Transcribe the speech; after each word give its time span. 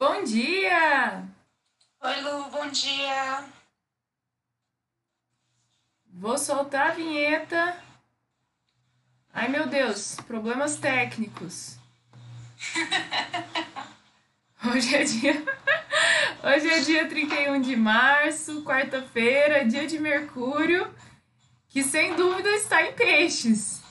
Bom 0.00 0.24
dia! 0.24 1.28
Oi, 2.00 2.20
Lu, 2.22 2.48
bom 2.48 2.66
dia. 2.68 3.44
Vou 6.06 6.38
soltar 6.38 6.92
a 6.92 6.94
vinheta. 6.94 7.76
Ai, 9.30 9.48
meu 9.48 9.66
Deus, 9.66 10.16
problemas 10.26 10.76
técnicos. 10.76 11.76
Hoje 14.64 14.96
é 14.96 15.04
dia. 15.04 15.44
Hoje 16.44 16.70
é 16.70 16.80
dia 16.80 17.06
31 17.06 17.60
de 17.60 17.76
março, 17.76 18.64
quarta-feira, 18.64 19.66
dia 19.66 19.86
de 19.86 19.98
Mercúrio, 19.98 20.90
que 21.68 21.84
sem 21.84 22.16
dúvida 22.16 22.48
está 22.52 22.82
em 22.84 22.94
peixes. 22.94 23.82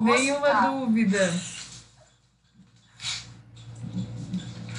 Nenhuma 0.00 0.48
tá. 0.48 0.60
dúvida. 0.62 1.32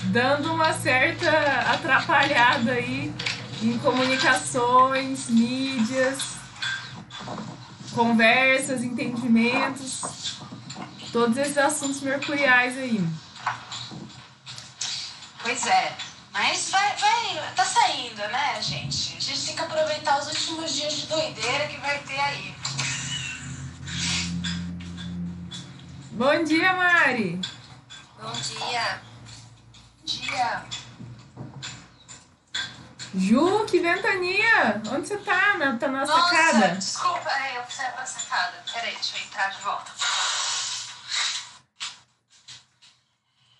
Dando 0.10 0.52
uma 0.52 0.74
certa 0.74 1.30
atrapalhada 1.72 2.72
aí 2.72 3.14
em 3.62 3.78
comunicações, 3.78 5.30
mídias, 5.30 6.18
conversas, 7.94 8.84
entendimentos, 8.84 10.40
todos 11.12 11.38
esses 11.38 11.58
assuntos 11.60 12.02
mercuriais 12.02 12.76
aí. 12.76 13.08
Pois 15.44 15.68
é. 15.68 15.96
Mas 16.34 16.72
vai, 16.72 16.96
vai, 16.98 17.54
tá 17.56 17.66
saindo, 17.66 18.22
né, 18.30 18.60
gente? 18.62 19.16
A 19.16 19.20
gente 19.20 19.46
tem 19.46 19.56
que 19.56 19.62
aproveitar 19.62 20.20
os 20.20 20.28
últimos 20.28 20.74
dias 20.74 20.94
de 20.94 21.06
doideira 21.06 21.68
que 21.68 21.78
vai 21.78 22.00
ter 22.00 22.20
aí. 22.20 22.56
Bom 26.12 26.44
dia, 26.44 26.74
Mari! 26.74 27.40
Bom 28.20 28.32
dia. 28.32 29.09
Dia. 30.10 30.64
Ju, 33.14 33.66
que 33.66 33.80
ventania! 33.80 34.82
Onde 34.92 35.08
você 35.08 35.18
tá? 35.18 35.56
Na, 35.58 35.78
tá 35.78 35.88
na 35.88 36.06
Nossa, 36.06 36.14
sacada? 36.14 36.68
desculpa, 36.76 37.30
é, 37.30 37.58
eu 37.58 37.64
saí 37.70 37.92
pra 37.92 38.06
sacada. 38.06 38.64
Peraí, 38.72 38.94
deixa 38.94 39.18
eu 39.18 39.24
entrar 39.24 39.50
de 39.52 39.62
volta. 39.62 39.92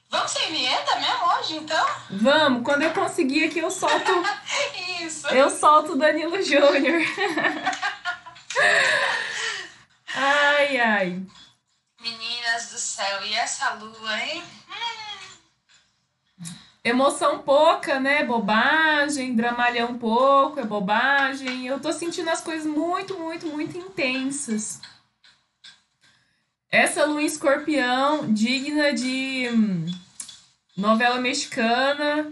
Vamos 0.10 0.32
sem 0.32 0.52
vinheta 0.52 0.96
mesmo 0.96 1.26
hoje, 1.38 1.56
então? 1.58 1.88
Vamos, 2.12 2.64
quando 2.64 2.82
eu 2.82 2.94
conseguir 2.94 3.46
aqui 3.46 3.60
eu 3.60 3.70
solto, 3.70 4.12
Isso. 5.02 5.28
eu 5.28 5.50
solto 5.52 5.94
o 5.94 5.98
Danilo 5.98 6.42
Júnior. 6.42 7.02
Ai, 10.16 10.78
ai. 10.80 11.22
Meninas 12.02 12.70
do 12.72 12.78
céu, 12.80 13.24
e 13.24 13.34
essa 13.36 13.70
lua, 13.76 14.20
hein? 14.20 14.44
Emoção 16.84 17.40
pouca, 17.40 18.00
né? 18.00 18.24
Bobagem, 18.24 19.36
dramalhão 19.36 19.98
pouco, 19.98 20.60
é 20.60 20.66
bobagem. 20.66 21.68
Eu 21.68 21.80
tô 21.80 21.92
sentindo 21.92 22.30
as 22.30 22.42
coisas 22.42 22.66
muito, 22.66 23.18
muito, 23.20 23.48
muito 23.48 23.78
intensas. 23.78 24.80
Essa 26.72 27.06
lua 27.06 27.22
em 27.22 27.26
escorpião, 27.26 28.32
digna 28.32 28.94
de 28.94 29.50
hum, 29.52 29.86
novela 30.78 31.20
mexicana, 31.20 32.32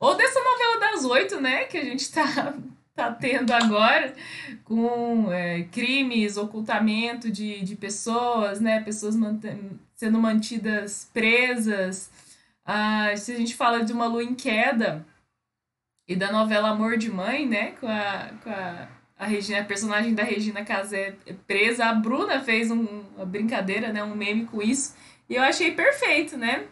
ou 0.00 0.14
dessa 0.16 0.40
novela 0.42 0.80
das 0.80 1.04
oito, 1.04 1.40
né? 1.40 1.64
Que 1.64 1.78
a 1.78 1.84
gente 1.84 2.10
tá, 2.10 2.54
tá 2.96 3.12
tendo 3.12 3.52
agora, 3.52 4.14
com 4.64 5.30
é, 5.32 5.62
crimes, 5.64 6.36
ocultamento 6.36 7.30
de, 7.30 7.60
de 7.60 7.76
pessoas, 7.76 8.60
né? 8.60 8.80
Pessoas 8.82 9.14
mant- 9.14 9.44
sendo 9.94 10.18
mantidas 10.18 11.08
presas. 11.12 12.10
Ah, 12.64 13.14
se 13.16 13.32
a 13.32 13.36
gente 13.36 13.54
fala 13.54 13.84
de 13.84 13.92
uma 13.92 14.06
lua 14.06 14.22
em 14.24 14.34
queda 14.34 15.06
e 16.08 16.16
da 16.16 16.30
novela 16.32 16.70
Amor 16.70 16.96
de 16.96 17.10
Mãe, 17.10 17.46
né? 17.46 17.72
Com 17.72 17.86
a, 17.88 18.30
com 18.42 18.50
a, 18.50 18.88
a 19.18 19.26
Regina, 19.26 19.60
a 19.60 19.64
personagem 19.64 20.14
da 20.14 20.22
Regina 20.22 20.64
Casé 20.64 21.12
presa, 21.46 21.86
a 21.86 21.94
Bruna 21.94 22.40
fez 22.40 22.70
um- 22.70 23.04
uma 23.16 23.26
brincadeira, 23.26 23.92
né? 23.92 24.02
Um 24.02 24.14
meme 24.14 24.46
com 24.46 24.62
isso. 24.62 24.94
E 25.28 25.34
eu 25.34 25.42
achei 25.42 25.74
perfeito, 25.74 26.36
né? 26.36 26.66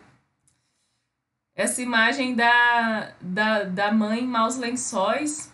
Essa 1.55 1.83
imagem 1.83 2.35
da, 2.35 3.13
da, 3.21 3.65
da 3.65 3.93
mãe 3.93 4.23
maus 4.27 4.57
lençóis, 4.57 5.53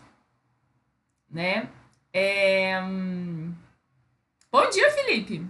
né? 1.31 1.69
É, 2.13 2.81
hum, 2.83 3.55
Bom 4.51 4.69
dia, 4.71 4.91
Felipe! 4.93 5.45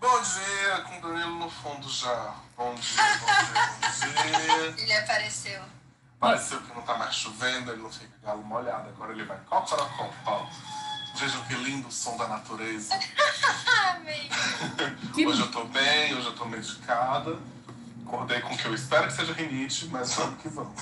Bom 0.00 0.22
dia, 0.22 0.80
com 0.84 0.98
o 0.98 1.00
Danilo 1.00 1.38
no 1.40 1.50
fundo 1.50 1.88
já. 1.88 2.34
Bom 2.56 2.72
dia, 2.74 3.02
bom 3.20 3.26
dia, 3.26 3.66
bom 3.80 4.72
dia. 4.72 4.74
Ele 4.78 4.92
apareceu. 4.92 5.60
Pareceu 6.20 6.60
que 6.60 6.74
não 6.74 6.82
tá 6.82 6.96
mais 6.96 7.14
chovendo, 7.14 7.70
ele 7.70 7.82
não 7.82 7.92
fica 7.92 8.10
galo 8.24 8.42
molhado. 8.42 8.88
Agora 8.88 9.12
ele 9.12 9.24
vai 9.24 9.38
cocorocó. 9.46 10.50
Vejam 11.14 11.44
que 11.44 11.54
lindo 11.54 11.86
o 11.86 11.92
som 11.92 12.16
da 12.16 12.26
natureza. 12.26 12.98
Hoje 15.14 15.40
eu 15.40 15.50
tô 15.50 15.64
bem, 15.64 16.14
hoje 16.14 16.26
eu 16.26 16.34
tô 16.34 16.44
medicada. 16.44 17.38
Acordei 18.06 18.40
com 18.40 18.54
o 18.54 18.56
que 18.56 18.66
eu 18.66 18.74
espero 18.74 19.06
que 19.06 19.12
seja 19.12 19.32
rinite, 19.32 19.86
mas 19.86 20.14
vamos 20.14 20.40
que 20.40 20.48
vamos. 20.48 20.80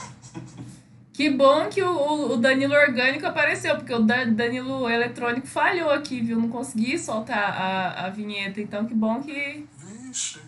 Que 1.17 1.31
bom 1.31 1.71
que 1.71 1.83
o, 1.83 2.33
o- 2.33 2.37
Danilo 2.37 2.75
orgânico 2.75 3.25
apareceu, 3.27 3.75
porque 3.77 3.95
o 3.95 4.01
Da- 4.01 4.25
Danilo 4.25 4.87
eletrônico 4.89 5.47
falhou 5.47 5.91
aqui, 5.91 6.21
viu? 6.21 6.39
Não 6.39 6.51
consegui 6.51 6.99
soltar 6.99 7.39
a, 7.39 8.05
a 8.07 8.11
vinheta, 8.11 8.61
então 8.61 8.85
que 8.85 8.93
bom 8.95 9.23
que 9.23 9.67
Vixe. 9.79 10.41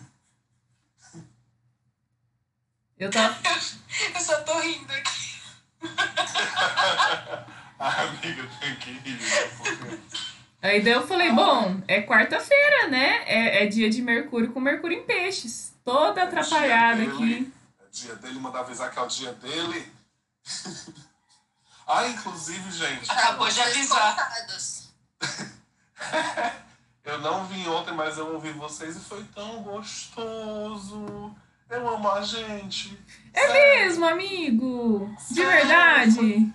eu 2.99 3.09
tava. 3.09 3.35
Eu 4.15 4.21
só 4.21 4.39
tô 4.41 4.59
rindo 4.59 4.93
aqui. 4.93 5.39
A 7.79 8.01
amiga 8.03 8.47
tem 8.59 8.75
que 8.75 8.91
rir, 8.91 9.19
Aí 10.61 10.81
daí 10.81 10.91
eu 10.93 11.07
falei, 11.07 11.31
bom, 11.31 11.81
é 11.87 12.01
quarta-feira, 12.01 12.89
né? 12.89 13.23
É, 13.25 13.63
é 13.63 13.65
dia 13.67 13.89
de 13.89 14.01
Mercúrio 14.01 14.51
com 14.51 14.59
Mercúrio 14.59 14.97
em 14.99 15.03
peixes. 15.03 15.73
Toda 15.85 16.23
atrapalhada 16.23 16.97
dia 17.01 17.09
dele, 17.13 17.33
aqui. 17.33 17.53
É 17.79 17.83
dia 17.89 18.15
dele, 18.15 18.39
mandar 18.39 18.59
avisar 18.59 18.91
que 18.91 18.99
é 18.99 19.01
o 19.01 19.07
dia 19.07 19.31
dele. 19.33 19.85
ah, 21.87 22.07
inclusive, 22.07 22.71
gente. 22.71 23.09
Acabou 23.09 23.49
de 23.49 23.61
avisar. 23.61 24.31
Eu 27.09 27.19
não 27.21 27.45
vim 27.45 27.67
ontem, 27.67 27.93
mas 27.93 28.19
eu 28.19 28.33
ouvi 28.35 28.51
vocês 28.51 28.95
e 28.95 28.99
foi 28.99 29.23
tão 29.33 29.63
gostoso. 29.63 31.35
Eu 31.67 31.89
amo 31.89 32.07
a 32.09 32.21
gente. 32.21 32.99
É 33.33 33.47
Sério. 33.47 33.53
mesmo, 33.53 34.05
amigo? 34.05 35.15
De 35.27 35.35
Sério, 35.35 35.49
verdade? 35.49 36.53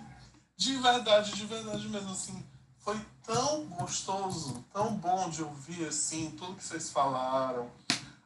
De 0.55 0.77
verdade, 0.77 1.31
de 1.33 1.45
verdade 1.45 1.87
mesmo, 1.89 2.11
assim. 2.11 2.45
Foi 2.79 2.97
tão 3.23 3.65
gostoso, 3.65 4.63
tão 4.71 4.95
bom 4.95 5.29
de 5.29 5.43
ouvir, 5.43 5.87
assim, 5.87 6.31
tudo 6.31 6.55
que 6.55 6.63
vocês 6.63 6.89
falaram, 6.89 7.69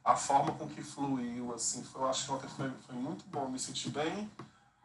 a 0.06 0.16
forma 0.16 0.51
com 0.51 0.68
que 0.68 0.84
fluiu, 0.84 1.53
assim. 1.56 1.84
Foi, 1.84 2.01
eu 2.01 2.09
acho 2.09 2.25
que 2.25 2.31
ontem 2.31 2.50
foi, 2.50 2.72
foi 2.86 2.96
muito 2.96 3.25
bom. 3.28 3.47
Me 3.50 3.57
senti 3.57 3.90
bem, 3.90 4.30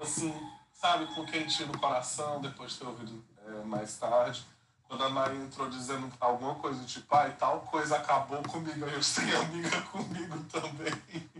assim, 0.00 0.32
sabe, 0.80 1.06
com 1.14 1.24
quentinho 1.24 1.68
no 1.68 1.78
coração, 1.78 2.40
depois 2.40 2.72
de 2.72 2.78
ter 2.78 2.86
ouvido 2.86 3.24
é, 3.46 3.64
mais 3.64 3.96
tarde. 3.96 4.44
Quando 4.86 5.04
a 5.04 5.08
Maria 5.08 5.40
entrou 5.40 5.68
dizendo 5.68 6.12
alguma 6.20 6.54
coisa, 6.56 6.84
tipo, 6.84 7.14
ai, 7.16 7.32
tal 7.38 7.60
coisa 7.62 7.96
acabou 7.96 8.42
comigo, 8.42 8.84
eu 8.86 9.00
tenho 9.00 9.40
amiga 9.40 9.80
comigo 9.82 10.38
também. 10.44 11.30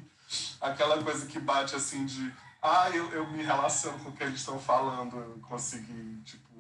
Aquela 0.61 1.03
coisa 1.03 1.27
que 1.27 1.39
bate 1.39 1.77
assim 1.77 2.07
de, 2.07 2.33
ah, 2.63 2.89
eu, 2.91 3.11
eu 3.13 3.31
me 3.31 3.43
relaciono 3.43 3.99
com 4.01 4.09
o 4.09 4.13
que 4.13 4.23
eles 4.25 4.41
estão 4.41 4.59
falando, 4.59 5.17
eu 5.19 5.39
consegui, 5.47 6.21
tipo, 6.25 6.51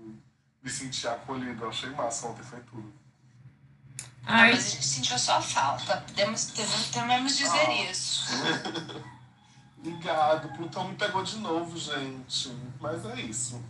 me 0.63 0.71
sentir 0.71 1.09
acolhido. 1.09 1.65
Eu 1.65 1.71
achei 1.71 1.91
massa, 1.91 2.27
ontem 2.29 2.43
foi 2.43 2.61
tudo. 2.61 2.93
Ai, 4.27 4.53
Mas 4.53 4.67
a 4.67 4.71
gente 4.71 4.87
sentiu 4.87 5.19
sua 5.19 5.41
falta. 5.41 5.99
Podemos, 5.99 6.47
devemos, 6.47 6.89
tememos 6.91 7.37
dizer 7.37 7.67
Ah. 7.69 7.91
isso. 7.91 8.25
Obrigado, 9.87 10.48
Plutão 10.57 10.89
me 10.89 10.95
pegou 10.95 11.22
de 11.22 11.36
novo, 11.41 11.78
gente. 11.78 12.51
Mas 12.81 13.04
é 13.04 13.21
isso. 13.21 13.60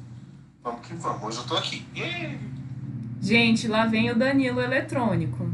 Vamos 0.62 0.86
que 0.86 0.94
vamos. 0.94 1.24
Hoje 1.24 1.38
eu 1.38 1.44
tô 1.44 1.56
aqui. 1.56 1.84
Yeah! 1.96 2.38
gente, 3.20 3.66
lá 3.66 3.84
vem 3.86 4.12
o 4.12 4.14
Danilo 4.14 4.60
eletrônico. 4.60 5.50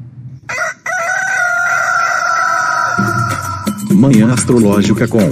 Manhã 3.91 4.35
Astrológica 4.35 5.09
com 5.09 5.31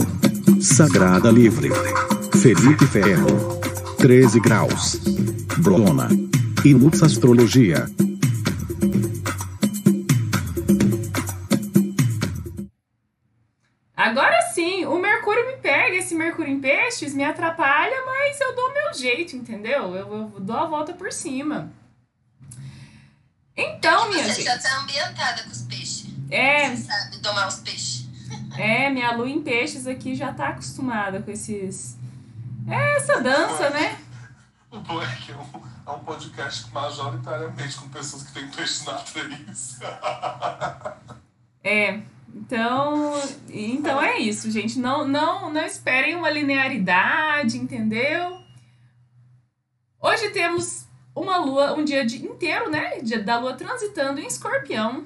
Sagrada 0.62 1.30
Livre. 1.30 1.68
Felipe 2.40 2.86
Ferro. 2.86 3.60
13 3.98 4.40
graus. 4.40 4.98
Brona. 5.58 6.08
E 6.64 6.72
Lux 6.72 7.02
Astrologia. 7.02 7.86
Me 17.14 17.24
atrapalha, 17.24 18.04
mas 18.06 18.40
eu 18.40 18.54
dou 18.54 18.70
o 18.70 18.72
meu 18.72 18.94
jeito, 18.94 19.36
entendeu? 19.36 19.94
Eu, 19.94 20.12
eu 20.34 20.40
dou 20.40 20.56
a 20.56 20.64
volta 20.66 20.92
por 20.94 21.12
cima. 21.12 21.70
Então, 23.56 24.08
minha 24.08 24.24
Você 24.24 24.34
gente. 24.34 24.44
já 24.44 24.58
tá 24.58 24.80
ambientada 24.80 25.42
com 25.42 25.50
os 25.50 25.62
peixes. 25.62 26.06
É, 26.30 26.70
Você 26.74 26.84
sabe 26.84 27.18
domar 27.18 27.48
os 27.48 27.56
peixes. 27.56 28.06
É, 28.58 28.90
minha 28.90 29.12
lua 29.12 29.28
em 29.28 29.40
peixes 29.42 29.86
aqui 29.86 30.14
já 30.16 30.32
tá 30.32 30.48
acostumada 30.48 31.22
com 31.22 31.30
esses. 31.30 31.96
É 32.68 32.96
essa 32.96 33.20
dança, 33.22 33.70
né? 33.70 33.96
O 34.70 34.78
bom 34.80 35.00
é 35.02 35.06
que 35.14 35.30
é 35.32 35.36
um, 35.36 35.62
é 35.86 35.90
um 35.90 35.98
podcast 36.00 36.68
majoritariamente 36.72 37.76
com 37.76 37.88
pessoas 37.88 38.24
que 38.24 38.32
têm 38.32 38.48
peixe 38.48 38.84
na 38.84 38.92
atriz. 38.96 39.78
É. 41.64 42.00
Então, 42.34 43.12
então 43.48 44.00
é 44.02 44.18
isso, 44.18 44.50
gente. 44.50 44.78
Não, 44.78 45.06
não, 45.06 45.52
não 45.52 45.64
esperem 45.64 46.14
uma 46.14 46.30
linearidade, 46.30 47.56
entendeu? 47.56 48.38
Hoje 50.00 50.30
temos 50.30 50.86
uma 51.14 51.38
lua, 51.38 51.74
um 51.74 51.84
dia 51.84 52.04
de, 52.04 52.24
inteiro, 52.24 52.70
né? 52.70 53.00
Dia 53.00 53.22
da 53.22 53.38
lua 53.38 53.54
transitando 53.54 54.20
em 54.20 54.26
escorpião. 54.26 55.04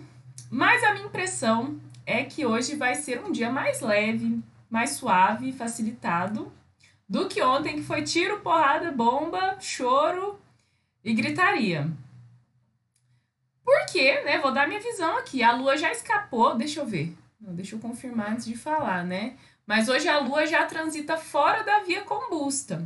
Mas 0.51 0.85
a 0.85 0.93
minha 0.93 1.07
impressão 1.07 1.81
é 2.05 2.25
que 2.25 2.45
hoje 2.45 2.77
vai 2.77 2.95
ser 2.95 3.23
um 3.25 3.33
dia 3.33 3.51
mais 3.51 3.81
leve, 3.81 4.43
mais 4.69 4.91
suave, 4.91 5.53
facilitado 5.53 6.53
do 7.09 7.29
que 7.29 7.43
ontem, 7.43 7.77
que 7.77 7.83
foi 7.83 8.03
tiro, 8.03 8.41
porrada, 8.41 8.91
bomba, 8.91 9.57
choro 9.61 10.39
e 11.05 11.13
gritaria. 11.15 11.91
Porque, 13.65 14.21
né? 14.23 14.39
Vou 14.39 14.53
dar 14.53 14.69
minha 14.69 14.81
visão 14.81 15.17
aqui. 15.19 15.43
A 15.43 15.53
lua 15.53 15.77
já 15.77 15.91
escapou, 15.91 16.55
deixa 16.55 16.81
eu 16.81 16.87
ver. 16.87 17.17
Não, 17.41 17.55
deixa 17.55 17.75
eu 17.75 17.81
confirmar 17.81 18.33
antes 18.33 18.45
de 18.45 18.57
falar, 18.57 19.05
né? 19.05 19.37
Mas 19.67 19.89
hoje 19.89 20.09
a 20.09 20.19
lua 20.19 20.47
já 20.47 20.65
transita 20.67 21.17
fora 21.17 21.63
da 21.63 21.81
via 21.81 22.03
combusta, 22.03 22.85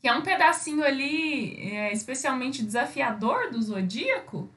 que 0.00 0.08
é 0.08 0.12
um 0.12 0.22
pedacinho 0.22 0.84
ali 0.84 1.72
é, 1.72 1.92
especialmente 1.92 2.64
desafiador 2.64 3.50
do 3.50 3.62
zodíaco, 3.62 4.48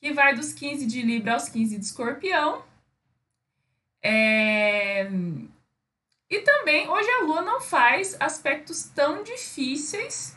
que 0.00 0.12
vai 0.12 0.34
dos 0.34 0.52
15 0.52 0.86
de 0.86 1.02
Libra 1.02 1.34
aos 1.34 1.48
15 1.48 1.78
de 1.78 1.84
Escorpião. 1.84 2.62
É... 4.02 5.08
E 6.28 6.40
também, 6.40 6.88
hoje 6.88 7.10
a 7.10 7.24
Lua 7.24 7.42
não 7.42 7.60
faz 7.60 8.16
aspectos 8.20 8.84
tão 8.84 9.22
difíceis 9.22 10.36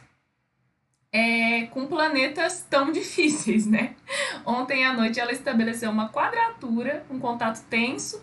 é, 1.13 1.67
com 1.67 1.85
planetas 1.85 2.65
tão 2.67 2.91
difíceis, 2.91 3.67
né? 3.67 3.95
Ontem 4.43 4.83
à 4.83 4.91
noite 4.91 5.19
ela 5.19 5.31
estabeleceu 5.31 5.91
uma 5.91 6.09
quadratura, 6.09 7.05
um 7.09 7.19
contato 7.19 7.63
tenso 7.69 8.21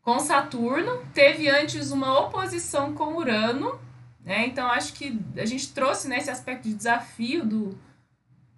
com 0.00 0.18
Saturno, 0.18 1.04
teve 1.14 1.48
antes 1.48 1.92
uma 1.92 2.18
oposição 2.18 2.94
com 2.94 3.14
Urano, 3.14 3.78
né? 4.24 4.46
Então 4.46 4.66
acho 4.68 4.94
que 4.94 5.20
a 5.36 5.44
gente 5.44 5.72
trouxe 5.74 6.08
nesse 6.08 6.28
né, 6.28 6.32
aspecto 6.32 6.66
de 6.66 6.74
desafio 6.74 7.44
do, 7.44 7.78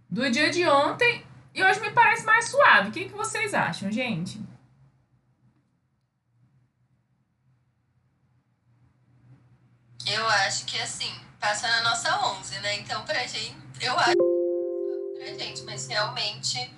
do 0.09 0.31
dia 0.31 0.49
de 0.51 0.65
ontem 0.67 1.25
e 1.53 1.63
hoje 1.63 1.81
me 1.81 1.91
parece 1.91 2.25
mais 2.25 2.49
suave. 2.49 2.89
O 2.89 2.93
que, 2.93 3.07
que 3.07 3.13
vocês 3.13 3.53
acham, 3.53 3.91
gente? 3.91 4.41
Eu 10.06 10.29
acho 10.29 10.65
que 10.67 10.79
assim, 10.81 11.12
passa 11.41 11.67
na 11.67 11.83
nossa 11.83 12.27
11, 12.27 12.59
né? 12.61 12.77
Então, 12.77 13.03
pra 13.05 13.27
gente, 13.27 13.56
eu 13.81 13.99
acho 13.99 14.15
pra 15.15 15.27
gente, 15.27 15.62
mas 15.62 15.87
realmente, 15.87 16.71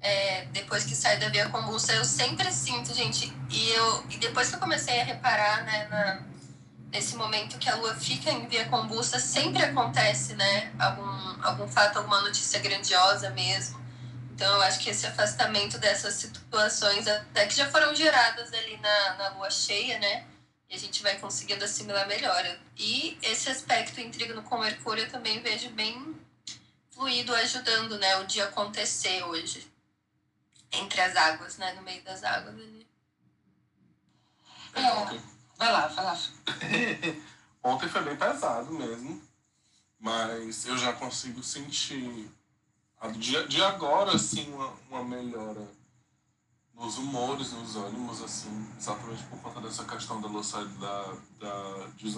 é, 0.00 0.46
depois 0.46 0.84
que 0.84 0.94
sai 0.94 1.16
da 1.18 1.28
via 1.28 1.48
combusta, 1.48 1.92
eu 1.92 2.04
sempre 2.04 2.50
sinto, 2.50 2.92
gente, 2.92 3.32
e, 3.50 3.70
eu, 3.70 4.04
e 4.10 4.16
depois 4.16 4.48
que 4.48 4.56
eu 4.56 4.60
comecei 4.60 5.00
a 5.00 5.04
reparar, 5.04 5.64
né, 5.64 5.86
na, 5.88 6.22
nesse 6.90 7.14
momento 7.16 7.58
que 7.58 7.68
a 7.68 7.76
lua 7.76 7.94
fica 7.94 8.30
em 8.30 8.46
via 8.48 8.68
combusta, 8.68 9.20
sempre 9.20 9.62
acontece, 9.62 10.34
né, 10.34 10.72
algum, 10.78 11.44
algum 11.44 11.68
fato, 11.68 11.98
alguma 11.98 12.20
notícia 12.22 12.58
grandiosa 12.58 13.30
mesmo. 13.30 13.80
Então, 14.34 14.52
eu 14.56 14.62
acho 14.62 14.80
que 14.80 14.90
esse 14.90 15.06
afastamento 15.06 15.78
dessas 15.78 16.14
situações, 16.14 17.06
até 17.06 17.46
que 17.46 17.54
já 17.54 17.70
foram 17.70 17.94
geradas 17.94 18.52
ali 18.52 18.76
na, 18.78 19.14
na 19.14 19.28
lua 19.36 19.50
cheia, 19.50 19.98
né? 20.00 20.24
E 20.72 20.74
a 20.74 20.78
gente 20.78 21.02
vai 21.02 21.18
conseguindo 21.18 21.62
assimilar 21.62 22.08
melhor. 22.08 22.58
E 22.78 23.18
esse 23.22 23.50
aspecto 23.50 24.00
intrigno 24.00 24.42
com 24.42 24.56
Mercúrio 24.58 25.04
eu 25.04 25.10
também 25.10 25.42
vejo 25.42 25.68
bem 25.70 26.16
fluido, 26.90 27.34
ajudando 27.34 27.98
né, 27.98 28.16
o 28.16 28.26
dia 28.26 28.44
acontecer 28.44 29.22
hoje. 29.24 29.70
Entre 30.72 30.98
as 31.02 31.14
águas, 31.14 31.58
né? 31.58 31.74
No 31.74 31.82
meio 31.82 32.02
das 32.02 32.24
águas 32.24 32.54
ali. 32.54 32.86
É. 34.74 34.80
Vai 35.58 35.70
lá, 35.70 35.86
vai 35.88 36.04
lá. 36.06 36.18
Ontem 37.62 37.90
foi 37.90 38.02
bem 38.04 38.16
pesado 38.16 38.72
mesmo. 38.72 39.22
Mas 40.00 40.64
eu 40.64 40.78
já 40.78 40.94
consigo 40.94 41.42
sentir 41.42 42.30
de, 43.18 43.46
de 43.46 43.62
agora, 43.62 44.16
assim, 44.16 44.50
uma, 44.54 44.72
uma 44.88 45.04
melhora 45.04 45.68
nos 46.82 46.98
humores, 46.98 47.52
nos 47.52 47.76
ânimos, 47.76 48.20
assim, 48.22 48.66
exatamente 48.76 49.22
por 49.24 49.38
conta 49.38 49.60
dessa 49.60 49.84
questão 49.84 50.20
da 50.20 50.26
louça 50.26 50.64
da, 50.64 51.14
da, 51.38 51.86
de. 51.96 52.12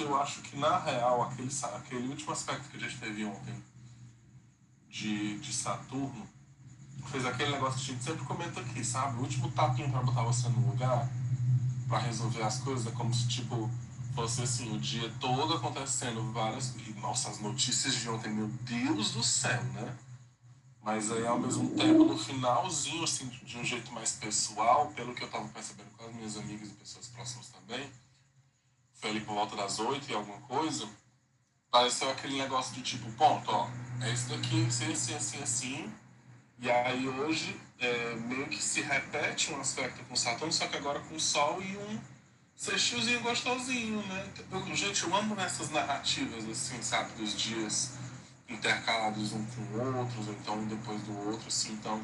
Eu 0.00 0.20
acho 0.20 0.42
que, 0.42 0.56
na 0.56 0.78
real, 0.80 1.22
aquele, 1.22 1.48
aquele 1.76 2.08
último 2.08 2.32
aspecto 2.32 2.68
que 2.68 2.76
a 2.76 2.80
gente 2.80 2.98
teve 2.98 3.24
ontem 3.24 3.54
de, 4.88 5.38
de 5.38 5.52
Saturno 5.52 6.26
fez 7.06 7.24
aquele 7.24 7.52
negócio 7.52 7.78
que 7.78 7.90
a 7.90 7.94
gente 7.94 8.04
sempre 8.04 8.24
comenta 8.24 8.60
aqui, 8.60 8.84
sabe? 8.84 9.16
O 9.18 9.20
último 9.20 9.50
tapinho 9.52 9.90
para 9.90 10.02
botar 10.02 10.22
você 10.22 10.48
no 10.48 10.66
lugar, 10.66 11.08
para 11.88 11.98
resolver 11.98 12.42
as 12.42 12.58
coisas, 12.58 12.88
é 12.88 12.90
como 12.90 13.14
se, 13.14 13.28
tipo, 13.28 13.70
fosse 14.14 14.42
assim, 14.42 14.74
o 14.74 14.80
dia 14.80 15.08
todo 15.20 15.54
acontecendo 15.54 16.32
várias. 16.32 16.74
E, 16.76 16.94
nossa, 17.00 17.30
as 17.30 17.38
notícias 17.38 17.94
de 17.94 18.08
ontem, 18.08 18.32
meu 18.32 18.48
Deus 18.48 19.12
do 19.12 19.22
céu, 19.22 19.62
né? 19.72 19.96
Mas 20.82 21.12
aí, 21.12 21.26
ao 21.26 21.38
mesmo 21.38 21.76
tempo, 21.76 22.04
no 22.04 22.18
finalzinho, 22.18 23.04
assim, 23.04 23.28
de 23.28 23.58
um 23.58 23.64
jeito 23.64 23.92
mais 23.92 24.12
pessoal, 24.12 24.90
pelo 24.96 25.14
que 25.14 25.22
eu 25.22 25.26
estava 25.26 25.46
percebendo 25.48 25.90
com 25.96 26.06
as 26.06 26.14
minhas 26.14 26.36
amigas 26.38 26.70
e 26.70 26.74
pessoas 26.74 27.06
próximas 27.08 27.48
também, 27.48 27.90
foi 28.94 29.10
ali 29.10 29.20
por 29.20 29.34
volta 29.34 29.56
das 29.56 29.78
oito 29.78 30.10
e 30.10 30.14
alguma 30.14 30.40
coisa, 30.42 30.88
pareceu 31.70 32.10
aquele 32.10 32.38
negócio 32.38 32.74
de 32.74 32.82
tipo, 32.82 33.10
ponto, 33.12 33.50
ó, 33.50 33.68
é 34.00 34.10
isso 34.10 34.28
daqui, 34.28 34.66
assim, 34.66 34.92
assim, 34.92 35.14
assim, 35.14 35.42
assim. 35.42 35.92
E 36.58 36.70
aí 36.70 37.08
hoje 37.08 37.60
é, 37.78 38.14
meio 38.16 38.46
que 38.48 38.62
se 38.62 38.80
repete 38.80 39.52
um 39.52 39.60
aspecto 39.60 40.04
com 40.04 40.16
Saturno, 40.16 40.52
só 40.52 40.66
que 40.66 40.76
agora 40.76 41.00
com 41.00 41.18
Sol 41.18 41.62
e 41.62 41.76
um 41.76 42.00
sextilzinho 42.54 43.20
gostosinho, 43.20 44.02
né? 44.06 44.30
Eu, 44.50 44.76
gente, 44.76 45.02
eu 45.04 45.16
amo 45.16 45.38
essas 45.40 45.70
narrativas, 45.70 46.46
assim, 46.46 46.82
sabe, 46.82 47.12
dos 47.12 47.34
dias 47.34 47.92
intercalados 48.50 49.32
um 49.32 49.46
com 49.46 49.62
o 49.62 49.98
outro, 49.98 50.20
ou 50.26 50.32
então 50.32 50.58
um 50.58 50.66
depois 50.66 51.00
do 51.02 51.16
outro, 51.28 51.46
assim. 51.46 51.72
Então, 51.72 52.02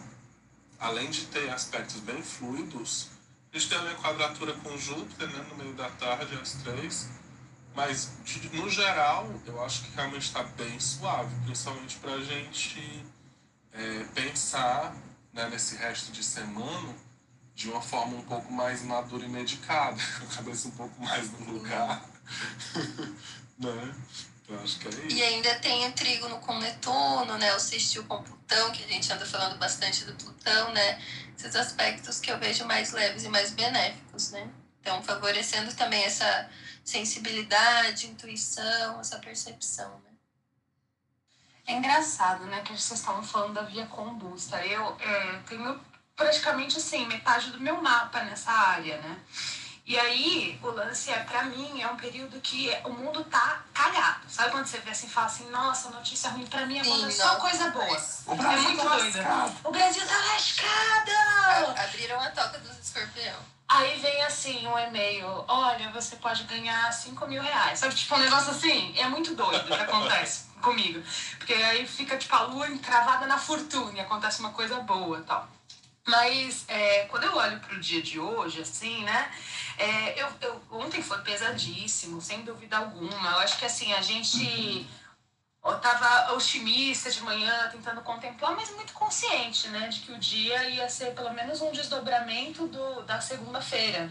além 0.78 1.10
de 1.10 1.26
ter 1.26 1.50
aspectos 1.50 2.00
bem 2.00 2.22
fluidos, 2.22 3.08
a 3.52 3.58
gente 3.58 3.68
tem 3.68 3.78
a 3.78 3.94
quadratura 3.96 4.52
com 4.54 4.76
Júpiter, 4.78 5.28
né, 5.28 5.46
no 5.50 5.56
meio 5.56 5.74
da 5.74 5.90
tarde, 5.90 6.34
às 6.40 6.52
três. 6.54 7.08
Mas, 7.74 8.12
de, 8.24 8.48
no 8.56 8.70
geral, 8.70 9.28
eu 9.46 9.62
acho 9.62 9.82
que 9.82 9.94
realmente 9.94 10.26
está 10.26 10.42
bem 10.42 10.78
suave, 10.80 11.34
principalmente 11.44 11.96
para 11.96 12.14
a 12.14 12.24
gente 12.24 13.04
é, 13.72 14.04
pensar 14.14 14.94
né, 15.32 15.48
nesse 15.50 15.76
resto 15.76 16.10
de 16.12 16.24
semana 16.24 16.94
de 17.54 17.70
uma 17.70 17.80
forma 17.80 18.16
um 18.16 18.22
pouco 18.22 18.52
mais 18.52 18.82
madura 18.82 19.24
e 19.24 19.28
medicada, 19.28 19.96
com 20.20 20.26
a 20.26 20.36
cabeça 20.36 20.68
um 20.68 20.72
pouco 20.72 21.02
mais 21.02 21.30
no 21.32 21.52
lugar. 21.52 22.04
né? 23.58 23.94
Eu 24.48 24.60
acho 24.60 24.78
que 24.78 24.86
é 24.86 24.90
isso. 24.90 25.16
E 25.16 25.22
ainda 25.22 25.54
tem 25.56 25.86
o 25.86 25.92
trígono 25.92 26.38
com 26.38 26.58
Netuno, 26.58 27.36
né? 27.38 27.54
O 27.54 27.60
sextil 27.60 28.04
com 28.04 28.22
Plutão, 28.22 28.70
que 28.70 28.84
a 28.84 28.86
gente 28.86 29.12
anda 29.12 29.26
falando 29.26 29.58
bastante 29.58 30.04
do 30.04 30.14
Plutão, 30.14 30.72
né? 30.72 31.02
Esses 31.36 31.56
aspectos 31.56 32.20
que 32.20 32.30
eu 32.30 32.38
vejo 32.38 32.64
mais 32.64 32.92
leves 32.92 33.24
e 33.24 33.28
mais 33.28 33.50
benéficos, 33.50 34.30
né? 34.30 34.48
Então, 34.80 35.02
favorecendo 35.02 35.74
também 35.74 36.04
essa 36.04 36.48
sensibilidade, 36.84 38.06
intuição, 38.06 39.00
essa 39.00 39.18
percepção, 39.18 39.90
né? 40.04 40.10
É 41.66 41.72
engraçado, 41.72 42.44
né, 42.44 42.62
que 42.62 42.68
vocês 42.68 43.00
estavam 43.00 43.24
falando 43.24 43.54
da 43.54 43.62
via 43.62 43.86
combusta. 43.86 44.64
Eu 44.64 44.96
é, 45.00 45.38
tenho 45.48 45.80
praticamente, 46.14 46.78
assim, 46.78 47.04
metade 47.06 47.50
do 47.50 47.60
meu 47.60 47.82
mapa 47.82 48.22
nessa 48.22 48.52
área, 48.52 48.98
né? 49.02 49.18
E 49.86 49.96
aí, 49.96 50.58
o 50.64 50.66
lance 50.70 51.10
é, 51.12 51.18
pra 51.20 51.44
mim, 51.44 51.80
é 51.80 51.86
um 51.86 51.96
período 51.96 52.40
que 52.40 52.76
o 52.84 52.90
mundo 52.90 53.22
tá 53.22 53.62
cagado. 53.72 54.18
Sabe 54.28 54.50
quando 54.50 54.66
você 54.66 54.78
vê 54.78 54.90
assim 54.90 55.06
e 55.06 55.10
fala 55.10 55.28
assim, 55.28 55.48
nossa, 55.48 55.90
notícia 55.90 56.28
ruim 56.30 56.44
pra 56.44 56.66
mim, 56.66 56.80
é 56.80 57.10
só 57.10 57.36
coisa 57.36 57.70
boa. 57.70 58.02
O 58.26 58.34
Brasil 58.34 58.68
é 58.68 58.72
muito 58.72 58.82
tá 58.82 58.96
doida. 58.96 59.52
O 59.62 59.70
Brasil 59.70 60.02
tá 60.04 60.18
lascado! 60.32 61.78
Abriram 61.78 62.20
a 62.20 62.30
toca 62.30 62.58
dos 62.58 62.76
escorpião. 62.78 63.36
Aí 63.68 63.98
vem 64.00 64.22
assim 64.22 64.66
um 64.66 64.76
e-mail, 64.76 65.44
olha, 65.46 65.90
você 65.90 66.16
pode 66.16 66.42
ganhar 66.44 66.92
5 66.92 67.24
mil 67.28 67.42
reais. 67.42 67.78
Sabe, 67.78 67.94
tipo, 67.94 68.12
um 68.16 68.18
negócio 68.18 68.50
assim, 68.50 68.92
é 68.98 69.08
muito 69.08 69.36
doido 69.36 69.66
que 69.66 69.72
acontece 69.72 70.46
comigo. 70.60 71.00
Porque 71.38 71.54
aí 71.54 71.86
fica, 71.86 72.16
tipo, 72.16 72.34
a 72.34 72.42
lua 72.42 72.68
encravada 72.68 73.24
na 73.26 73.38
fortuna 73.38 73.98
e 73.98 74.00
acontece 74.00 74.40
uma 74.40 74.50
coisa 74.50 74.80
boa 74.80 75.22
tal. 75.22 75.48
Mas 76.06 76.64
é, 76.68 77.06
quando 77.06 77.24
eu 77.24 77.36
olho 77.36 77.58
pro 77.60 77.80
dia 77.80 78.00
de 78.00 78.20
hoje, 78.20 78.62
assim, 78.62 79.02
né? 79.02 79.28
É, 79.78 80.22
eu, 80.22 80.28
eu, 80.40 80.62
ontem 80.70 81.02
foi 81.02 81.18
pesadíssimo, 81.18 82.20
sem 82.20 82.42
dúvida 82.42 82.78
alguma. 82.78 83.30
Eu 83.32 83.38
acho 83.38 83.58
que 83.58 83.64
assim, 83.64 83.92
a 83.92 84.00
gente 84.00 84.86
eu 85.66 85.78
tava 85.80 86.32
otimista 86.34 87.10
de 87.10 87.20
manhã, 87.22 87.68
tentando 87.72 88.00
contemplar, 88.02 88.54
mas 88.54 88.70
muito 88.70 88.92
consciente, 88.92 89.68
né, 89.68 89.88
de 89.88 89.98
que 90.00 90.12
o 90.12 90.18
dia 90.18 90.70
ia 90.70 90.88
ser 90.88 91.12
pelo 91.12 91.32
menos 91.34 91.60
um 91.60 91.72
desdobramento 91.72 92.68
do, 92.68 93.02
da 93.02 93.20
segunda-feira. 93.20 94.08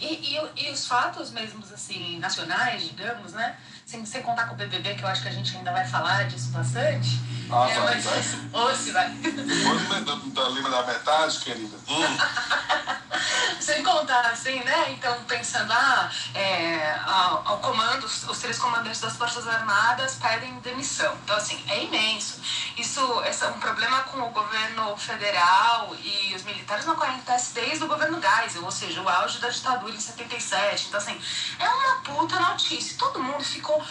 E, 0.00 0.36
e, 0.36 0.64
e 0.64 0.70
os 0.70 0.86
fatos 0.86 1.30
mesmos, 1.32 1.72
assim, 1.72 2.18
nacionais, 2.18 2.84
digamos, 2.84 3.32
né? 3.32 3.58
Sem, 3.84 4.06
sem 4.06 4.22
contar 4.22 4.46
com 4.46 4.54
o 4.54 4.56
BBB, 4.56 4.94
que 4.94 5.02
eu 5.02 5.08
acho 5.08 5.22
que 5.22 5.28
a 5.28 5.32
gente 5.32 5.56
ainda 5.56 5.72
vai 5.72 5.86
falar 5.86 6.28
disso 6.28 6.50
bastante. 6.50 7.08
Ah, 7.50 7.68
é, 7.68 7.80
vai, 7.80 8.00
vai. 8.00 8.76
Se 8.76 8.90
vai. 8.90 9.10
Da, 9.10 10.14
da 10.42 10.48
Lima 10.48 10.70
da 10.70 10.82
metade, 10.82 11.38
querida. 11.40 11.76
Hum. 11.88 12.02
Sem 13.60 13.82
contar, 13.82 14.26
assim, 14.26 14.62
né? 14.62 14.90
Então, 14.90 15.22
pensando, 15.24 15.72
ah, 15.72 16.10
é, 16.34 16.98
ao, 17.06 17.48
ao 17.48 17.58
comando, 17.58 18.04
os, 18.04 18.24
os 18.28 18.38
três 18.38 18.58
comandantes 18.58 19.00
das 19.00 19.16
Forças 19.16 19.46
Armadas 19.48 20.16
pedem 20.16 20.58
demissão. 20.60 21.16
Então, 21.24 21.36
assim, 21.36 21.62
é 21.68 21.84
imenso. 21.84 22.40
Isso 22.76 23.00
é 23.24 23.48
um 23.48 23.60
problema 23.60 24.02
com 24.02 24.20
o 24.20 24.30
governo 24.30 24.96
federal 24.96 25.94
e 26.02 26.34
os 26.34 26.42
militares 26.42 26.84
não 26.84 26.94
acontece 26.94 27.54
desde 27.54 27.84
o 27.84 27.88
governo 27.88 28.20
Geisel, 28.20 28.64
ou 28.64 28.70
seja, 28.70 29.00
o 29.00 29.08
auge 29.08 29.38
da 29.38 29.48
ditadura 29.48 29.94
em 29.94 30.00
77. 30.00 30.88
Então, 30.88 30.98
assim, 30.98 31.18
é 31.58 31.68
uma 31.68 31.96
puta 32.02 32.38
notícia. 32.38 32.96
Todo 32.98 33.22
mundo 33.22 33.42
ficou 33.44 33.82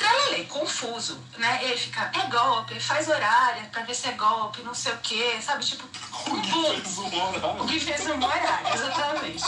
trelelê, 0.00 0.44
confuso, 0.44 1.20
né? 1.36 1.60
Ele 1.62 1.76
fica, 1.76 2.10
é 2.14 2.26
golpe, 2.28 2.80
faz 2.80 3.06
horário 3.08 3.62
pra 3.70 3.82
ver 3.82 3.94
se 3.94 4.08
é 4.08 4.12
golpe, 4.12 4.62
não 4.62 4.74
sei 4.74 4.92
o 4.92 4.98
quê, 4.98 5.38
sabe? 5.42 5.62
Tipo, 5.64 5.84
O 5.84 6.40
que 6.40 6.50
fez 6.82 6.98
um 6.98 7.06
horário? 7.22 7.62
o 7.62 7.66
que 7.66 7.78
fez 7.80 8.06
um 8.06 8.24
horário, 8.24 8.74
exatamente. 8.74 9.44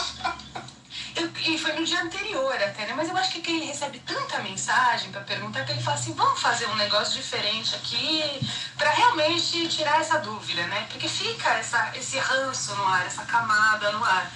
Eu- 1.15 1.31
e 1.45 1.57
foi 1.57 1.73
no 1.73 1.83
dia 1.85 2.01
anterior 2.01 2.53
até, 2.55 2.85
né? 2.85 2.93
Mas 2.95 3.09
eu 3.09 3.17
acho 3.17 3.31
que, 3.31 3.41
que 3.41 3.51
ele 3.51 3.65
recebe 3.65 3.99
tanta 3.99 4.39
mensagem 4.39 5.11
pra 5.11 5.21
perguntar 5.21 5.63
que 5.63 5.71
ele 5.71 5.81
fala 5.81 5.97
assim, 5.97 6.13
vamos 6.13 6.39
fazer 6.39 6.67
um 6.69 6.75
negócio 6.75 7.13
diferente 7.15 7.75
aqui 7.75 8.23
pra 8.77 8.89
realmente 8.91 9.67
tirar 9.67 9.99
essa 10.01 10.19
dúvida, 10.19 10.63
né? 10.67 10.85
Porque 10.89 11.07
fica 11.07 11.49
essa, 11.51 11.91
esse 11.95 12.17
ranço 12.19 12.75
no 12.75 12.87
ar, 12.87 13.05
essa 13.05 13.23
camada 13.25 13.91
no 13.91 14.03
ar. 14.03 14.31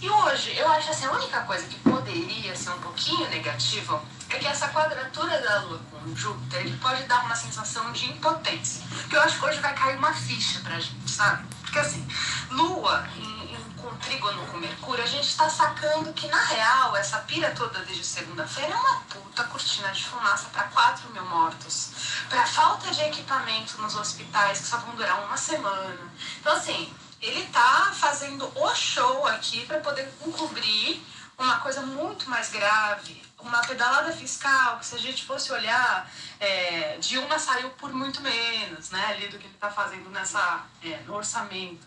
E 0.00 0.08
hoje, 0.10 0.54
eu 0.56 0.70
acho 0.72 0.90
assim, 0.90 1.06
a 1.06 1.12
única 1.12 1.40
coisa 1.42 1.66
que 1.66 1.76
poderia 1.80 2.54
ser 2.56 2.70
um 2.70 2.78
pouquinho 2.80 3.28
negativo 3.30 4.00
é 4.30 4.38
que 4.38 4.46
essa 4.46 4.68
quadratura 4.68 5.40
da 5.40 5.60
Lua 5.60 5.80
com 5.90 6.16
Júpiter, 6.16 6.60
ele 6.60 6.76
pode 6.78 7.04
dar 7.04 7.24
uma 7.24 7.36
sensação 7.36 7.92
de 7.92 8.06
impotência. 8.06 8.82
Porque 8.88 9.16
eu 9.16 9.22
acho 9.22 9.38
que 9.38 9.44
hoje 9.44 9.60
vai 9.60 9.74
cair 9.74 9.96
uma 9.96 10.12
ficha 10.12 10.60
pra 10.60 10.80
gente, 10.80 11.10
sabe? 11.10 11.46
Porque 11.62 11.78
assim, 11.78 12.06
Lua 12.50 13.08
em, 13.16 13.54
em, 13.54 13.70
com 13.76 13.94
trígono 13.96 14.46
com 14.46 14.58
Mercúrio, 14.58 15.04
a 15.04 15.06
gente 15.06 15.36
tá 15.36 15.48
sacando 15.48 16.12
que, 16.12 16.26
na 16.28 16.42
real, 16.44 16.96
essa 16.96 17.18
pira 17.20 17.50
toda 17.52 17.84
desde 17.84 18.04
segunda-feira 18.04 18.72
é 18.72 18.76
uma 18.76 19.00
puta 19.02 19.44
cortina 19.44 19.90
de 19.92 20.04
fumaça 20.04 20.48
para 20.52 20.64
4 20.64 21.10
mil 21.12 21.24
mortos. 21.26 21.92
Pra 22.28 22.46
falta 22.46 22.90
de 22.90 23.02
equipamento 23.02 23.80
nos 23.80 23.94
hospitais, 23.94 24.60
que 24.60 24.66
só 24.66 24.78
vão 24.78 24.96
durar 24.96 25.24
uma 25.24 25.36
semana. 25.36 26.10
Então, 26.40 26.56
assim, 26.56 26.92
ele 27.20 27.44
tá 27.46 27.92
fazendo 27.94 28.50
o 28.54 28.74
show 28.74 29.26
aqui 29.26 29.64
para 29.66 29.78
poder 29.80 30.12
encobrir 30.26 31.02
uma 31.38 31.58
coisa 31.60 31.82
muito 31.82 32.28
mais 32.30 32.50
grave, 32.50 33.25
uma 33.38 33.60
pedalada 33.62 34.12
fiscal, 34.12 34.78
que 34.78 34.86
se 34.86 34.94
a 34.94 34.98
gente 34.98 35.24
fosse 35.24 35.52
olhar, 35.52 36.10
é, 36.40 36.96
Dilma 36.98 37.38
saiu 37.38 37.70
por 37.70 37.92
muito 37.92 38.20
menos, 38.20 38.90
né, 38.90 39.06
ali 39.06 39.28
do 39.28 39.38
que 39.38 39.46
ele 39.46 39.54
está 39.54 39.70
fazendo 39.70 40.10
nessa, 40.10 40.66
é, 40.82 40.98
no 41.02 41.14
orçamento 41.14 41.86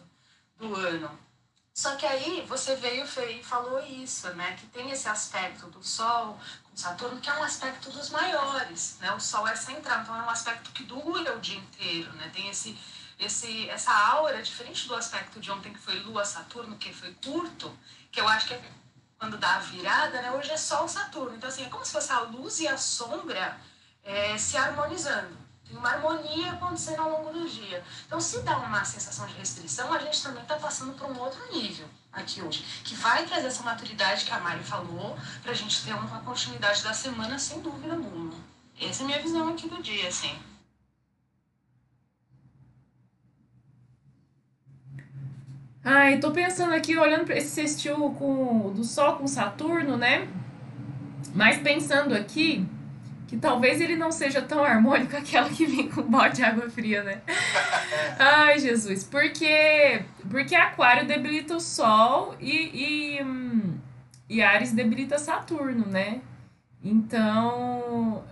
do 0.58 0.76
ano. 0.76 1.20
Só 1.74 1.96
que 1.96 2.06
aí 2.06 2.46
você 2.48 2.76
veio 2.76 3.06
e 3.06 3.44
falou 3.44 3.82
isso, 3.86 4.28
né, 4.34 4.56
que 4.60 4.68
tem 4.68 4.92
esse 4.92 5.08
aspecto 5.08 5.68
do 5.68 5.84
Sol 5.84 6.38
com 6.64 6.76
Saturno, 6.76 7.22
que 7.22 7.30
é 7.30 7.34
um 7.34 7.44
aspecto 7.44 7.90
dos 7.90 8.10
maiores, 8.10 8.98
né, 9.00 9.12
o 9.14 9.20
Sol 9.20 9.48
é 9.48 9.56
central, 9.56 10.02
então 10.02 10.16
é 10.16 10.22
um 10.22 10.30
aspecto 10.30 10.72
que 10.72 10.84
dura 10.84 11.36
o 11.36 11.40
dia 11.40 11.58
inteiro, 11.58 12.12
né, 12.14 12.30
tem 12.34 12.50
esse 12.50 12.78
esse, 13.20 13.70
essa 13.70 13.92
aura, 13.92 14.42
diferente 14.42 14.88
do 14.88 14.96
aspecto 14.96 15.42
de 15.42 15.52
ontem, 15.52 15.74
que 15.74 15.80
foi 15.80 16.00
Lua-Saturno, 16.00 16.78
que 16.78 16.94
foi 16.94 17.14
curto, 17.16 17.78
que 18.10 18.22
eu 18.22 18.28
acho 18.28 18.48
que 18.48 18.54
é 18.54 18.62
quando 19.20 19.38
dá 19.38 19.56
a 19.56 19.60
virada, 19.60 20.22
né? 20.22 20.32
Hoje 20.32 20.50
é 20.52 20.58
Sol-Saturno. 20.58 21.36
Então, 21.36 21.50
assim, 21.50 21.66
é 21.66 21.70
como 21.70 21.86
se 21.86 21.92
fosse 21.92 22.12
a 22.12 22.22
luz 22.22 22.60
e 22.62 22.68
a 22.68 22.78
sombra 22.78 23.60
é, 24.04 24.38
se 24.38 24.56
harmonizando. 24.56 25.38
Tem 25.68 25.78
uma 25.78 25.90
harmonia 25.90 26.54
acontecendo 26.54 27.02
ao 27.02 27.10
longo 27.12 27.32
do 27.32 27.48
dia. 27.48 27.84
Então, 28.08 28.20
se 28.20 28.40
dá 28.42 28.58
uma 28.58 28.84
sensação 28.86 29.28
de 29.28 29.34
restrição, 29.34 29.94
a 29.94 30.00
gente 30.00 30.24
também 30.24 30.42
está 30.42 30.56
passando 30.56 30.94
para 30.94 31.06
um 31.06 31.20
outro 31.20 31.40
nível 31.52 31.88
aqui 32.12 32.42
hoje, 32.42 32.64
que 32.84 32.96
vai 32.96 33.24
trazer 33.28 33.48
essa 33.48 33.62
maturidade 33.62 34.26
que 34.26 34.32
a 34.32 34.40
Mari 34.40 34.64
falou, 34.64 35.16
para 35.44 35.52
a 35.52 35.56
gente 35.56 35.84
ter 35.84 35.94
uma 35.94 36.22
continuidade 36.22 36.82
da 36.82 36.94
semana, 36.94 37.38
sem 37.38 37.62
dúvida 37.62 37.96
nenhuma. 37.96 38.34
Essa 38.82 39.02
é 39.02 39.04
a 39.04 39.08
minha 39.08 39.22
visão 39.22 39.50
aqui 39.50 39.70
do 39.70 39.84
dia, 39.84 40.08
assim. 40.08 40.40
Ai, 45.92 46.20
tô 46.20 46.30
pensando 46.30 46.72
aqui, 46.76 46.96
olhando 46.96 47.26
pra 47.26 47.36
esse 47.36 47.50
sextil 47.50 47.96
com, 48.12 48.72
do 48.76 48.84
Sol 48.84 49.14
com 49.14 49.26
Saturno, 49.26 49.98
né? 49.98 50.28
Mas 51.34 51.58
pensando 51.58 52.14
aqui 52.14 52.64
que 53.28 53.36
talvez 53.36 53.82
ele 53.82 53.96
não 53.96 54.12
seja 54.12 54.40
tão 54.40 54.64
harmônico 54.64 55.18
aquela 55.18 55.50
que 55.50 55.66
vem 55.66 55.90
com 55.90 56.04
bote 56.04 56.36
de 56.36 56.44
água 56.44 56.70
fria, 56.70 57.02
né? 57.02 57.22
Ai, 58.20 58.60
Jesus. 58.60 59.04
Porque, 59.04 60.04
porque 60.30 60.54
Aquário 60.54 61.08
debilita 61.08 61.56
o 61.56 61.60
Sol 61.60 62.36
e, 62.40 63.18
e, 63.18 63.24
hum, 63.24 63.80
e 64.30 64.44
Ares 64.44 64.72
debilita 64.72 65.18
Saturno, 65.18 65.88
né? 65.88 66.22
Então, 66.84 68.24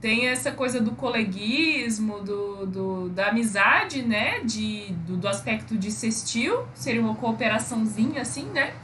tem 0.00 0.28
essa 0.28 0.52
coisa 0.52 0.80
do 0.80 0.92
coleguismo, 0.92 2.20
do, 2.20 2.66
do, 2.66 3.08
da 3.08 3.28
amizade, 3.28 4.02
né? 4.02 4.40
De, 4.40 4.92
do, 5.06 5.16
do 5.16 5.28
aspecto 5.28 5.76
de 5.76 5.90
sextil, 5.90 6.66
seria 6.74 7.00
uma 7.00 7.14
cooperaçãozinha 7.14 8.22
assim, 8.22 8.44
né? 8.44 8.74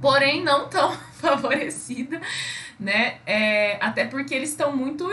Porém, 0.00 0.42
não 0.42 0.68
tão 0.68 0.92
favorecida, 1.14 2.20
né? 2.80 3.18
É, 3.26 3.76
até 3.84 4.06
porque 4.06 4.34
eles 4.34 4.50
estão 4.50 4.74
muito, 4.74 5.06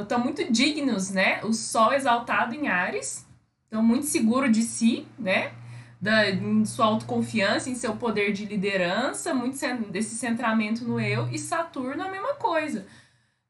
estão 0.00 0.18
muito 0.18 0.50
dignos, 0.50 1.10
né? 1.10 1.40
O 1.44 1.52
Sol 1.52 1.92
exaltado 1.92 2.54
em 2.54 2.68
Ares, 2.68 3.26
estão 3.64 3.82
muito 3.82 4.06
seguro 4.06 4.50
de 4.50 4.62
si, 4.62 5.06
né? 5.18 5.52
Da, 6.00 6.30
em 6.30 6.64
sua 6.64 6.86
autoconfiança, 6.86 7.68
em 7.68 7.74
seu 7.74 7.96
poder 7.96 8.32
de 8.32 8.46
liderança, 8.46 9.34
muito 9.34 9.58
desse 9.90 10.14
centramento 10.14 10.84
no 10.84 11.00
eu, 11.00 11.28
e 11.28 11.38
Saturno 11.38 12.04
a 12.04 12.08
mesma 12.08 12.34
coisa 12.34 12.86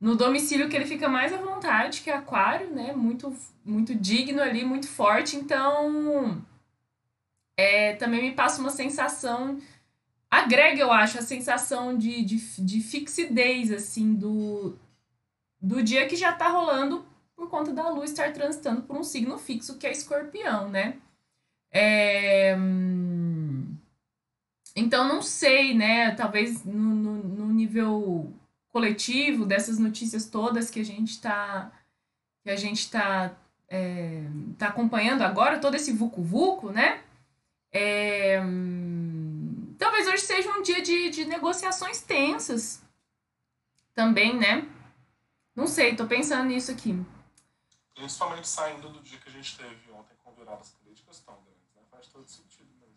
no 0.00 0.16
domicílio 0.16 0.68
que 0.68 0.76
ele 0.76 0.86
fica 0.86 1.08
mais 1.08 1.32
à 1.32 1.38
vontade, 1.38 2.02
que 2.02 2.10
é 2.10 2.14
aquário, 2.14 2.70
né? 2.70 2.92
Muito, 2.92 3.34
muito 3.64 3.94
digno 3.94 4.40
ali, 4.40 4.64
muito 4.64 4.88
forte. 4.88 5.36
Então, 5.36 6.42
é, 7.56 7.94
também 7.96 8.22
me 8.22 8.32
passa 8.32 8.60
uma 8.60 8.70
sensação. 8.70 9.60
Agrega, 10.30 10.80
eu 10.80 10.92
acho, 10.92 11.18
a 11.18 11.22
sensação 11.22 11.96
de, 11.96 12.22
de, 12.24 12.36
de 12.62 12.80
fixidez, 12.80 13.72
assim, 13.72 14.14
do, 14.14 14.76
do 15.60 15.82
dia 15.82 16.06
que 16.06 16.16
já 16.16 16.32
tá 16.32 16.48
rolando 16.48 17.04
por 17.34 17.48
conta 17.48 17.72
da 17.72 17.88
lua 17.88 18.04
estar 18.04 18.32
transitando 18.32 18.82
por 18.82 18.96
um 18.96 19.02
signo 19.04 19.38
fixo, 19.38 19.78
que 19.78 19.86
é 19.86 19.92
escorpião, 19.92 20.68
né? 20.68 20.98
É, 21.72 22.56
Então, 24.76 25.08
não 25.08 25.22
sei, 25.22 25.74
né? 25.74 26.12
Talvez 26.14 26.64
no, 26.64 26.72
no, 26.72 27.14
no 27.24 27.46
nível 27.52 28.32
coletivo 28.72 29.46
dessas 29.46 29.78
notícias 29.78 30.26
todas 30.26 30.70
que 30.70 30.80
a 30.80 30.84
gente 30.84 31.10
está 31.10 31.72
que 32.42 32.50
a 32.50 32.56
gente 32.56 32.80
está 32.80 33.36
é, 33.68 34.22
tá 34.56 34.68
acompanhando 34.68 35.22
agora 35.22 35.58
todo 35.58 35.74
esse 35.74 35.92
vucu 35.92 36.22
vucu 36.22 36.70
né? 36.70 37.02
É, 37.70 38.40
talvez 39.78 40.06
hoje 40.06 40.22
seja 40.22 40.50
um 40.50 40.62
dia 40.62 40.80
de, 40.80 41.10
de 41.10 41.24
negociações 41.24 42.00
tensas 42.02 42.82
também 43.94 44.36
né? 44.38 44.66
Não 45.54 45.66
sei 45.66 45.96
tô 45.96 46.06
pensando 46.06 46.44
nisso 46.44 46.70
aqui. 46.70 46.94
Principalmente 47.98 48.46
saindo 48.46 48.88
do 48.90 49.00
dia 49.00 49.18
que 49.18 49.28
a 49.28 49.32
gente 49.32 49.58
teve 49.58 49.90
ontem 49.90 50.14
com 50.22 50.32
viradas 50.32 50.70
políticas 50.70 51.18
tão 51.18 51.34
grandes, 51.34 51.74
né? 51.74 51.82
Faz 51.90 52.06
todo 52.06 52.28
sentido 52.28 52.70
mesmo. 52.78 52.94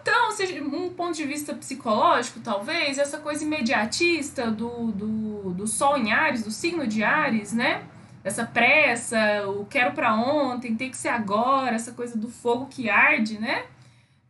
Então, 0.00 0.30
seja 0.32 0.62
um 0.62 0.88
ponto 0.90 1.14
de 1.14 1.24
vista 1.24 1.54
psicológico, 1.54 2.40
talvez, 2.40 2.98
essa 2.98 3.18
coisa 3.18 3.44
imediatista 3.44 4.50
do, 4.50 4.92
do, 4.92 5.52
do 5.52 5.66
Sol 5.66 5.96
em 5.96 6.12
Ares, 6.12 6.42
do 6.42 6.50
signo 6.50 6.86
de 6.86 7.02
Ares, 7.02 7.52
né? 7.52 7.82
Essa 8.24 8.44
pressa, 8.44 9.18
o 9.48 9.66
quero 9.66 9.92
pra 9.92 10.14
ontem, 10.14 10.76
tem 10.76 10.90
que 10.90 10.96
ser 10.96 11.08
agora, 11.08 11.74
essa 11.74 11.92
coisa 11.92 12.16
do 12.16 12.28
fogo 12.28 12.66
que 12.66 12.88
arde, 12.88 13.38
né? 13.38 13.64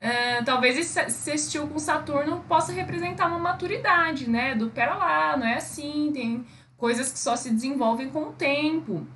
É, 0.00 0.42
talvez 0.42 0.78
esse 0.78 1.10
sextil 1.10 1.68
com 1.68 1.78
Saturno 1.78 2.40
possa 2.48 2.72
representar 2.72 3.26
uma 3.26 3.38
maturidade, 3.38 4.28
né? 4.28 4.54
Do 4.54 4.70
pera 4.70 4.94
lá, 4.94 5.36
não 5.36 5.46
é 5.46 5.56
assim, 5.56 6.10
tem 6.12 6.46
coisas 6.76 7.12
que 7.12 7.18
só 7.18 7.36
se 7.36 7.50
desenvolvem 7.50 8.08
com 8.08 8.22
o 8.22 8.32
tempo, 8.32 9.06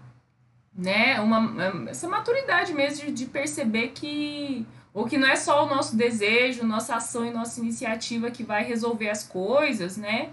né? 0.77 1.19
Uma, 1.21 1.89
essa 1.89 2.09
maturidade 2.09 2.75
mesmo 2.75 3.07
de, 3.07 3.13
de 3.13 3.27
perceber 3.27 3.89
que 3.89 4.67
ou 4.95 5.07
que 5.07 5.19
não 5.19 5.29
é 5.29 5.37
só 5.37 5.67
o 5.67 5.69
nosso 5.69 5.97
desejo, 5.97 6.65
nossa 6.65 6.97
ação 6.97 7.27
e 7.27 7.33
nossa 7.33 7.61
iniciativa 7.61 8.31
que 8.31 8.45
vai 8.45 8.63
resolver 8.65 9.11
as 9.11 9.27
coisas, 9.27 9.97
né? 9.97 10.33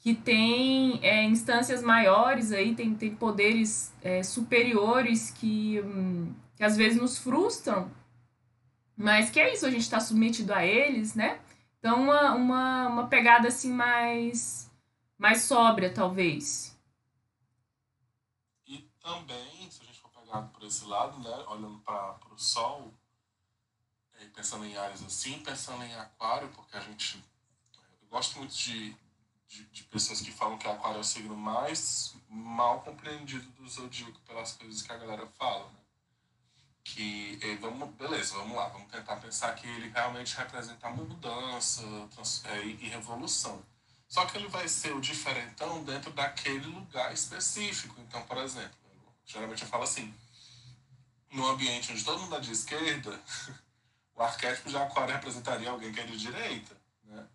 Que 0.00 0.12
tem 0.12 0.98
é, 1.04 1.22
instâncias 1.24 1.82
maiores 1.82 2.50
aí, 2.50 2.74
tem, 2.74 2.94
tem 2.96 3.14
poderes 3.14 3.94
é, 4.02 4.22
superiores 4.24 5.30
que, 5.30 5.80
hum, 5.82 6.34
que 6.56 6.64
às 6.64 6.76
vezes 6.76 7.00
nos 7.00 7.16
frustram, 7.18 7.90
Mas 8.96 9.30
que 9.30 9.40
é 9.40 9.52
isso, 9.52 9.66
a 9.66 9.70
gente 9.70 9.82
está 9.82 10.00
submetido 10.00 10.52
a 10.52 10.64
eles, 10.66 11.14
né? 11.14 11.40
Então, 11.78 12.02
uma, 12.02 12.34
uma, 12.34 12.88
uma 12.88 13.06
pegada 13.08 13.48
assim 13.48 13.72
mais, 13.72 14.70
mais 15.18 15.42
sóbria, 15.42 15.92
talvez. 15.92 16.78
E 18.66 18.78
também, 19.00 19.70
se 19.70 19.82
a 19.82 19.86
gente 19.86 20.00
for 20.00 20.10
pegar 20.10 20.42
por 20.42 20.64
esse 20.64 20.84
lado, 20.86 21.18
né, 21.20 21.44
olhando 21.48 21.78
para 21.80 22.18
o 22.32 22.38
Sol, 22.38 22.92
pensando 24.34 24.64
em 24.64 24.76
áreas 24.76 25.02
assim, 25.02 25.38
pensando 25.40 25.84
em 25.84 25.94
Aquário, 25.94 26.48
porque 26.50 26.76
a 26.76 26.80
gente. 26.80 27.22
Eu 28.02 28.08
gosto 28.08 28.38
muito 28.38 28.54
de, 28.54 28.96
de, 29.48 29.64
de, 29.66 29.84
pessoas 29.84 30.20
que 30.20 30.32
falam 30.32 30.58
que 30.58 30.68
Aquário 30.68 30.98
é 30.98 31.00
o 31.00 31.04
signo 31.04 31.36
mais 31.36 32.14
mal 32.28 32.80
compreendido 32.80 33.48
do 33.52 33.68
zodíaco 33.68 34.18
pelas 34.20 34.52
coisas 34.52 34.82
que 34.82 34.92
a 34.92 34.96
galera 34.96 35.26
fala, 35.38 35.68
né? 35.70 35.82
que 36.84 37.38
vamos 37.60 37.90
beleza 37.94 38.34
vamos 38.34 38.56
lá 38.56 38.68
vamos 38.68 38.90
tentar 38.90 39.16
pensar 39.16 39.54
que 39.54 39.66
ele 39.66 39.88
realmente 39.90 40.36
representa 40.36 40.90
mudança 40.90 41.82
trans, 42.12 42.44
é, 42.46 42.64
e 42.64 42.88
revolução 42.88 43.62
só 44.08 44.26
que 44.26 44.36
ele 44.36 44.48
vai 44.48 44.68
ser 44.68 44.94
o 44.94 45.00
diferentão 45.00 45.82
dentro 45.84 46.12
daquele 46.12 46.66
lugar 46.66 47.12
específico 47.12 47.94
então 48.00 48.22
por 48.22 48.36
exemplo 48.38 48.76
geralmente 49.24 49.62
eu 49.62 49.68
falo 49.68 49.84
assim 49.84 50.12
no 51.30 51.46
ambiente 51.46 51.92
onde 51.92 52.04
todo 52.04 52.20
mundo 52.20 52.36
é 52.36 52.40
de 52.40 52.52
esquerda 52.52 53.20
o 54.14 54.22
arquétipo 54.22 54.68
de 54.68 54.76
aquário 54.76 55.14
representaria 55.14 55.70
alguém 55.70 55.92
que 55.92 56.00
é 56.00 56.04
de 56.04 56.16
direita 56.16 56.76
né? 57.04 57.26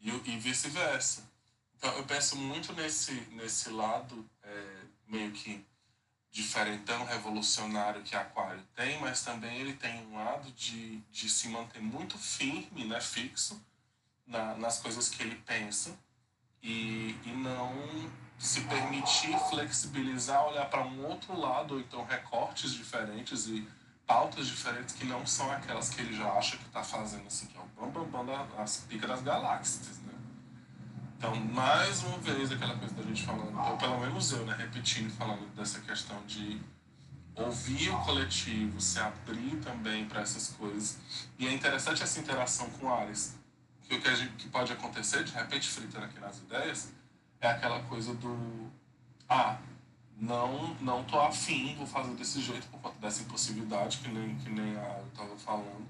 E, 0.00 0.10
e 0.10 0.38
vice-versa. 0.38 1.28
Então 1.76 1.92
eu 1.96 2.04
penso 2.04 2.36
muito 2.36 2.72
nesse 2.72 3.12
nesse 3.32 3.70
lado 3.70 4.28
é, 4.42 4.80
meio 5.06 5.32
que 5.32 5.64
diferentão 6.30 7.04
revolucionário 7.04 8.02
que 8.02 8.14
Aquário 8.14 8.62
tem, 8.76 9.00
mas 9.00 9.22
também 9.22 9.58
ele 9.58 9.72
tem 9.72 10.06
um 10.06 10.16
lado 10.22 10.50
de, 10.52 10.98
de 11.10 11.28
se 11.28 11.48
manter 11.48 11.80
muito 11.80 12.18
firme, 12.18 12.84
né, 12.84 13.00
fixo 13.00 13.60
na, 14.26 14.54
nas 14.54 14.78
coisas 14.78 15.08
que 15.08 15.22
ele 15.22 15.36
pensa 15.46 15.98
e, 16.62 17.16
e 17.24 17.30
não 17.30 17.72
se 18.38 18.60
permitir 18.62 19.36
flexibilizar, 19.50 20.46
olhar 20.46 20.68
para 20.70 20.82
um 20.82 21.06
outro 21.06 21.36
lado, 21.36 21.74
ou 21.74 21.80
então 21.80 22.04
recortes 22.04 22.72
diferentes 22.72 23.46
e 23.46 23.66
pautas 24.08 24.46
diferentes 24.46 24.94
que 24.94 25.04
não 25.04 25.24
são 25.26 25.52
aquelas 25.52 25.90
que 25.90 26.00
ele 26.00 26.16
já 26.16 26.32
acha 26.32 26.56
que 26.56 26.64
está 26.64 26.82
fazendo, 26.82 27.26
assim, 27.26 27.46
que 27.46 27.58
é 27.58 27.60
o 27.60 27.66
bambambam 27.66 28.24
bam, 28.24 28.46
bam 28.46 28.56
das 28.56 28.78
picas 28.88 29.08
das 29.08 29.22
galáxias, 29.22 29.98
né? 29.98 30.14
Então, 31.18 31.36
mais 31.36 32.02
uma 32.02 32.16
vez, 32.18 32.50
aquela 32.50 32.74
coisa 32.78 32.94
da 32.94 33.02
gente 33.02 33.22
falando, 33.22 33.56
ou 33.58 33.76
pelo 33.76 34.00
menos 34.00 34.32
eu, 34.32 34.46
né, 34.46 34.56
repetindo, 34.56 35.12
falando 35.12 35.46
dessa 35.54 35.80
questão 35.80 36.24
de 36.26 36.58
ouvir 37.34 37.90
o 37.90 37.98
coletivo, 38.00 38.80
se 38.80 38.98
abrir 38.98 39.60
também 39.62 40.06
para 40.06 40.22
essas 40.22 40.48
coisas. 40.50 40.98
E 41.38 41.46
é 41.46 41.52
interessante 41.52 42.02
essa 42.02 42.18
interação 42.18 42.70
com 42.70 42.92
Ares, 42.92 43.36
que 43.82 43.94
o 43.94 44.00
que, 44.00 44.16
gente, 44.16 44.32
que 44.36 44.48
pode 44.48 44.72
acontecer, 44.72 45.22
de 45.22 45.32
repente, 45.32 45.68
fritando 45.68 46.06
aqui 46.06 46.18
nas 46.18 46.38
ideias, 46.38 46.92
é 47.40 47.50
aquela 47.50 47.82
coisa 47.82 48.14
do, 48.14 48.70
ah, 49.28 49.58
não, 50.20 50.74
não 50.80 51.04
tô 51.04 51.20
afim, 51.20 51.74
vou 51.76 51.86
fazer 51.86 52.12
desse 52.14 52.40
jeito 52.40 52.66
por 52.68 52.80
conta 52.80 52.98
dessa 52.98 53.22
impossibilidade, 53.22 53.98
que 53.98 54.08
nem, 54.08 54.36
que 54.36 54.50
nem 54.50 54.76
a 54.76 54.98
eu 54.98 55.06
estava 55.06 55.36
falando. 55.36 55.86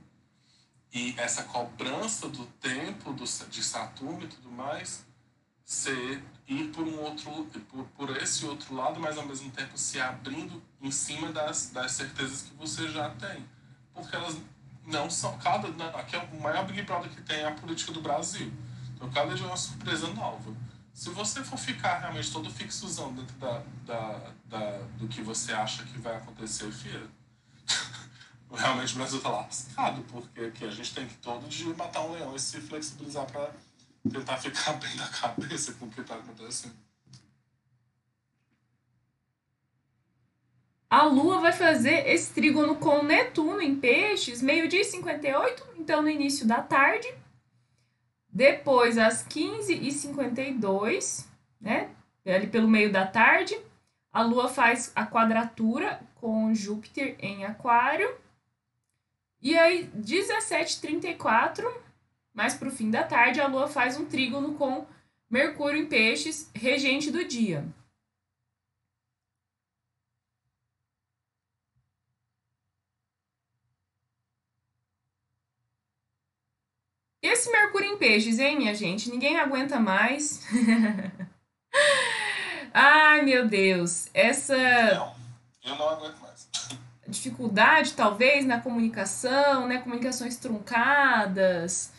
E 0.92 1.14
essa 1.18 1.44
cobrança 1.44 2.28
do 2.28 2.44
tempo 2.60 3.12
do, 3.12 3.24
de 3.24 3.62
Saturno 3.62 4.24
e 4.24 4.28
tudo 4.28 4.50
mais, 4.50 5.04
ser 5.64 6.22
ir 6.46 6.68
por 6.68 6.86
um 6.86 7.00
outro 7.00 7.30
por, 7.70 7.84
por 7.88 8.16
esse 8.16 8.44
outro 8.46 8.74
lado, 8.74 8.98
mas 9.00 9.18
ao 9.18 9.26
mesmo 9.26 9.50
tempo 9.50 9.76
se 9.76 10.00
abrindo 10.00 10.62
em 10.80 10.90
cima 10.90 11.30
das, 11.30 11.70
das 11.70 11.92
certezas 11.92 12.42
que 12.42 12.54
você 12.54 12.88
já 12.88 13.10
tem, 13.10 13.44
porque 13.92 14.14
elas 14.14 14.36
não 14.86 15.10
são 15.10 15.36
cada 15.38 15.68
aqui 15.98 16.16
é 16.16 16.28
o 16.32 16.40
maior 16.40 16.64
Big 16.66 16.82
Brother 16.82 17.10
que 17.10 17.20
tem 17.20 17.40
é 17.40 17.48
a 17.48 17.52
política 17.52 17.92
do 17.92 18.00
Brasil. 18.00 18.50
Então 18.94 19.10
cada 19.10 19.34
dia 19.34 19.44
é 19.44 19.48
uma 19.48 19.56
surpresa 19.56 20.08
nova. 20.08 20.54
Se 20.98 21.10
você 21.10 21.44
for 21.44 21.56
ficar 21.56 22.00
realmente 22.00 22.32
todo 22.32 22.50
fixozão 22.50 23.14
dentro 23.14 23.36
da, 23.36 23.62
da, 23.86 24.32
da 24.46 24.78
do 24.98 25.06
que 25.06 25.22
você 25.22 25.52
acha 25.52 25.84
que 25.84 25.96
vai 25.96 26.16
acontecer, 26.16 26.72
filha, 26.72 27.06
realmente 28.52 28.94
o 28.94 28.96
Brasil 28.96 29.20
tá 29.20 29.28
lascado, 29.28 30.02
porque 30.10 30.40
aqui 30.40 30.64
a 30.64 30.70
gente 30.72 30.92
tem 30.92 31.06
que 31.06 31.14
todo 31.18 31.46
dia 31.46 31.72
matar 31.74 32.00
um 32.00 32.14
leão 32.14 32.34
e 32.34 32.40
se 32.40 32.60
flexibilizar 32.60 33.30
para 33.30 33.52
tentar 34.10 34.38
ficar 34.38 34.72
bem 34.82 34.92
na 34.96 35.06
cabeça 35.06 35.72
com 35.74 35.86
o 35.86 35.88
que 35.88 36.00
está 36.00 36.16
acontecendo. 36.16 36.74
A 40.90 41.04
Lua 41.04 41.38
vai 41.38 41.52
fazer 41.52 42.08
esse 42.08 42.32
trígono 42.32 42.74
com 42.74 43.04
Netuno 43.04 43.62
em 43.62 43.76
Peixes, 43.76 44.42
meio-dia 44.42 44.80
e 44.80 44.84
58, 44.84 45.64
então 45.76 46.02
no 46.02 46.10
início 46.10 46.44
da 46.44 46.60
tarde. 46.60 47.06
Depois, 48.30 48.98
às 48.98 49.26
15h52, 49.26 51.26
né? 51.60 51.90
Ali 52.26 52.46
pelo 52.46 52.68
meio 52.68 52.92
da 52.92 53.06
tarde, 53.06 53.58
a 54.12 54.22
Lua 54.22 54.48
faz 54.48 54.92
a 54.94 55.06
quadratura 55.06 56.00
com 56.16 56.54
Júpiter 56.54 57.16
em 57.18 57.44
Aquário. 57.44 58.14
E 59.40 59.56
aí, 59.56 59.90
17h34, 59.96 61.64
mais 62.34 62.54
para 62.54 62.68
o 62.68 62.72
fim 62.72 62.90
da 62.90 63.02
tarde, 63.02 63.40
a 63.40 63.46
Lua 63.46 63.68
faz 63.68 63.96
um 63.96 64.04
trígono 64.04 64.54
com 64.54 64.86
Mercúrio 65.30 65.80
em 65.80 65.86
Peixes, 65.86 66.50
regente 66.54 67.10
do 67.10 67.24
dia. 67.24 67.64
Esse 77.28 77.50
Mercúrio 77.50 77.88
em 77.88 77.98
Peixes, 77.98 78.38
hein, 78.38 78.56
minha 78.56 78.74
gente? 78.74 79.10
Ninguém 79.10 79.38
aguenta 79.38 79.78
mais. 79.78 80.42
Ai, 82.72 83.22
meu 83.22 83.46
Deus. 83.46 84.08
Essa. 84.12 84.56
Não, 84.56 85.14
eu 85.64 85.76
não 85.76 85.88
aguento 85.90 86.18
mais. 86.20 86.48
Dificuldade, 87.06 87.94
talvez, 87.94 88.44
na 88.44 88.60
comunicação, 88.60 89.66
né? 89.66 89.78
Comunicações 89.78 90.36
truncadas 90.36 91.90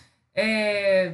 é, 0.42 1.14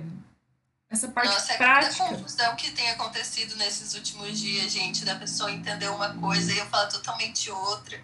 essa 0.89 1.07
parte 1.07 1.33
Nossa, 1.33 1.53
é 1.53 1.57
prática. 1.57 2.03
a 2.03 2.09
confusão 2.09 2.55
que 2.55 2.71
tem 2.71 2.89
acontecido 2.91 3.55
nesses 3.55 3.95
últimos 3.95 4.39
dias, 4.39 4.71
gente, 4.71 5.03
da 5.03 5.15
pessoa 5.15 5.51
entender 5.51 5.89
uma 5.89 6.13
coisa 6.13 6.53
e 6.53 6.57
eu 6.57 6.65
falar 6.67 6.87
totalmente 6.87 7.49
outra. 7.49 7.99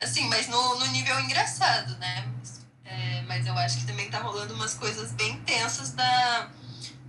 Assim, 0.00 0.28
mas 0.28 0.46
no, 0.46 0.78
no 0.78 0.86
nível 0.86 1.18
engraçado, 1.20 1.96
né? 1.98 2.26
Mas, 2.38 2.59
é, 2.90 3.22
mas 3.22 3.46
eu 3.46 3.54
acho 3.54 3.78
que 3.78 3.86
também 3.86 4.10
tá 4.10 4.18
rolando 4.18 4.52
umas 4.54 4.74
coisas 4.74 5.12
bem 5.12 5.38
tensas 5.42 5.92
da, 5.92 6.50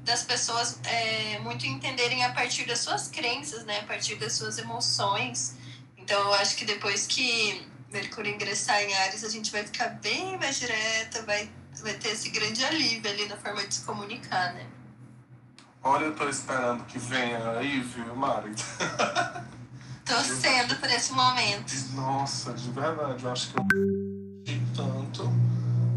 das 0.04 0.24
pessoas 0.24 0.80
é, 0.84 1.39
muito 1.39 1.65
entenderem 1.65 2.24
a 2.24 2.32
partir 2.32 2.65
das 2.65 2.80
suas 2.80 3.08
crenças, 3.08 3.65
né? 3.65 3.80
A 3.80 3.84
partir 3.84 4.15
das 4.15 4.34
suas 4.34 4.60
emoções. 4.60 5.56
Então 5.98 6.20
eu 6.20 6.34
acho 6.36 6.56
que 6.56 6.65
depois 6.65 7.08
que 7.08 7.67
Mercúrio 7.91 8.34
ingressar 8.34 8.82
em 8.82 8.94
Ares, 8.94 9.24
a 9.24 9.30
gente 9.30 9.52
vai 9.52 9.63
ficar 9.63 9.88
bem 10.02 10.38
mais 10.38 10.60
direta, 10.60 11.24
vai 11.24 11.50
vai 11.82 11.94
ter 11.96 12.10
esse 12.10 12.30
grande 12.30 12.63
alívio 12.63 13.10
ali 13.10 13.28
na 13.28 13.38
forma 13.38 13.65
de 13.65 13.74
se 13.74 13.82
comunicar, 13.82 14.54
né? 14.54 14.67
Olha, 15.84 16.06
eu 16.06 16.15
tô 16.15 16.30
esperando 16.30 16.86
que 16.86 17.00
venha 17.00 17.58
aí, 17.58 17.80
viu, 17.80 18.15
Mari? 18.15 18.52
Torcendo 20.06 20.76
por 20.76 20.89
esse 20.89 21.12
momento. 21.13 21.74
Nossa, 21.96 22.54
de 22.54 22.70
verdade, 22.70 23.24
eu 23.24 23.32
acho 23.32 23.52
que 23.52 23.58
eu 23.58 23.65
tanto. 24.76 25.41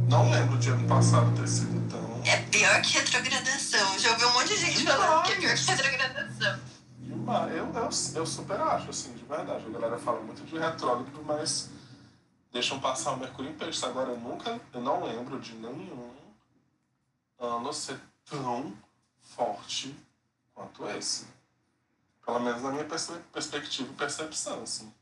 Não 0.08 0.30
lembro 0.30 0.58
de 0.58 0.70
ano 0.70 0.86
passado 0.86 1.34
ter 1.38 1.48
sido 1.48 1.88
tão. 1.90 2.22
É 2.24 2.36
pior 2.42 2.80
que 2.82 2.98
retrogradação. 2.98 3.98
Já 3.98 4.12
ouvi 4.12 4.24
um 4.24 4.32
monte 4.32 4.48
de 4.48 4.56
gente 4.56 4.84
falando 4.84 5.24
que 5.24 5.32
é 5.32 5.36
pior 5.36 5.54
que 5.54 5.70
retrogradação. 5.70 6.60
Eu, 7.50 7.72
eu, 7.74 7.88
eu 8.14 8.26
super 8.26 8.60
acho, 8.60 8.90
assim, 8.90 9.12
de 9.14 9.24
verdade. 9.24 9.64
A 9.66 9.70
galera 9.70 9.98
fala 9.98 10.20
muito 10.20 10.44
de 10.44 10.58
retrógrado, 10.58 11.22
mas 11.24 11.70
deixam 12.52 12.78
passar 12.80 13.12
o 13.12 13.16
Mercúrio 13.16 13.50
em 13.50 13.54
Peixes. 13.54 13.82
Agora, 13.82 14.10
eu 14.10 14.18
nunca, 14.18 14.60
eu 14.72 14.80
não 14.80 15.04
lembro 15.04 15.40
de 15.40 15.54
nenhum 15.54 16.12
ano 17.38 17.72
ser 17.72 17.98
tão 18.28 18.72
forte 19.36 19.94
quanto 20.54 20.86
esse. 20.88 21.26
Pelo 22.24 22.40
menos 22.40 22.62
na 22.62 22.70
minha 22.70 22.86
perspectiva 23.32 23.90
e 23.90 23.96
percepção, 23.96 24.62
assim. 24.62 24.92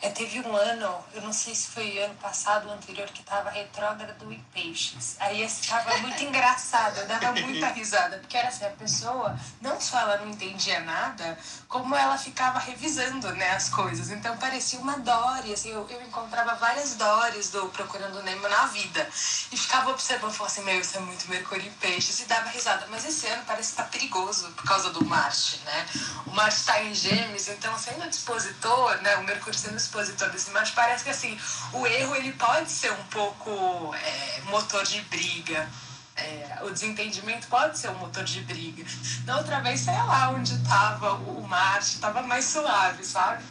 É, 0.00 0.10
teve 0.10 0.40
um 0.40 0.54
ano, 0.54 1.04
eu 1.14 1.22
não 1.22 1.32
sei 1.32 1.54
se 1.54 1.68
foi 1.68 1.98
ano 2.02 2.14
passado 2.16 2.68
ou 2.68 2.74
anterior, 2.74 3.08
que 3.08 3.22
tava 3.22 3.50
retrógrado 3.50 4.30
em 4.30 4.40
peixes. 4.52 5.16
Aí 5.18 5.42
estava 5.42 5.96
muito 5.98 6.22
engraçado, 6.24 6.98
eu 6.98 7.06
dava 7.06 7.32
muita 7.32 7.68
risada, 7.68 8.18
porque 8.18 8.36
era 8.36 8.48
assim, 8.48 8.64
a 8.64 8.70
pessoa, 8.70 9.38
não 9.60 9.80
só 9.80 10.00
ela 10.00 10.18
não 10.18 10.28
entendia 10.28 10.80
nada, 10.80 11.38
como 11.68 11.94
ela 11.94 12.18
ficava 12.18 12.58
revisando 12.58 13.32
né, 13.34 13.50
as 13.50 13.68
coisas. 13.68 14.10
Então 14.10 14.36
parecia 14.36 14.78
uma 14.78 14.98
Dory, 14.98 15.52
assim, 15.52 15.70
eu, 15.70 15.86
eu 15.88 16.02
encontrava 16.02 16.54
várias 16.56 16.94
Dories 16.94 17.50
do 17.50 17.68
Procurando 17.68 18.22
Nemo 18.22 18.48
na 18.48 18.66
vida. 18.66 19.08
E 19.50 19.56
ficava 19.56 19.90
observando, 19.90 20.32
falava 20.32 20.52
assim, 20.52 20.64
meu, 20.64 20.80
isso 20.80 20.96
é 20.96 21.00
muito 21.00 21.28
Mercúrio 21.28 21.66
em 21.66 21.72
peixes, 21.72 22.20
e 22.20 22.24
dava 22.26 22.48
risada. 22.50 22.86
Mas 22.90 23.04
esse 23.04 23.26
ano 23.26 23.42
parece 23.46 23.70
que 23.70 23.76
tá 23.76 23.84
perigoso 23.84 24.50
por 24.52 24.64
causa 24.64 24.90
do 24.90 25.04
Marte, 25.04 25.60
né? 25.64 25.86
O 26.26 26.30
Marte 26.30 26.56
está 26.56 26.82
em 26.82 26.94
gêmeos, 26.94 27.48
então 27.48 27.76
sendo 27.78 28.08
dispositor, 28.08 29.00
né, 29.02 29.16
o 29.16 29.24
Mercúrio 29.24 29.58
sendo 29.58 29.76
expositores, 29.86 30.48
mas 30.52 30.70
parece 30.70 31.04
que 31.04 31.10
assim, 31.10 31.38
o 31.72 31.86
erro 31.86 32.14
ele 32.16 32.32
pode 32.32 32.70
ser 32.70 32.92
um 32.92 33.04
pouco 33.04 33.94
é, 33.94 34.40
motor 34.50 34.84
de 34.84 35.00
briga. 35.02 35.68
É, 36.16 36.60
o 36.62 36.70
desentendimento 36.70 37.46
pode 37.48 37.78
ser 37.78 37.90
um 37.90 37.98
motor 37.98 38.24
de 38.24 38.40
briga. 38.40 38.84
Na 39.26 39.36
outra 39.36 39.60
vez, 39.60 39.80
sei 39.80 39.94
lá 39.94 40.30
onde 40.30 40.54
estava 40.54 41.12
o 41.12 41.46
Marte, 41.46 41.94
estava 41.94 42.22
mais 42.22 42.46
suave, 42.46 43.04
sabe? 43.04 43.44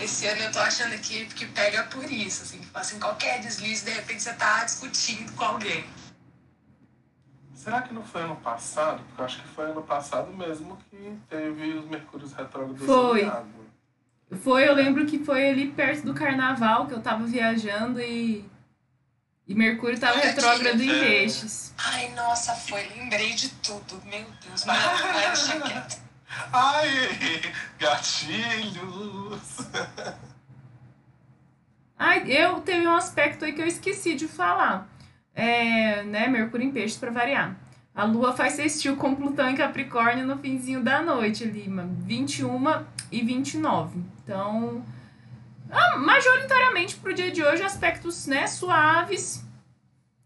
Esse 0.00 0.26
ano 0.26 0.42
eu 0.42 0.50
tô 0.50 0.58
achando 0.58 0.98
que, 0.98 1.26
que 1.26 1.46
pega 1.46 1.84
por 1.84 2.10
isso, 2.10 2.42
assim, 2.42 2.60
assim, 2.74 2.98
qualquer 2.98 3.40
deslize, 3.40 3.84
de 3.84 3.92
repente 3.92 4.20
você 4.20 4.32
tá 4.32 4.64
discutindo 4.64 5.32
com 5.34 5.44
alguém. 5.44 5.84
Será 7.54 7.82
que 7.82 7.94
não 7.94 8.02
foi 8.02 8.22
ano 8.22 8.34
passado? 8.36 9.04
Porque 9.04 9.20
eu 9.20 9.24
acho 9.24 9.40
que 9.40 9.48
foi 9.48 9.66
ano 9.66 9.82
passado 9.84 10.32
mesmo 10.32 10.76
que 10.90 11.16
teve 11.30 11.74
os 11.74 11.84
Mercúrios 11.84 12.32
retrógrados 12.32 12.84
Foi. 12.84 13.22
em 13.22 13.28
água. 13.28 13.61
Foi, 14.40 14.66
eu 14.66 14.74
lembro 14.74 15.04
que 15.06 15.18
foi 15.18 15.50
ali 15.50 15.68
perto 15.68 16.04
do 16.06 16.14
carnaval 16.14 16.86
que 16.86 16.94
eu 16.94 17.00
tava 17.02 17.24
viajando 17.24 18.00
e. 18.00 18.44
E 19.46 19.54
Mercúrio 19.54 19.98
tava 19.98 20.14
Olha 20.18 20.22
retrógrado 20.30 20.76
aqui, 20.76 20.84
em 20.90 21.00
peixes. 21.00 21.74
Ai, 21.76 22.08
nossa, 22.14 22.54
foi, 22.54 22.86
lembrei 22.96 23.32
de 23.34 23.48
tudo. 23.50 24.00
Meu 24.06 24.24
Deus, 24.46 24.62
deixa 24.64 25.60
quieto. 25.68 26.00
Ai, 26.52 27.40
gatilhos! 27.78 29.58
Ai, 31.98 32.24
eu 32.26 32.60
teve 32.60 32.86
um 32.86 32.94
aspecto 32.96 33.44
aí 33.44 33.52
que 33.52 33.60
eu 33.60 33.66
esqueci 33.66 34.14
de 34.14 34.26
falar. 34.26 34.88
É, 35.34 36.02
né, 36.04 36.26
Mercúrio 36.28 36.66
em 36.66 36.70
peixes 36.72 36.96
para 36.98 37.10
variar. 37.10 37.56
A 37.94 38.04
Lua 38.04 38.32
faz 38.34 38.54
sextil 38.54 38.96
com 38.96 39.14
Plutão 39.14 39.50
em 39.50 39.56
Capricórnio 39.56 40.26
no 40.26 40.38
finzinho 40.38 40.82
da 40.82 41.02
noite 41.02 41.44
ali, 41.44 41.68
ma- 41.68 41.86
21 41.86 42.58
e 43.12 43.22
29. 43.22 44.00
Então, 44.24 44.82
ah, 45.70 45.98
majoritariamente 45.98 46.96
pro 46.96 47.14
dia 47.14 47.30
de 47.30 47.44
hoje 47.44 47.62
aspectos, 47.62 48.26
né, 48.26 48.46
suaves, 48.46 49.44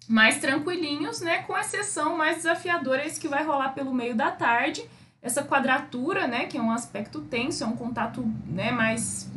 mais 0.08 0.38
tranquilinhos, 0.38 1.20
né, 1.20 1.42
com 1.42 1.58
exceção 1.58 2.16
mais 2.16 2.36
desafiadora 2.36 3.04
esse 3.04 3.20
que 3.20 3.28
vai 3.28 3.44
rolar 3.44 3.70
pelo 3.70 3.92
meio 3.92 4.14
da 4.14 4.30
tarde. 4.30 4.88
Essa 5.20 5.42
quadratura, 5.42 6.28
né, 6.28 6.46
que 6.46 6.56
é 6.56 6.62
um 6.62 6.70
aspecto 6.70 7.20
tenso, 7.22 7.64
é 7.64 7.66
um 7.66 7.76
contato, 7.76 8.22
né, 8.46 8.70
mais 8.70 9.28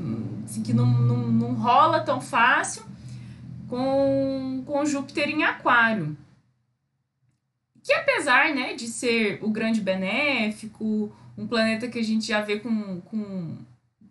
assim, 0.46 0.62
que 0.62 0.72
não, 0.72 0.86
não, 0.86 1.18
não 1.18 1.54
rola 1.56 2.02
tão 2.02 2.22
fácil 2.22 2.84
com, 3.68 4.64
com 4.66 4.86
Júpiter 4.86 5.30
em 5.30 5.44
Aquário. 5.44 6.16
Que 7.84 7.94
apesar, 7.94 8.54
né, 8.54 8.76
de 8.76 8.88
ser 8.88 9.40
o 9.42 9.50
grande 9.50 9.82
benéfico, 9.82 11.12
um 11.39 11.47
planeta 11.47 11.88
que 11.88 11.97
a 11.97 12.04
gente 12.04 12.28
já 12.28 12.41
vê 12.41 12.60
com, 12.60 12.99
com, 13.02 13.58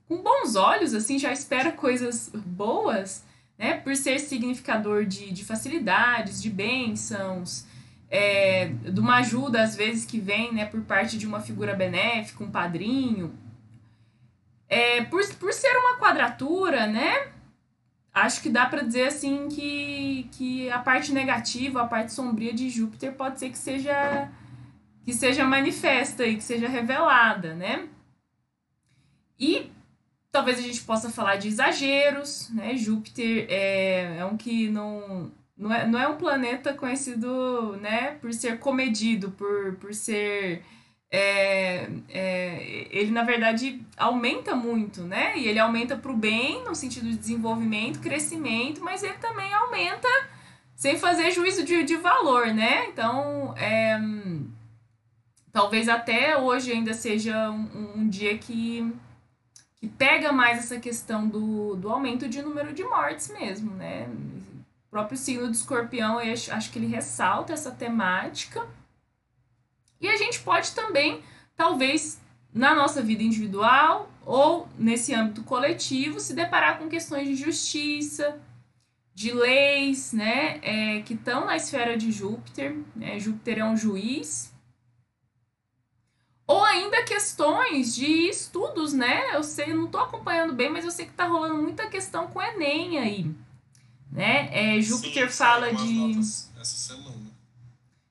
com 0.09 0.23
bons 0.23 0.57
olhos, 0.57 0.95
assim, 0.95 1.19
já 1.19 1.31
espera 1.31 1.71
coisas 1.71 2.31
boas, 2.35 3.23
né, 3.59 3.75
por 3.75 3.95
ser 3.95 4.19
significador 4.19 5.05
de, 5.05 5.31
de 5.31 5.45
facilidades, 5.45 6.41
de 6.41 6.49
bênçãos, 6.49 7.67
é, 8.11 8.69
de 8.69 8.99
uma 8.99 9.17
ajuda, 9.19 9.63
às 9.63 9.77
vezes, 9.77 10.07
que 10.07 10.19
vem, 10.19 10.55
né, 10.55 10.65
por 10.65 10.81
parte 10.81 11.19
de 11.19 11.27
uma 11.27 11.41
figura 11.41 11.75
benéfica, 11.75 12.43
um 12.43 12.51
padrinho. 12.51 13.35
É, 14.67 15.03
por, 15.05 15.23
por 15.35 15.53
ser 15.53 15.77
uma 15.77 15.99
quadratura, 15.99 16.87
né, 16.87 17.29
acho 18.15 18.41
que 18.41 18.49
dá 18.49 18.65
para 18.65 18.83
dizer 18.83 19.09
assim 19.09 19.49
que, 19.49 20.31
que 20.33 20.71
a 20.71 20.79
parte 20.79 21.13
negativa, 21.13 21.83
a 21.83 21.87
parte 21.87 22.13
sombria 22.13 22.55
de 22.55 22.71
Júpiter 22.71 23.13
pode 23.13 23.39
ser 23.39 23.51
que 23.51 23.59
seja 23.59 24.31
que 25.09 25.15
seja 25.15 25.43
manifesta 25.43 26.27
e 26.27 26.37
que 26.37 26.45
seja 26.45 26.69
revelada, 26.69 27.55
né? 27.55 27.89
E 29.41 29.73
talvez 30.31 30.59
a 30.59 30.61
gente 30.61 30.83
possa 30.83 31.09
falar 31.09 31.37
de 31.37 31.49
exageros, 31.49 32.51
né? 32.51 32.77
Júpiter 32.77 33.47
é, 33.49 34.19
é 34.19 34.25
um 34.27 34.37
que 34.37 34.69
não 34.69 35.33
não 35.57 35.73
é, 35.73 35.87
não 35.87 35.99
é 35.99 36.07
um 36.07 36.19
planeta 36.19 36.75
conhecido, 36.75 37.79
né, 37.79 38.19
por 38.21 38.35
ser 38.35 38.59
comedido, 38.59 39.31
por, 39.31 39.77
por 39.77 39.95
ser 39.95 40.63
é, 41.11 41.89
é, 42.11 42.87
ele 42.91 43.11
na 43.11 43.23
verdade 43.23 43.81
aumenta 43.97 44.55
muito, 44.55 45.05
né? 45.05 45.39
E 45.39 45.49
ele 45.49 45.59
aumenta 45.59 45.97
para 45.97 46.13
o 46.13 46.17
bem, 46.19 46.63
no 46.65 46.75
sentido 46.75 47.09
de 47.09 47.17
desenvolvimento, 47.17 48.01
crescimento, 48.01 48.85
mas 48.85 49.03
ele 49.03 49.17
também 49.17 49.51
aumenta 49.55 50.09
sem 50.77 50.99
fazer 50.99 51.31
juízo 51.31 51.65
de, 51.65 51.83
de 51.83 51.97
valor, 51.97 52.49
né? 52.49 52.89
Então, 52.89 53.55
é, 53.57 53.99
talvez 55.59 55.89
até 55.89 56.39
hoje 56.39 56.71
ainda 56.71 56.95
seja 56.95 57.51
um, 57.51 57.95
um 57.97 58.09
dia 58.09 58.39
que, 58.39 58.95
que 59.75 59.89
pega 59.89 60.31
mais 60.31 60.61
essa 60.61 60.79
questão 60.79 61.27
do, 61.27 61.75
do 61.75 61.91
aumento 61.91 62.29
de 62.29 62.41
número 62.41 62.73
de 62.73 62.85
mortes 62.85 63.29
mesmo, 63.29 63.75
né? 63.75 64.07
O 64.07 64.89
próprio 64.89 65.19
signo 65.19 65.49
do 65.49 65.53
escorpião, 65.53 66.21
eu 66.21 66.33
acho, 66.33 66.53
acho 66.55 66.71
que 66.71 66.79
ele 66.79 66.87
ressalta 66.87 67.53
essa 67.53 67.73
temática. 67.73 68.65
E 70.01 70.07
a 70.07 70.17
gente 70.17 70.39
pode 70.39 70.71
também, 70.77 71.25
talvez, 71.57 72.21
na 72.55 72.73
nossa 72.73 73.03
vida 73.03 73.25
individual 73.25 74.09
ou 74.25 74.69
nesse 74.79 75.13
âmbito 75.13 75.43
coletivo, 75.43 76.21
se 76.21 76.35
deparar 76.35 76.79
com 76.79 76.89
questões 76.89 77.27
de 77.27 77.35
justiça, 77.35 78.41
de 79.13 79.33
leis, 79.33 80.13
né, 80.13 80.61
é, 80.63 81.03
que 81.03 81.15
estão 81.15 81.45
na 81.45 81.57
esfera 81.57 81.97
de 81.97 82.13
Júpiter. 82.13 82.77
Né? 82.95 83.19
Júpiter 83.19 83.59
é 83.59 83.65
um 83.65 83.77
juiz. 83.77 84.57
Ou 86.49 86.65
ainda 86.65 87.05
questões 87.05 87.95
de 87.95 88.07
estudos, 88.07 88.95
né? 88.95 89.37
Eu 89.37 89.45
sei, 89.45 89.75
não 89.75 89.85
estou 89.85 90.01
acompanhando 90.01 90.55
bem, 90.55 90.71
mas 90.71 90.83
eu 90.83 90.91
sei 90.91 91.05
que 91.05 91.11
está 91.11 91.27
rolando 91.27 91.63
muita 91.63 91.87
questão 91.89 92.27
com 92.27 92.39
o 92.39 92.43
Enem 92.43 92.99
aí. 92.99 93.31
Né? 94.11 94.49
É, 94.51 94.81
Júpiter 94.81 95.31
Sim, 95.31 95.37
fala 95.37 95.75
de. 95.75 96.19
Essa 96.19 96.65
semana. 96.65 97.29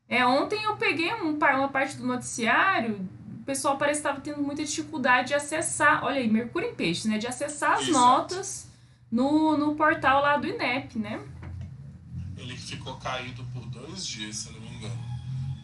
É, 0.08 0.24
ontem 0.24 0.64
eu 0.64 0.78
peguei 0.78 1.12
um, 1.16 1.36
uma 1.36 1.68
parte 1.68 1.98
do 1.98 2.06
noticiário, 2.06 3.10
o 3.42 3.44
pessoal 3.44 3.76
parece 3.76 4.02
que 4.02 4.08
estava 4.08 4.22
tendo 4.22 4.42
muita 4.44 4.64
dificuldade 4.64 5.30
de 5.30 5.34
acessar, 5.34 6.06
olha 6.06 6.20
aí, 6.20 6.30
Mercúrio 6.30 6.70
em 6.70 6.76
Peixes, 6.76 7.06
né? 7.06 7.18
De 7.18 7.26
acessar 7.26 7.74
as 7.74 7.88
Exato. 7.88 7.92
notas 7.92 8.68
no, 9.12 9.58
no 9.58 9.74
portal 9.74 10.22
lá 10.22 10.38
do 10.38 10.48
INEP, 10.48 11.00
né? 11.00 11.20
Ele 12.38 12.56
ficou 12.56 12.96
caído 12.98 13.44
por 13.46 13.66
dois 13.66 14.06
dias, 14.06 14.36
se 14.36 14.54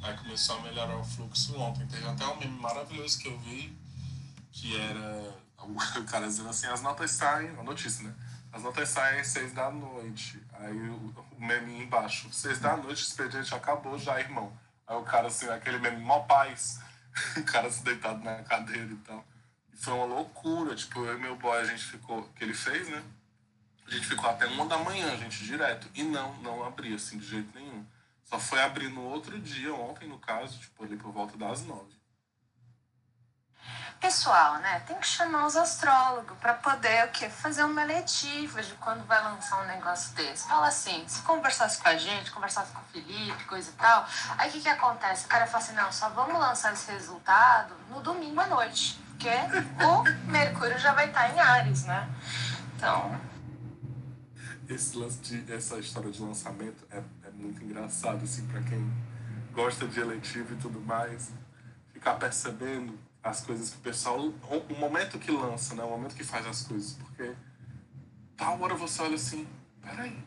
Aí 0.03 0.17
começou 0.17 0.57
a 0.57 0.61
melhorar 0.61 0.97
o 0.97 1.03
fluxo 1.03 1.57
ontem. 1.57 1.87
Teve 1.87 2.05
até 2.05 2.25
um 2.27 2.35
meme 2.35 2.59
maravilhoso 2.59 3.17
que 3.19 3.29
eu 3.29 3.39
vi, 3.39 3.73
que 4.51 4.77
era 4.77 5.33
o 5.59 5.75
cara 6.05 6.27
dizendo 6.27 6.49
assim, 6.49 6.67
as 6.67 6.81
notas 6.81 7.11
saem, 7.11 7.49
a 7.57 7.63
notícia, 7.63 8.03
né? 8.03 8.13
As 8.51 8.61
notas 8.61 8.89
saem 8.89 9.21
às 9.21 9.27
seis 9.27 9.53
da 9.53 9.71
noite. 9.71 10.43
Aí 10.59 10.77
o, 10.89 11.25
o 11.31 11.45
meme 11.45 11.83
embaixo, 11.83 12.31
seis 12.33 12.59
da 12.59 12.75
noite, 12.75 13.01
o 13.01 13.07
expediente 13.07 13.55
acabou 13.55 13.97
já, 13.97 14.19
irmão. 14.19 14.51
Aí 14.85 14.97
o 14.97 15.03
cara 15.03 15.27
assim, 15.27 15.47
aquele 15.47 15.79
meme, 15.79 16.03
mó 16.03 16.19
paz. 16.19 16.81
o 17.37 17.43
cara 17.43 17.71
se 17.71 17.81
deitado 17.83 18.21
na 18.23 18.43
cadeira 18.43 18.91
e 18.91 18.97
tal. 18.97 19.23
E 19.71 19.77
foi 19.77 19.93
uma 19.93 20.05
loucura, 20.05 20.75
tipo, 20.75 20.99
eu 21.05 21.17
e 21.17 21.21
meu 21.21 21.37
boy, 21.37 21.57
a 21.57 21.65
gente 21.65 21.83
ficou, 21.83 22.23
que 22.35 22.43
ele 22.43 22.53
fez, 22.53 22.89
né? 22.89 23.01
A 23.87 23.91
gente 23.91 24.05
ficou 24.05 24.29
até 24.29 24.47
uma 24.47 24.65
da 24.65 24.77
manhã, 24.77 25.15
gente, 25.17 25.45
direto. 25.45 25.87
E 25.95 26.03
não, 26.03 26.35
não 26.41 26.63
abria, 26.65 26.95
assim, 26.95 27.17
de 27.17 27.25
jeito 27.25 27.57
nenhum. 27.57 27.85
Só 28.33 28.39
foi 28.39 28.59
abrir 28.63 28.89
no 28.89 29.03
outro 29.03 29.39
dia, 29.39 29.71
ontem, 29.75 30.09
no 30.09 30.17
caso, 30.17 30.57
tipo, 30.57 30.83
ali 30.83 30.97
por 30.97 31.11
volta 31.11 31.37
das 31.37 31.61
nove. 31.65 31.93
Pessoal, 34.01 34.57
né, 34.57 34.79
tem 34.87 34.97
que 34.97 35.05
chamar 35.05 35.45
os 35.45 35.55
astrólogos 35.55 36.35
para 36.39 36.55
poder 36.55 37.05
o 37.05 37.11
quê? 37.11 37.29
Fazer 37.29 37.63
uma 37.63 37.83
letiva 37.83 38.63
de 38.63 38.73
quando 38.73 39.05
vai 39.05 39.23
lançar 39.23 39.61
um 39.61 39.67
negócio 39.67 40.15
desse. 40.15 40.47
Fala 40.47 40.65
assim, 40.65 41.07
se 41.07 41.21
conversasse 41.21 41.79
com 41.79 41.87
a 41.87 41.95
gente, 41.95 42.31
conversasse 42.31 42.71
com 42.71 42.81
o 42.81 42.85
Felipe, 42.85 43.43
coisa 43.43 43.69
e 43.69 43.73
tal, 43.73 44.03
aí 44.35 44.49
o 44.49 44.51
que 44.51 44.61
que 44.61 44.69
acontece? 44.69 45.27
O 45.27 45.29
cara 45.29 45.45
fala 45.45 45.63
assim, 45.63 45.75
não, 45.75 45.91
só 45.91 46.09
vamos 46.09 46.33
lançar 46.33 46.73
esse 46.73 46.91
resultado 46.91 47.75
no 47.91 48.01
domingo 48.01 48.41
à 48.41 48.47
noite, 48.47 48.99
porque 49.09 49.29
o 49.29 50.31
Mercúrio 50.31 50.79
já 50.79 50.91
vai 50.91 51.05
estar 51.07 51.29
em 51.29 51.39
Ares, 51.39 51.85
né? 51.85 52.09
Então, 52.77 53.15
Esse 54.67 54.97
lance 54.97 55.19
de, 55.19 55.53
essa 55.53 55.77
história 55.77 56.09
de 56.09 56.19
lançamento 56.19 56.83
é, 56.89 56.97
é 56.97 57.22
muito 57.35 57.63
engraçado, 57.63 58.23
assim, 58.23 58.45
pra 58.47 58.61
quem 58.61 58.91
gosta 59.53 59.87
de 59.87 59.99
eletivo 59.99 60.53
e 60.53 60.57
tudo 60.57 60.79
mais. 60.81 61.31
Ficar 61.93 62.15
percebendo 62.15 62.97
as 63.23 63.41
coisas 63.41 63.69
que 63.69 63.77
o 63.77 63.81
pessoal. 63.81 64.19
O, 64.19 64.75
momento 64.77 65.19
que 65.19 65.31
lança, 65.31 65.75
né? 65.75 65.83
O 65.83 65.89
momento 65.89 66.15
que 66.15 66.23
faz 66.23 66.45
as 66.45 66.63
coisas. 66.63 66.93
Porque 66.93 67.33
tal 68.35 68.61
hora 68.61 68.75
você 68.75 69.01
olha 69.01 69.15
assim, 69.15 69.47
peraí, 69.81 70.17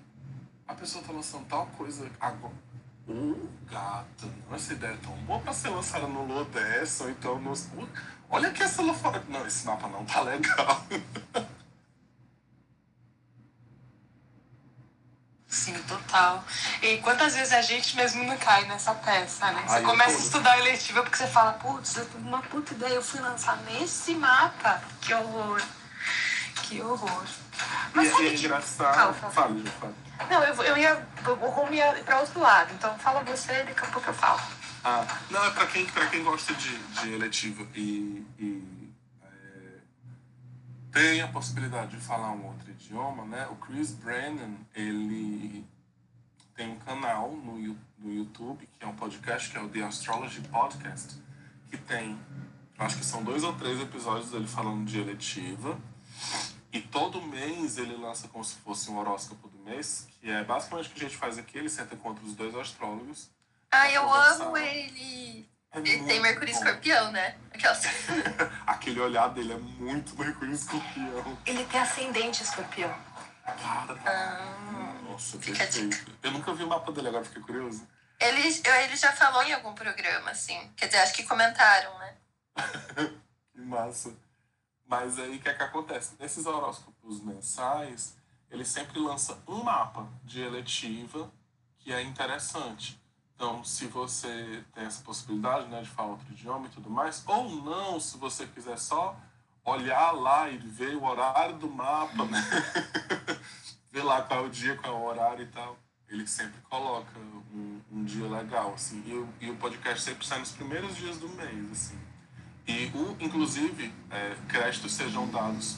a 0.67 0.75
pessoa 0.75 1.05
tá 1.05 1.13
lançando 1.13 1.47
tal 1.47 1.67
coisa 1.69 2.11
agora. 2.21 2.67
Ô, 3.09 3.37
gata, 3.71 4.27
não, 4.49 4.57
essa 4.57 4.73
ideia 4.73 4.93
é 4.93 4.97
tão 4.97 5.17
boa 5.25 5.39
pra 5.39 5.53
ser 5.53 5.69
lançada 5.69 6.09
no 6.09 6.27
Lua 6.27 6.45
dessa, 6.47 7.05
ou 7.05 7.11
então 7.11 7.41
no. 7.41 7.53
Uh, 7.53 7.89
Olha 8.29 8.51
que 8.51 8.63
essa 8.63 8.83
lá 8.83 8.93
fora. 8.93 9.23
Não, 9.29 9.47
esse 9.47 9.65
mapa 9.67 9.89
não 9.89 10.05
tá 10.05 10.21
legal. 10.23 10.85
Sim, 15.49 15.75
total. 15.85 16.45
E 16.83 16.99
quantas 16.99 17.35
vezes 17.35 17.53
a 17.53 17.63
gente 17.63 17.97
mesmo 17.97 18.25
não 18.25 18.37
cai 18.37 18.65
nessa 18.67 18.95
peça, 18.95 19.51
né? 19.53 19.63
Você 19.67 19.77
Ai, 19.77 19.83
começa 19.83 20.17
a 20.17 20.21
estudar 20.21 20.59
eletiva 20.59 21.03
porque 21.03 21.17
você 21.17 21.27
fala, 21.29 21.53
putz, 21.53 21.97
eu 21.97 22.07
uma 22.19 22.43
puta 22.43 22.75
ideia, 22.75 22.95
eu 22.95 23.03
fui 23.03 23.21
lançar 23.21 23.57
nesse 23.59 24.15
mapa. 24.15 24.83
Que 25.01 25.15
horror. 25.15 25.63
Que 26.63 26.81
horror. 26.83 27.25
Mas 27.95 28.09
e 28.09 28.11
sabe 28.11 28.27
é 28.27 28.31
que... 28.31 28.37
engraçado. 28.37 28.95
Fala, 28.95 29.13
fala. 29.13 29.55
Fala. 29.81 29.95
Não, 30.29 30.43
eu, 30.43 30.63
eu 30.65 30.77
ia. 30.77 31.09
O 31.27 31.49
rumo 31.49 31.73
ia 31.73 31.93
pra 32.05 32.21
outro 32.21 32.41
lado. 32.41 32.73
Então 32.75 32.99
fala 32.99 33.23
você 33.23 33.53
e 33.53 33.65
daqui 33.65 33.85
a 33.85 33.87
pouco 33.87 34.11
eu 34.11 34.15
falo. 34.15 34.41
Ah, 34.85 35.05
não, 35.31 35.45
é 35.45 35.51
pra 35.51 35.67
quem, 35.67 35.87
pra 35.87 36.07
quem 36.07 36.23
gosta 36.23 36.55
de, 36.55 36.77
de 36.79 37.13
eletiva 37.13 37.67
e, 37.75 38.25
e 38.39 38.76
tem 40.97 41.21
a 41.21 41.29
possibilidade 41.29 41.95
de 41.95 42.03
falar 42.03 42.31
um 42.33 42.47
outro 42.47 42.71
idioma, 42.71 43.27
né? 43.27 43.47
O 43.49 43.57
Chris 43.57 43.93
Brennan, 43.93 44.57
ele 44.75 45.63
tem 46.55 46.71
um 46.71 46.79
canal 46.79 47.33
no, 47.33 47.59
no 47.99 48.11
YouTube, 48.11 48.67
que 48.67 48.83
é 48.83 48.89
um 48.89 48.95
podcast, 48.95 49.51
que 49.51 49.59
é 49.59 49.61
o 49.61 49.69
The 49.69 49.83
Astrology 49.83 50.41
Podcast, 50.49 51.21
que 51.69 51.77
tem, 51.77 52.19
acho 52.79 52.97
que 52.97 53.05
são 53.05 53.23
dois 53.23 53.45
ou 53.45 53.53
três 53.53 53.79
episódios 53.79 54.31
dele 54.31 54.47
falando 54.47 54.87
de 54.87 54.99
eletiva. 54.99 55.79
E 56.73 56.81
todo 56.81 57.21
mês 57.21 57.77
ele 57.77 57.95
lança 57.95 58.27
como 58.29 58.43
se 58.43 58.55
fosse 58.55 58.91
um 58.91 58.97
horóscopo 58.97 59.49
do 59.49 59.59
mês, 59.59 60.09
que 60.19 60.31
é 60.31 60.43
basicamente 60.45 60.89
o 60.89 60.93
que 60.93 61.05
a 61.05 61.09
gente 61.09 61.19
faz 61.19 61.37
aqui, 61.37 61.59
ele 61.59 61.69
senta 61.69 61.95
contra 61.95 62.25
os 62.25 62.35
dois 62.35 62.55
astrólogos. 62.55 63.29
Ai, 63.71 63.95
eu 63.95 64.11
amo 64.11 64.57
ele. 64.57 65.47
É 65.73 65.79
Ele 65.79 65.89
tem 65.91 66.05
muito 66.05 66.23
Mercúrio 66.23 66.55
bom. 66.55 66.61
Escorpião, 66.61 67.13
né? 67.13 67.37
Aquelas... 67.53 67.83
Aquele 68.67 69.01
olhar 69.01 69.29
dele 69.29 69.53
é 69.53 69.57
muito 69.59 70.17
Mercúrio 70.19 70.55
Escorpião. 70.55 71.39
Ele 71.45 71.65
tem 71.67 71.81
ascendente 71.81 72.43
escorpião. 72.43 72.95
Cara, 73.45 74.95
nossa, 75.03 75.39
fica 75.39 75.63
a 75.63 75.67
perfeito. 75.67 76.13
Eu 76.23 76.31
nunca 76.33 76.53
vi 76.55 76.65
o 76.65 76.67
mapa 76.69 76.91
dele, 76.93 77.09
agora 77.09 77.25
fiquei 77.25 77.43
curioso. 77.43 77.87
Ele, 78.19 78.41
eu- 78.65 78.75
ele 78.77 78.97
já 78.97 79.13
falou 79.13 79.43
em 79.43 79.53
algum 79.53 79.73
programa, 79.75 80.31
assim. 80.31 80.71
Quer 80.77 80.87
dizer, 80.87 80.99
acho 81.01 81.15
que 81.15 81.23
comentaram, 81.25 81.97
né? 81.99 82.15
Que 83.53 83.61
massa. 83.63 84.15
Mas 84.87 85.19
aí 85.19 85.37
o 85.37 85.41
que 85.41 85.49
é 85.49 85.55
que 85.55 85.63
acontece? 85.63 86.15
Nesses 86.21 86.45
horóscopos 86.47 87.23
mensais, 87.23 88.17
ele 88.51 88.65
sempre 88.65 88.99
lança 88.99 89.39
um 89.49 89.63
mapa 89.63 90.07
de 90.25 90.43
eletiva 90.43 91.31
que 91.79 91.93
é 91.93 92.03
interessante. 92.03 93.01
Então, 93.37 93.63
se 93.63 93.87
você 93.87 94.65
tem 94.75 94.85
essa 94.85 95.03
possibilidade 95.03 95.69
né, 95.69 95.83
de 95.83 95.89
falar 95.91 96.13
outro 96.13 96.27
idioma 96.33 96.67
e 96.67 96.71
tudo 96.71 96.89
mais, 96.89 97.23
ou 97.27 97.49
não, 97.63 98.01
se 98.01 98.17
você 98.17 98.47
quiser 98.47 98.79
só 98.79 99.15
olhar 99.63 100.13
lá 100.13 100.49
e 100.49 100.57
ver 100.57 100.97
o 100.97 101.05
horário 101.05 101.57
do 101.59 101.69
mapa, 101.69 102.25
né? 102.25 102.43
ver 103.93 104.03
lá 104.03 104.23
qual 104.23 104.45
é 104.45 104.47
o 104.47 104.51
dia, 104.51 104.77
qual 104.77 104.95
é 104.95 104.97
o 104.99 105.05
horário 105.05 105.43
e 105.43 105.49
tal. 105.49 105.77
Ele 106.09 106.27
sempre 106.27 106.59
coloca 106.71 107.11
um, 107.53 107.81
um 107.93 108.05
dia 108.05 108.27
legal, 108.29 108.73
assim. 108.75 109.03
E, 109.07 109.13
o- 109.13 109.29
e 109.41 109.51
o 109.51 109.57
podcast 109.57 110.03
sempre 110.03 110.27
sai 110.27 110.39
nos 110.39 110.53
primeiros 110.53 110.97
dias 110.97 111.19
do 111.19 111.29
mês, 111.29 111.71
assim. 111.73 111.99
E, 112.67 112.87
o, 112.95 113.17
inclusive, 113.21 113.93
é, 114.11 114.35
créditos 114.49 114.93
sejam 114.95 115.29
dados. 115.29 115.77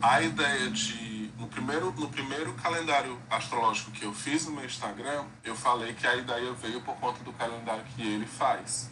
A 0.00 0.20
ideia 0.22 0.70
de. 0.70 1.15
No 1.38 1.46
primeiro, 1.48 1.92
no 1.92 2.08
primeiro 2.08 2.54
calendário 2.54 3.20
astrológico 3.28 3.90
que 3.90 4.04
eu 4.04 4.14
fiz 4.14 4.46
no 4.46 4.52
meu 4.52 4.64
Instagram, 4.64 5.26
eu 5.44 5.54
falei 5.54 5.92
que 5.92 6.06
a 6.06 6.16
ideia 6.16 6.52
veio 6.54 6.80
por 6.80 6.96
conta 6.96 7.22
do 7.22 7.32
calendário 7.34 7.84
que 7.84 8.02
ele 8.02 8.26
faz. 8.26 8.90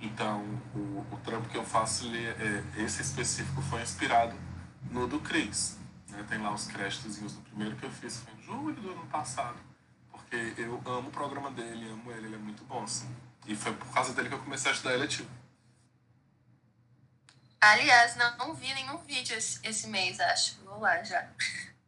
Então, 0.00 0.40
o, 0.74 1.04
o 1.10 1.20
trampo 1.24 1.48
que 1.48 1.58
eu 1.58 1.64
faço, 1.64 2.06
ele, 2.06 2.26
é, 2.26 2.64
esse 2.78 3.02
específico 3.02 3.60
foi 3.62 3.82
inspirado 3.82 4.36
no 4.90 5.06
do 5.06 5.20
Cris. 5.20 5.78
né? 6.08 6.24
Tem 6.28 6.38
lá 6.38 6.52
os 6.54 6.66
créditos 6.66 7.16
do 7.16 7.42
primeiro 7.42 7.76
que 7.76 7.84
eu 7.84 7.90
fiz, 7.90 8.18
foi 8.18 8.32
em 8.34 8.42
julho 8.42 8.80
do 8.80 8.92
ano 8.92 9.06
passado. 9.06 9.58
Porque 10.12 10.54
eu 10.56 10.80
amo 10.86 11.08
o 11.08 11.12
programa 11.12 11.50
dele, 11.50 11.90
amo 11.90 12.10
ele, 12.12 12.26
ele 12.28 12.36
é 12.36 12.38
muito 12.38 12.64
bom, 12.64 12.84
assim. 12.84 13.14
E 13.46 13.56
foi 13.56 13.72
por 13.74 13.92
causa 13.92 14.12
dele 14.14 14.28
que 14.28 14.34
eu 14.34 14.38
comecei 14.38 14.70
a 14.70 14.74
estudar 14.74 14.94
eletivo. 14.94 15.28
Aliás, 17.60 18.16
não, 18.16 18.36
não 18.38 18.54
vi 18.54 18.72
nenhum 18.72 18.96
vídeo 18.98 19.36
esse, 19.36 19.58
esse 19.62 19.88
mês, 19.88 20.18
acho. 20.20 20.58
Vou 20.64 20.78
lá 20.78 21.02
já. 21.02 21.28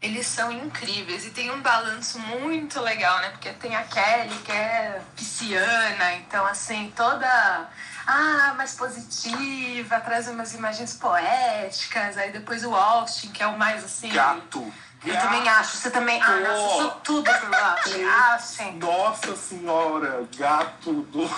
Eles 0.00 0.26
são 0.26 0.52
incríveis 0.52 1.26
e 1.26 1.30
tem 1.30 1.50
um 1.50 1.60
balanço 1.62 2.18
muito 2.18 2.80
legal, 2.80 3.18
né? 3.20 3.30
Porque 3.30 3.50
tem 3.54 3.74
a 3.74 3.82
Kelly, 3.82 4.36
que 4.44 4.52
é 4.52 5.00
pisciana, 5.16 6.14
então, 6.14 6.44
assim, 6.46 6.92
toda. 6.94 7.68
Ah, 8.06 8.54
mais 8.56 8.74
positiva, 8.74 9.98
traz 10.00 10.28
umas 10.28 10.54
imagens 10.54 10.94
poéticas. 10.94 12.16
Aí 12.16 12.30
depois 12.30 12.64
o 12.64 12.74
Austin, 12.74 13.32
que 13.32 13.42
é 13.42 13.46
o 13.46 13.58
mais 13.58 13.84
assim. 13.84 14.12
Gato! 14.12 14.72
Eu 15.06 15.20
também 15.20 15.48
acho. 15.48 15.76
Você 15.76 15.90
também. 15.90 16.20
Ah, 16.22 16.32
eu 16.32 16.68
sou 16.70 16.90
tudo 17.02 17.30
pro 17.30 17.54
Austin. 17.54 18.04
Ah, 18.16 18.38
sim. 18.38 18.78
Nossa 18.78 19.36
senhora, 19.36 20.26
gato 20.36 20.92
do 20.92 21.28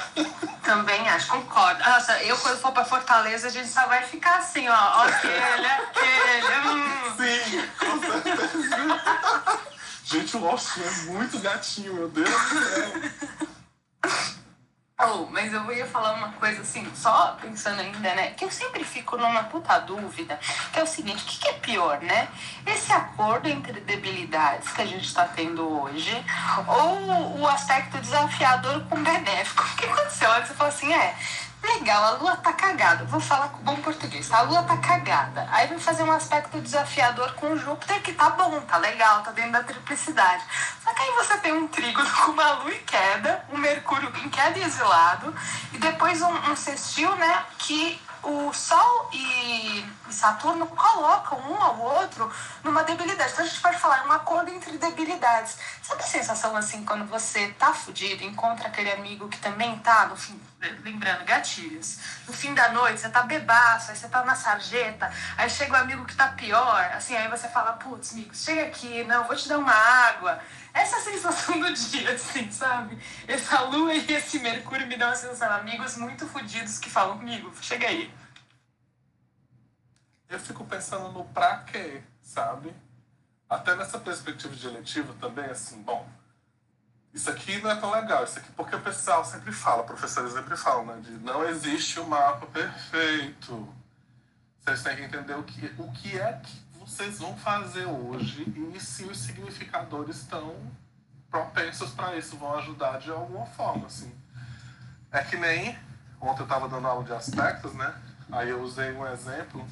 Também 0.62 1.08
acho, 1.08 1.28
concordo. 1.28 1.82
Nossa, 1.82 2.22
eu 2.22 2.36
quando 2.38 2.60
for 2.60 2.72
pra 2.72 2.84
Fortaleza, 2.84 3.48
a 3.48 3.50
gente 3.50 3.68
só 3.68 3.86
vai 3.86 4.02
ficar 4.02 4.38
assim, 4.38 4.68
ó. 4.68 5.02
Aquele, 5.02 5.66
aquele. 5.66 6.68
Hum. 6.68 7.16
Sim, 7.16 7.68
com 7.78 8.00
certeza. 8.00 8.48
Gente, 10.04 10.36
o 10.38 10.48
Austin 10.48 10.80
é 10.80 10.90
muito 11.12 11.38
gatinho, 11.38 11.92
meu 11.94 12.08
Deus 12.08 12.30
do 12.30 12.64
céu. 12.64 13.48
Oh, 15.00 15.26
mas 15.30 15.52
eu 15.52 15.72
ia 15.72 15.86
falar 15.86 16.14
uma 16.14 16.32
coisa 16.32 16.60
assim, 16.60 16.84
só 16.92 17.38
pensando 17.40 17.78
ainda, 17.78 18.16
né? 18.16 18.30
Que 18.30 18.44
eu 18.44 18.50
sempre 18.50 18.82
fico 18.82 19.16
numa 19.16 19.44
puta 19.44 19.78
dúvida, 19.78 20.36
que 20.72 20.80
é 20.80 20.82
o 20.82 20.86
seguinte, 20.88 21.22
o 21.22 21.26
que, 21.26 21.38
que 21.38 21.48
é 21.48 21.52
pior, 21.52 22.00
né? 22.00 22.26
Esse 22.66 22.92
acordo 22.92 23.48
entre 23.48 23.78
debilidades 23.78 24.72
que 24.72 24.82
a 24.82 24.84
gente 24.84 25.14
tá 25.14 25.24
tendo 25.24 25.82
hoje, 25.82 26.12
ou 26.66 27.38
o 27.38 27.46
aspecto 27.46 27.96
desafiador 27.98 28.84
com 28.86 29.00
benéfico? 29.00 29.62
Porque 29.62 29.86
quando 29.86 30.10
você 30.10 30.26
olha, 30.26 30.44
você 30.44 30.54
fala 30.54 30.70
assim, 30.70 30.92
é, 30.92 31.14
legal, 31.62 32.04
a 32.04 32.10
lua 32.12 32.36
tá 32.36 32.52
cagada. 32.52 33.04
Vou 33.04 33.20
falar 33.20 33.48
com 33.48 33.62
bom 33.62 33.76
português? 33.76 34.30
A 34.30 34.42
lua 34.42 34.62
tá 34.62 34.76
cagada. 34.76 35.48
Aí 35.50 35.66
vai 35.66 35.78
fazer 35.78 36.02
um 36.02 36.12
aspecto 36.12 36.60
desafiador 36.60 37.32
com 37.34 37.56
Júpiter, 37.56 38.02
que 38.02 38.12
tá 38.12 38.30
bom, 38.30 38.60
tá 38.60 38.76
legal, 38.78 39.22
tá 39.22 39.30
dentro 39.30 39.52
da 39.52 39.62
triplicidade. 39.62 40.42
Só 40.84 40.92
que 40.92 41.02
aí 41.02 41.10
você 41.12 41.38
tem 41.38 41.52
um 41.52 41.66
trígono 41.68 42.08
com 42.24 42.32
uma 42.32 42.52
lua 42.52 42.74
em 42.74 42.84
queda, 42.84 43.44
um 43.52 43.58
Mercúrio 43.58 44.12
em 44.24 44.28
queda 44.28 44.58
e 44.58 44.62
exilado, 44.62 45.34
e 45.72 45.78
depois 45.78 46.20
um, 46.22 46.28
um 46.28 47.16
né, 47.16 47.44
que 47.58 48.00
o 48.22 48.52
Sol 48.52 49.10
e 49.12 49.84
Saturno 50.10 50.66
colocam 50.66 51.38
um 51.50 51.62
ao 51.62 51.78
outro 51.78 52.32
numa 52.62 52.82
debilidade. 52.82 53.32
Então 53.32 53.44
a 53.44 53.48
gente 53.48 53.60
pode 53.60 53.78
falar 53.78 54.06
um 54.06 54.12
acordo 54.12 54.50
entre 54.50 54.76
debilidades. 54.78 55.56
Sabe 55.82 56.02
a 56.02 56.06
sensação 56.06 56.56
assim 56.56 56.84
quando 56.84 57.06
você 57.06 57.48
tá 57.58 57.72
fudido, 57.72 58.24
encontra 58.24 58.68
aquele 58.68 58.90
amigo 58.92 59.28
que 59.28 59.38
também 59.38 59.78
tá 59.78 60.06
no 60.06 60.16
fim, 60.16 60.40
lembrando, 60.82 61.24
gatilhos. 61.24 61.98
No 62.26 62.32
fim 62.32 62.54
da 62.54 62.70
noite, 62.70 63.00
você 63.00 63.08
tá 63.08 63.22
bebaço, 63.22 63.90
aí 63.90 63.96
você 63.96 64.08
tá 64.08 64.24
na 64.24 64.34
sarjeta, 64.34 65.10
aí 65.36 65.48
chega 65.48 65.72
o 65.72 65.76
amigo 65.76 66.04
que 66.04 66.16
tá 66.16 66.28
pior, 66.28 66.90
assim, 66.94 67.16
aí 67.16 67.28
você 67.28 67.48
fala, 67.48 67.72
putz, 67.72 68.12
amigo, 68.12 68.34
chega 68.34 68.62
aqui, 68.62 69.04
não, 69.04 69.24
vou 69.24 69.36
te 69.36 69.48
dar 69.48 69.58
uma 69.58 69.74
água. 69.74 70.40
Essa 70.78 70.94
é 70.94 70.98
a 71.00 71.02
sensação 71.02 71.58
do 71.58 71.74
dia, 71.74 72.12
assim, 72.12 72.48
sabe? 72.52 72.96
Essa 73.26 73.62
lua 73.62 73.92
e 73.92 74.12
esse 74.12 74.38
Mercúrio 74.38 74.86
me 74.86 74.96
dão 74.96 75.10
a 75.10 75.16
sensação, 75.16 75.56
amigos 75.56 75.96
muito 75.96 76.24
fudidos 76.28 76.78
que 76.78 76.88
falam, 76.88 77.18
amigo, 77.18 77.52
chega 77.60 77.88
aí. 77.88 78.14
Eu 80.28 80.38
fico 80.38 80.64
pensando 80.64 81.10
no 81.10 81.24
pra 81.24 81.58
quê, 81.64 82.00
sabe? 82.22 82.72
Até 83.50 83.74
nessa 83.74 83.98
perspectiva 83.98 84.54
de 84.54 84.68
eletiva 84.68 85.12
também, 85.20 85.46
assim, 85.46 85.82
bom, 85.82 86.08
isso 87.12 87.28
aqui 87.28 87.60
não 87.60 87.72
é 87.72 87.74
tão 87.74 87.90
legal, 87.90 88.22
isso 88.22 88.38
aqui, 88.38 88.52
porque 88.52 88.76
o 88.76 88.80
pessoal 88.80 89.24
sempre 89.24 89.50
fala, 89.50 89.82
professores 89.82 90.32
sempre 90.32 90.56
falam, 90.56 90.86
né, 90.86 91.00
de 91.00 91.10
não 91.10 91.44
existe 91.44 91.98
o 91.98 92.06
mapa 92.06 92.46
perfeito. 92.46 93.74
Vocês 94.60 94.84
têm 94.84 94.94
que 94.94 95.02
entender 95.02 95.34
o 95.34 95.42
que, 95.42 95.74
o 95.76 95.90
que 95.90 96.16
é 96.20 96.34
que 96.34 96.67
vocês 96.98 97.20
vão 97.20 97.36
fazer 97.36 97.86
hoje 97.86 98.42
e 98.74 98.80
se 98.80 99.04
os 99.04 99.18
significadores 99.18 100.16
estão 100.16 100.56
propensos 101.30 101.92
para 101.92 102.16
isso, 102.16 102.36
vão 102.36 102.58
ajudar 102.58 102.98
de 102.98 103.08
alguma 103.08 103.46
forma, 103.46 103.86
assim. 103.86 104.12
É 105.12 105.22
que 105.22 105.36
nem 105.36 105.78
ontem 106.20 106.40
eu 106.40 106.44
estava 106.44 106.68
dando 106.68 106.88
aula 106.88 107.04
de 107.04 107.12
aspectos, 107.12 107.72
né? 107.74 107.94
Aí 108.32 108.48
eu 108.48 108.60
usei 108.60 108.90
um 108.90 109.06
exemplo 109.06 109.64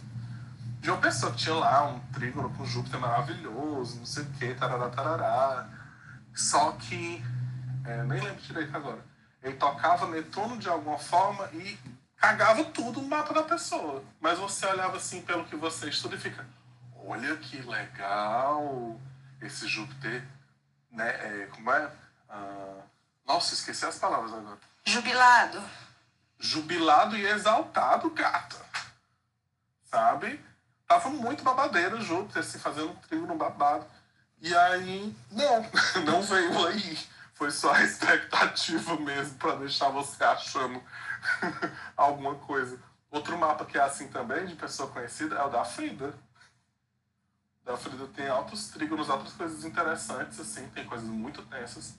de 0.79 0.89
uma 0.89 1.01
pessoa 1.01 1.33
que 1.33 1.39
tinha 1.39 1.57
lá 1.57 1.89
um 1.89 1.99
trígono 2.12 2.49
com 2.51 2.65
Júpiter 2.65 3.01
maravilhoso, 3.01 3.99
não 3.99 4.07
sei 4.07 4.23
o 4.23 4.31
que, 4.31 4.55
tarará, 4.55 4.89
tarará. 4.89 5.69
Só 6.33 6.73
que, 6.73 7.21
é, 7.85 8.05
nem 8.05 8.21
lembro 8.21 8.41
direito 8.41 8.77
agora, 8.77 9.05
ele 9.43 9.57
tocava 9.57 10.07
Netuno 10.07 10.59
de 10.59 10.69
alguma 10.69 10.97
forma 10.97 11.49
e 11.55 11.77
cagava 12.19 12.62
tudo 12.67 13.01
no 13.03 13.09
mapa 13.09 13.35
da 13.35 13.43
pessoa. 13.43 14.05
Mas 14.21 14.39
você 14.39 14.65
olhava 14.65 14.97
assim 14.97 15.23
pelo 15.23 15.45
que 15.45 15.57
você 15.57 15.89
estuda 15.89 16.15
e 16.15 16.21
fica, 16.21 16.47
olha 17.07 17.37
que 17.37 17.61
legal, 17.62 19.01
esse 19.40 19.66
Júpiter, 19.69 20.25
né, 20.90 21.09
é, 21.09 21.47
como 21.47 21.71
é? 21.71 21.90
Ah, 22.29 22.81
nossa, 23.27 23.55
esqueci 23.55 23.85
as 23.85 23.99
palavras 23.99 24.33
agora 24.33 24.59
Jubilado. 24.85 25.62
jubilado 26.38 27.16
e 27.16 27.27
exaltado, 27.27 28.11
gata. 28.11 28.57
Sabe? 29.85 30.45
Tava 30.87 31.09
muito 31.09 31.42
babadeiro 31.42 31.97
o 31.97 32.03
Júpiter, 32.03 32.42
assim, 32.42 32.59
fazendo 32.59 32.90
um 32.90 32.97
trigo 32.97 33.27
no 33.27 33.37
babado. 33.37 33.87
E 34.40 34.55
aí, 34.55 35.16
não, 35.31 35.71
não 36.05 36.23
veio 36.23 36.66
aí. 36.66 36.99
Foi 37.35 37.51
só 37.51 37.73
a 37.73 37.83
expectativa 37.83 38.97
mesmo 38.97 39.37
para 39.38 39.57
deixar 39.57 39.88
você 39.90 40.23
achando 40.25 40.83
alguma 41.97 42.35
coisa. 42.37 42.79
Outro 43.11 43.37
mapa 43.37 43.64
que 43.64 43.79
é 43.79 43.83
assim 43.83 44.09
também, 44.09 44.47
de 44.47 44.55
pessoa 44.55 44.90
conhecida, 44.90 45.37
é 45.37 45.42
o 45.42 45.49
da 45.49 45.64
Frida. 45.64 46.14
Da 47.66 47.76
Frida 47.76 48.07
tem 48.14 48.29
altos 48.29 48.68
trígonos, 48.68 49.09
outras 49.09 49.33
coisas 49.33 49.64
interessantes, 49.64 50.38
assim, 50.38 50.68
tem 50.68 50.85
coisas 50.85 51.09
muito 51.09 51.42
tensas. 51.42 51.98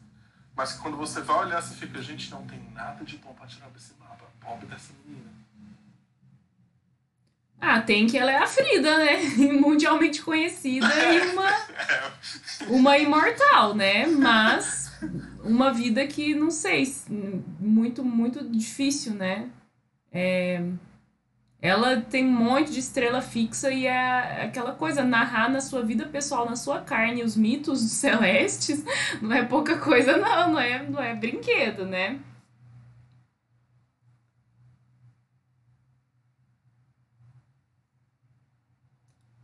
Mas 0.55 0.73
que 0.73 0.81
quando 0.81 0.95
você 0.95 1.19
vai 1.19 1.45
olhar, 1.45 1.61
você 1.61 1.75
fica, 1.75 2.01
gente, 2.01 2.31
não 2.31 2.47
tem 2.47 2.57
nada 2.73 3.03
de 3.03 3.17
bom 3.17 3.33
pra 3.33 3.45
tirar 3.45 3.69
desse 3.71 3.93
mapa. 3.99 4.25
Pobre 4.39 4.65
dessa 4.65 4.93
menina. 5.05 5.29
Ah, 7.59 7.81
tem 7.81 8.07
que 8.07 8.17
ela 8.17 8.31
é 8.31 8.37
a 8.37 8.47
Frida, 8.47 8.97
né? 8.97 9.17
Mundialmente 9.59 10.21
conhecida 10.21 10.87
e 10.87 11.33
uma, 11.33 11.49
uma 12.69 12.97
imortal, 12.97 13.75
né? 13.75 14.07
Mas 14.07 14.97
uma 15.43 15.73
vida 15.73 16.07
que, 16.07 16.33
não 16.33 16.49
sei, 16.49 16.83
muito, 17.59 18.05
muito 18.05 18.47
difícil, 18.49 19.13
né? 19.15 19.49
É, 20.13 20.63
ela 21.61 22.01
tem 22.01 22.25
um 22.25 22.31
monte 22.31 22.71
de 22.71 22.79
estrela 22.79 23.21
fixa 23.21 23.71
e 23.71 23.87
é 23.87 24.43
aquela 24.45 24.73
coisa, 24.73 25.03
narrar 25.03 25.49
na 25.49 25.59
sua 25.59 25.81
vida 25.81 26.05
pessoal, 26.05 26.47
na 26.47 26.55
sua 26.55 26.81
carne, 26.81 27.23
os 27.23 27.35
mitos 27.35 27.81
celestes, 27.91 28.83
não 29.21 29.35
é 29.35 29.43
pouca 29.43 29.77
coisa, 29.77 30.17
não, 30.17 30.51
não 30.51 30.59
é, 30.59 30.83
não 30.83 31.01
é 31.01 31.15
brinquedo, 31.15 31.85
né? 31.85 32.19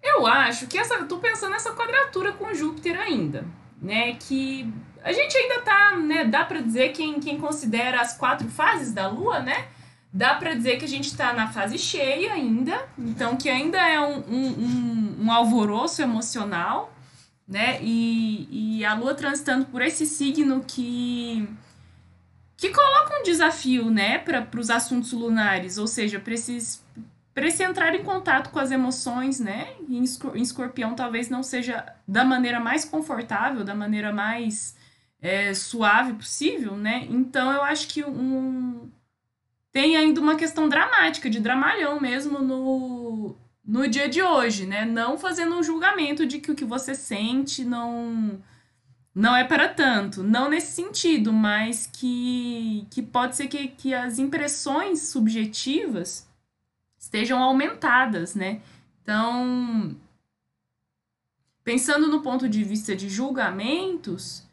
Eu 0.01 0.27
acho 0.27 0.67
que 0.67 0.77
essa. 0.77 1.03
Tô 1.05 1.17
pensando 1.19 1.51
nessa 1.51 1.73
quadratura 1.73 2.33
com 2.33 2.53
Júpiter 2.53 2.99
ainda, 2.99 3.45
né? 3.81 4.13
Que 4.15 4.71
a 5.01 5.11
gente 5.11 5.35
ainda 5.35 5.61
tá, 5.61 5.95
né? 5.97 6.25
Dá 6.25 6.45
para 6.45 6.61
dizer 6.61 6.89
quem, 6.91 7.19
quem 7.19 7.39
considera 7.39 8.01
as 8.01 8.15
quatro 8.17 8.47
fases 8.49 8.93
da 8.93 9.07
Lua, 9.07 9.39
né? 9.39 9.67
Dá 10.13 10.35
para 10.35 10.53
dizer 10.53 10.77
que 10.77 10.85
a 10.85 10.87
gente 10.87 11.07
está 11.07 11.33
na 11.33 11.47
fase 11.47 11.75
cheia 11.79 12.33
ainda, 12.33 12.87
então 12.95 13.35
que 13.35 13.49
ainda 13.49 13.79
é 13.79 13.99
um, 13.99 14.19
um, 14.19 14.47
um, 14.47 15.15
um 15.23 15.31
alvoroço 15.31 16.03
emocional, 16.03 16.93
né? 17.47 17.79
E, 17.81 18.77
e 18.79 18.85
a 18.85 18.93
Lua 18.93 19.15
transitando 19.15 19.65
por 19.65 19.81
esse 19.81 20.05
signo 20.05 20.63
que 20.67 21.49
que 22.55 22.69
coloca 22.69 23.19
um 23.19 23.23
desafio, 23.23 23.89
né, 23.89 24.19
para 24.19 24.47
os 24.57 24.69
assuntos 24.69 25.11
lunares, 25.11 25.77
ou 25.77 25.87
seja, 25.87 26.17
para 26.17 26.33
esse 26.33 27.63
entrar 27.63 27.93
em 27.93 28.03
contato 28.03 28.51
com 28.51 28.59
as 28.59 28.71
emoções, 28.71 29.39
né? 29.39 29.73
Em 29.89 30.03
escorpião 30.41 30.93
talvez 30.95 31.27
não 31.27 31.41
seja 31.41 31.83
da 32.07 32.23
maneira 32.23 32.59
mais 32.59 32.85
confortável, 32.85 33.65
da 33.65 33.73
maneira 33.73 34.13
mais 34.13 34.77
é, 35.19 35.53
suave 35.55 36.13
possível, 36.13 36.77
né? 36.77 37.07
Então 37.09 37.51
eu 37.51 37.63
acho 37.63 37.87
que 37.87 38.03
um 38.05 38.89
tem 39.73 39.97
ainda 39.97 40.21
uma 40.21 40.35
questão 40.35 40.69
dramática, 40.69 41.29
de 41.29 41.39
dramalhão 41.39 41.99
mesmo 41.99 42.39
no, 42.39 43.35
no 43.65 43.87
dia 43.87 44.07
de 44.07 44.21
hoje, 44.21 44.67
né? 44.67 44.85
Não 44.85 45.17
fazendo 45.17 45.55
um 45.55 45.63
julgamento 45.63 46.27
de 46.27 46.39
que 46.39 46.51
o 46.51 46.55
que 46.55 46.63
você 46.63 46.93
sente 46.93 47.65
não 47.65 48.39
não 49.15 49.35
é 49.35 49.43
para 49.43 49.69
tanto, 49.69 50.23
não 50.23 50.49
nesse 50.49 50.71
sentido, 50.71 51.31
mas 51.31 51.87
que, 51.91 52.87
que 52.89 53.01
pode 53.01 53.35
ser 53.35 53.47
que, 53.47 53.67
que 53.67 53.93
as 53.93 54.17
impressões 54.17 55.03
subjetivas 55.03 56.27
estejam 56.97 57.41
aumentadas, 57.41 58.33
né? 58.33 58.61
Então, 59.03 59.95
pensando 61.63 62.07
no 62.07 62.21
ponto 62.21 62.49
de 62.49 62.63
vista 62.63 62.95
de 62.95 63.07
julgamentos, 63.07 64.43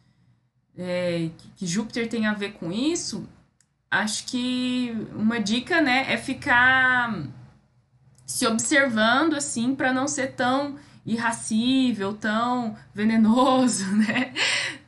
é, 0.77 1.31
que 1.57 1.67
Júpiter 1.67 2.09
tem 2.09 2.27
a 2.27 2.35
ver 2.35 2.53
com 2.53 2.71
isso, 2.71 3.27
acho 3.91 4.27
que 4.27 4.95
uma 5.15 5.41
dica, 5.41 5.81
né, 5.81 6.07
é 6.13 6.17
ficar 6.17 7.27
se 8.25 8.47
observando 8.47 9.35
assim 9.35 9.75
para 9.75 9.93
não 9.93 10.07
ser 10.07 10.33
tão 10.35 10.77
irracível, 11.05 12.13
tão 12.13 12.77
venenoso, 12.95 13.85
né? 13.97 14.33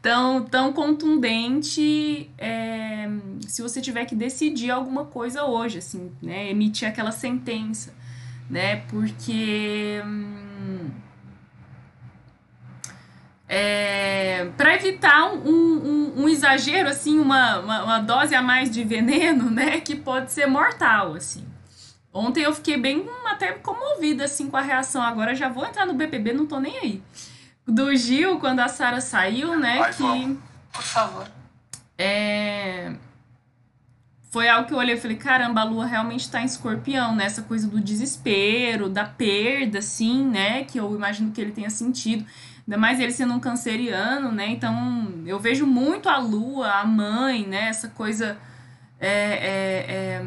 Tão, 0.01 0.45
tão 0.45 0.73
contundente 0.73 2.31
é, 2.39 3.09
se 3.47 3.63
você 3.63 3.81
tiver 3.81 4.05
que 4.05 4.15
decidir 4.15 4.71
alguma 4.71 5.05
coisa 5.07 5.45
hoje, 5.45 5.79
assim, 5.79 6.13
né? 6.21 6.51
Emitir 6.51 6.89
aquela 6.89 7.13
sentença, 7.13 7.95
né? 8.51 8.77
Porque 8.89 10.03
hum, 10.05 10.42
é, 13.55 14.47
para 14.57 14.77
evitar 14.77 15.31
um, 15.31 15.45
um, 15.45 16.23
um, 16.23 16.29
exagero, 16.29 16.89
assim, 16.89 17.19
uma, 17.19 17.59
uma, 17.59 17.85
uma, 17.85 17.99
dose 17.99 18.35
a 18.35 18.41
mais 18.41 18.71
de 18.71 18.83
veneno, 18.83 19.51
né? 19.51 19.79
Que 19.79 19.95
pode 19.95 20.33
ser 20.33 20.47
mortal, 20.47 21.17
assim. 21.17 21.45
Ontem 22.11 22.45
eu 22.45 22.55
fiquei 22.55 22.79
bem 22.79 23.07
até 23.27 23.53
comovida, 23.53 24.25
assim, 24.25 24.49
com 24.49 24.57
a 24.57 24.63
reação. 24.63 25.03
Agora 25.03 25.35
já 25.35 25.51
vou 25.51 25.67
entrar 25.67 25.85
no 25.85 25.93
BBB, 25.93 26.33
não 26.33 26.47
tô 26.47 26.59
nem 26.59 26.79
aí. 26.79 27.03
Do 27.67 27.95
Gil, 27.95 28.39
quando 28.39 28.61
a 28.61 28.69
Sara 28.69 29.03
saiu, 29.03 29.59
né? 29.59 29.81
Vai, 29.81 29.93
que. 29.93 30.39
Por 30.73 30.83
favor. 30.83 31.27
É. 31.99 32.91
Foi 34.31 34.49
algo 34.49 34.67
que 34.67 34.73
eu 34.73 34.79
olhei 34.79 34.95
e 34.95 34.99
falei, 34.99 35.19
caramba, 35.19 35.61
a 35.61 35.65
lua 35.65 35.85
realmente 35.85 36.31
tá 36.31 36.41
em 36.41 36.47
escorpião, 36.47 37.15
né? 37.15 37.27
Essa 37.27 37.43
coisa 37.43 37.69
do 37.69 37.79
desespero, 37.79 38.89
da 38.89 39.05
perda, 39.05 39.81
assim, 39.81 40.25
né? 40.25 40.65
Que 40.65 40.81
eu 40.81 40.95
imagino 40.95 41.31
que 41.33 41.39
ele 41.39 41.53
tenha 41.53 41.69
sentido. 41.69 42.25
Ainda 42.67 42.79
mais 42.79 43.01
ele 43.01 43.13
sendo 43.13 43.35
um 43.35 43.41
canceriano, 43.41 44.31
né? 44.31 44.47
Então, 44.47 45.23
eu 45.27 45.39
vejo 45.39 45.67
muito 45.67 46.09
a 46.09 46.19
lua, 46.19 46.71
a 46.73 46.85
mãe, 46.85 47.47
né? 47.47 47.69
Essa 47.69 47.89
coisa. 47.89 48.39
É, 49.01 49.09
é, 49.09 49.87
é, 49.89 50.23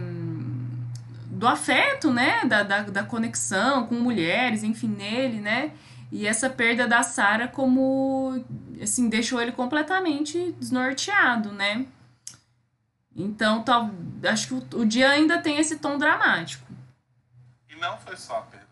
do 1.27 1.47
afeto, 1.47 2.11
né? 2.11 2.43
Da, 2.45 2.63
da, 2.63 2.81
da 2.83 3.03
conexão 3.03 3.87
com 3.87 3.95
mulheres, 3.95 4.63
enfim, 4.63 4.87
nele, 4.87 5.39
né? 5.39 5.71
E 6.11 6.27
essa 6.27 6.49
perda 6.49 6.87
da 6.87 7.03
Sara 7.03 7.47
como 7.47 8.43
assim, 8.81 9.09
deixou 9.09 9.41
ele 9.41 9.51
completamente 9.51 10.51
desnorteado, 10.53 11.51
né? 11.51 11.85
Então, 13.15 13.63
tal, 13.63 13.89
acho 14.29 14.47
que 14.47 14.53
o, 14.53 14.81
o 14.81 14.85
dia 14.85 15.09
ainda 15.09 15.41
tem 15.41 15.57
esse 15.57 15.77
tom 15.77 15.97
dramático. 15.97 16.65
E 17.69 17.75
não 17.75 17.97
foi 17.97 18.17
só 18.17 18.39
a 18.39 18.41
perda? 18.41 18.64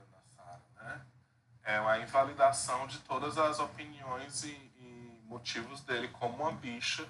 É 1.64 1.78
a 1.78 2.00
invalidação 2.00 2.88
de 2.88 3.00
todas 3.00 3.38
as 3.38 3.60
opiniões 3.60 4.44
e, 4.44 4.50
e 4.50 5.22
motivos 5.26 5.82
dele 5.82 6.10
como 6.10 6.44
uma 6.44 6.52
bicha 6.52 7.08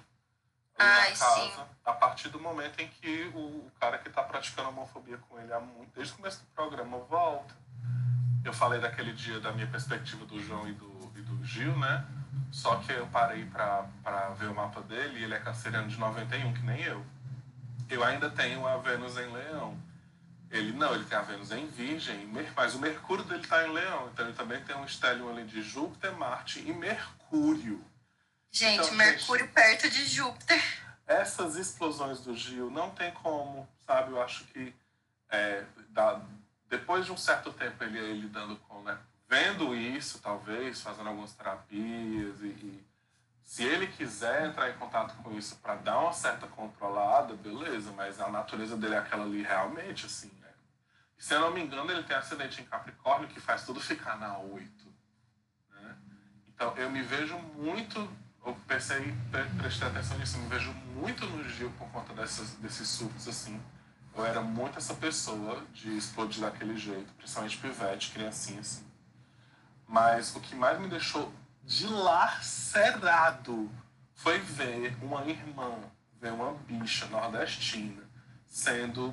Ai, 0.78 1.10
na 1.10 1.16
casa, 1.16 1.34
sim. 1.34 1.62
a 1.84 1.92
partir 1.92 2.28
do 2.28 2.40
momento 2.40 2.80
em 2.80 2.88
que 2.88 3.30
o, 3.34 3.38
o 3.38 3.72
cara 3.80 3.98
que 3.98 4.08
está 4.08 4.22
praticando 4.22 4.68
homofobia 4.68 5.18
com 5.18 5.38
ele 5.40 5.52
há 5.52 5.60
muito, 5.60 5.92
desde 5.94 6.12
o 6.14 6.16
começo 6.16 6.40
do 6.40 6.46
programa 6.54 6.98
volta. 6.98 7.54
Eu 8.44 8.52
falei 8.52 8.80
daquele 8.80 9.12
dia 9.12 9.40
da 9.40 9.52
minha 9.52 9.66
perspectiva 9.66 10.24
do 10.26 10.38
João 10.40 10.68
e 10.68 10.72
do, 10.72 11.12
e 11.16 11.22
do 11.22 11.44
Gil, 11.44 11.76
né? 11.78 12.04
Só 12.50 12.76
que 12.76 12.92
eu 12.92 13.06
parei 13.06 13.44
para 13.46 13.86
ver 14.38 14.46
o 14.46 14.54
mapa 14.54 14.80
dele 14.82 15.20
e 15.20 15.24
ele 15.24 15.34
é 15.34 15.38
canceriano 15.38 15.88
de 15.88 15.98
91, 15.98 16.52
que 16.52 16.62
nem 16.62 16.82
eu. 16.82 17.04
Eu 17.88 18.04
ainda 18.04 18.30
tenho 18.30 18.66
a 18.66 18.76
Vênus 18.78 19.16
em 19.16 19.32
Leão. 19.32 19.76
Ele 20.56 20.72
não, 20.72 20.94
ele 20.94 21.04
tem 21.04 21.18
a 21.18 21.22
Vênus 21.22 21.50
em 21.50 21.66
Virgem, 21.66 22.26
mas 22.54 22.74
o 22.74 22.78
Mercúrio 22.78 23.24
dele 23.24 23.42
está 23.42 23.66
em 23.66 23.72
Leão. 23.72 24.08
Então 24.12 24.24
ele 24.24 24.34
também 24.36 24.62
tem 24.62 24.76
um 24.76 24.84
estélio 24.84 25.28
ali 25.28 25.44
de 25.44 25.60
Júpiter, 25.62 26.12
Marte 26.16 26.60
e 26.60 26.72
Mercúrio. 26.72 27.84
Gente, 28.52 28.84
Então, 28.84 28.94
Mercúrio 28.94 29.48
perto 29.48 29.90
de 29.90 30.04
Júpiter. 30.06 30.62
essas 31.06 31.56
explosões 31.56 32.20
do 32.20 32.36
Gil 32.36 32.70
não 32.70 32.90
tem 32.90 33.10
como, 33.14 33.68
sabe? 33.84 34.12
Eu 34.12 34.22
acho 34.22 34.44
que 34.44 34.72
é, 35.28 35.64
dá- 35.88 36.20
depois 36.68 37.04
de 37.04 37.10
um 37.10 37.16
certo 37.16 37.52
tempo 37.52 37.82
ele 37.82 37.98
aí 37.98 38.20
lidando 38.20 38.54
com, 38.68 38.80
né, 38.82 38.96
vendo 39.28 39.74
isso, 39.74 40.20
talvez, 40.20 40.80
fazendo 40.80 41.08
algumas 41.08 41.32
terapias 41.34 42.40
e, 42.42 42.46
e 42.46 42.84
se 43.42 43.64
ele 43.64 43.88
quiser 43.88 44.46
entrar 44.46 44.70
em 44.70 44.74
contato 44.78 45.14
com 45.16 45.36
isso 45.36 45.56
para 45.56 45.74
dar 45.74 45.98
uma 45.98 46.12
certa 46.12 46.46
controlada, 46.46 47.34
beleza, 47.34 47.90
mas 47.92 48.20
a 48.20 48.28
natureza 48.30 48.76
dele 48.76 48.94
é 48.94 48.98
aquela 48.98 49.24
ali 49.24 49.42
realmente, 49.42 50.06
assim, 50.06 50.30
se 51.18 51.34
eu 51.34 51.40
não 51.40 51.52
me 51.52 51.62
engano, 51.62 51.90
ele 51.90 52.02
tem 52.02 52.16
acidente 52.16 52.60
em 52.60 52.64
Capricórnio 52.64 53.28
que 53.28 53.40
faz 53.40 53.64
tudo 53.64 53.80
ficar 53.80 54.16
na 54.18 54.38
8. 54.38 54.94
Né? 55.70 55.96
Então, 56.48 56.76
eu 56.76 56.90
me 56.90 57.02
vejo 57.02 57.36
muito, 57.38 57.98
eu 58.44 58.54
pensei, 58.66 59.14
pre- 59.30 59.44
prestei 59.58 59.88
atenção 59.88 60.18
nisso, 60.18 60.36
eu 60.36 60.42
me 60.42 60.48
vejo 60.48 60.72
muito 60.94 61.24
no 61.26 61.48
Gil 61.48 61.70
por 61.78 61.88
conta 61.90 62.12
dessas, 62.14 62.50
desses 62.56 62.88
surtos, 62.88 63.28
assim. 63.28 63.60
Eu 64.16 64.24
era 64.24 64.40
muito 64.40 64.78
essa 64.78 64.94
pessoa 64.94 65.64
de 65.72 65.96
explodir 65.96 66.42
daquele 66.42 66.76
jeito, 66.76 67.12
principalmente 67.14 67.58
pivete, 67.58 68.12
criancinha, 68.12 68.60
assim. 68.60 68.86
Mas 69.88 70.34
o 70.36 70.40
que 70.40 70.54
mais 70.54 70.78
me 70.80 70.88
deixou 70.88 71.32
dilacerado 71.64 73.70
foi 74.14 74.38
ver 74.38 74.96
uma 75.02 75.24
irmã, 75.26 75.78
ver 76.20 76.32
uma 76.32 76.52
bicha 76.52 77.06
nordestina 77.06 78.02
sendo 78.46 79.12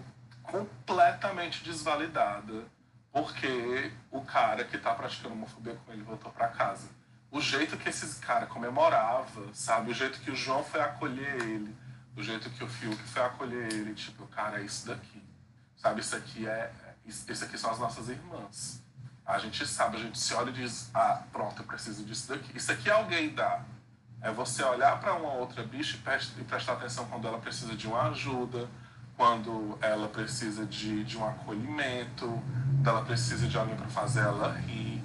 completamente 0.51 1.63
desvalidada 1.63 2.65
porque 3.11 3.91
o 4.09 4.21
cara 4.21 4.63
que 4.63 4.77
tá 4.77 4.93
praticando 4.93 5.33
homofobia 5.33 5.75
com 5.85 5.91
ele 5.91 6.01
voltou 6.01 6.31
para 6.31 6.47
casa. 6.47 6.87
O 7.29 7.41
jeito 7.41 7.77
que 7.77 7.89
esses 7.89 8.17
cara 8.19 8.45
comemorava, 8.45 9.53
sabe? 9.53 9.91
O 9.91 9.93
jeito 9.93 10.19
que 10.19 10.31
o 10.31 10.35
João 10.35 10.63
foi 10.63 10.81
acolher 10.81 11.41
ele, 11.41 11.75
o 12.15 12.23
jeito 12.23 12.49
que 12.49 12.63
o 12.63 12.67
Fiuk 12.67 13.01
foi 13.03 13.23
acolher 13.23 13.71
ele, 13.71 13.93
tipo, 13.93 14.25
cara, 14.27 14.59
é 14.59 14.63
isso 14.63 14.87
daqui. 14.87 15.21
Sabe, 15.75 16.01
isso 16.01 16.15
aqui 16.15 16.47
é, 16.47 16.71
isso 17.05 17.43
aqui 17.43 17.57
são 17.57 17.71
as 17.71 17.79
nossas 17.79 18.09
irmãs. 18.09 18.83
A 19.25 19.39
gente 19.39 19.65
sabe, 19.65 19.97
a 19.97 19.99
gente 19.99 20.19
se 20.19 20.33
olha 20.33 20.49
e 20.49 20.53
diz, 20.53 20.91
ah, 20.93 21.23
pronto, 21.31 21.61
eu 21.61 21.65
preciso 21.65 22.03
disso 22.03 22.27
daqui. 22.29 22.55
Isso 22.55 22.71
aqui 22.71 22.89
alguém 22.89 23.33
dá. 23.33 23.63
É 24.21 24.31
você 24.31 24.63
olhar 24.63 24.99
para 24.99 25.15
uma 25.15 25.33
outra 25.33 25.63
bicha 25.63 25.97
e 26.37 26.43
prestar 26.43 26.73
atenção 26.73 27.07
quando 27.07 27.27
ela 27.27 27.39
precisa 27.39 27.75
de 27.75 27.87
uma 27.87 28.09
ajuda, 28.09 28.69
quando 29.21 29.77
ela 29.81 30.07
precisa 30.07 30.65
de, 30.65 31.03
de 31.03 31.15
um 31.15 31.23
acolhimento, 31.23 32.41
ela 32.83 33.03
precisa 33.03 33.47
de 33.47 33.55
alguém 33.55 33.75
para 33.75 33.85
fazer 33.85 34.21
ela 34.21 34.51
rir. 34.53 34.99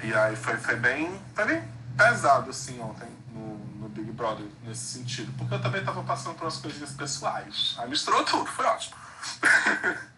E 0.00 0.14
aí 0.14 0.36
foi, 0.36 0.56
foi, 0.58 0.76
bem, 0.76 1.20
foi 1.34 1.44
bem 1.44 1.64
pesado, 1.96 2.50
assim, 2.50 2.80
ontem 2.80 3.08
no, 3.32 3.58
no 3.80 3.88
Big 3.88 4.12
Brother, 4.12 4.46
nesse 4.64 4.98
sentido. 4.98 5.32
Porque 5.36 5.54
eu 5.54 5.60
também 5.60 5.80
estava 5.80 6.04
passando 6.04 6.36
por 6.36 6.44
umas 6.44 6.58
coisinhas 6.58 6.92
pessoais. 6.92 7.74
Aí 7.80 7.90
misturou 7.90 8.24
tudo, 8.24 8.46
foi 8.46 8.64
ótimo. 8.64 8.94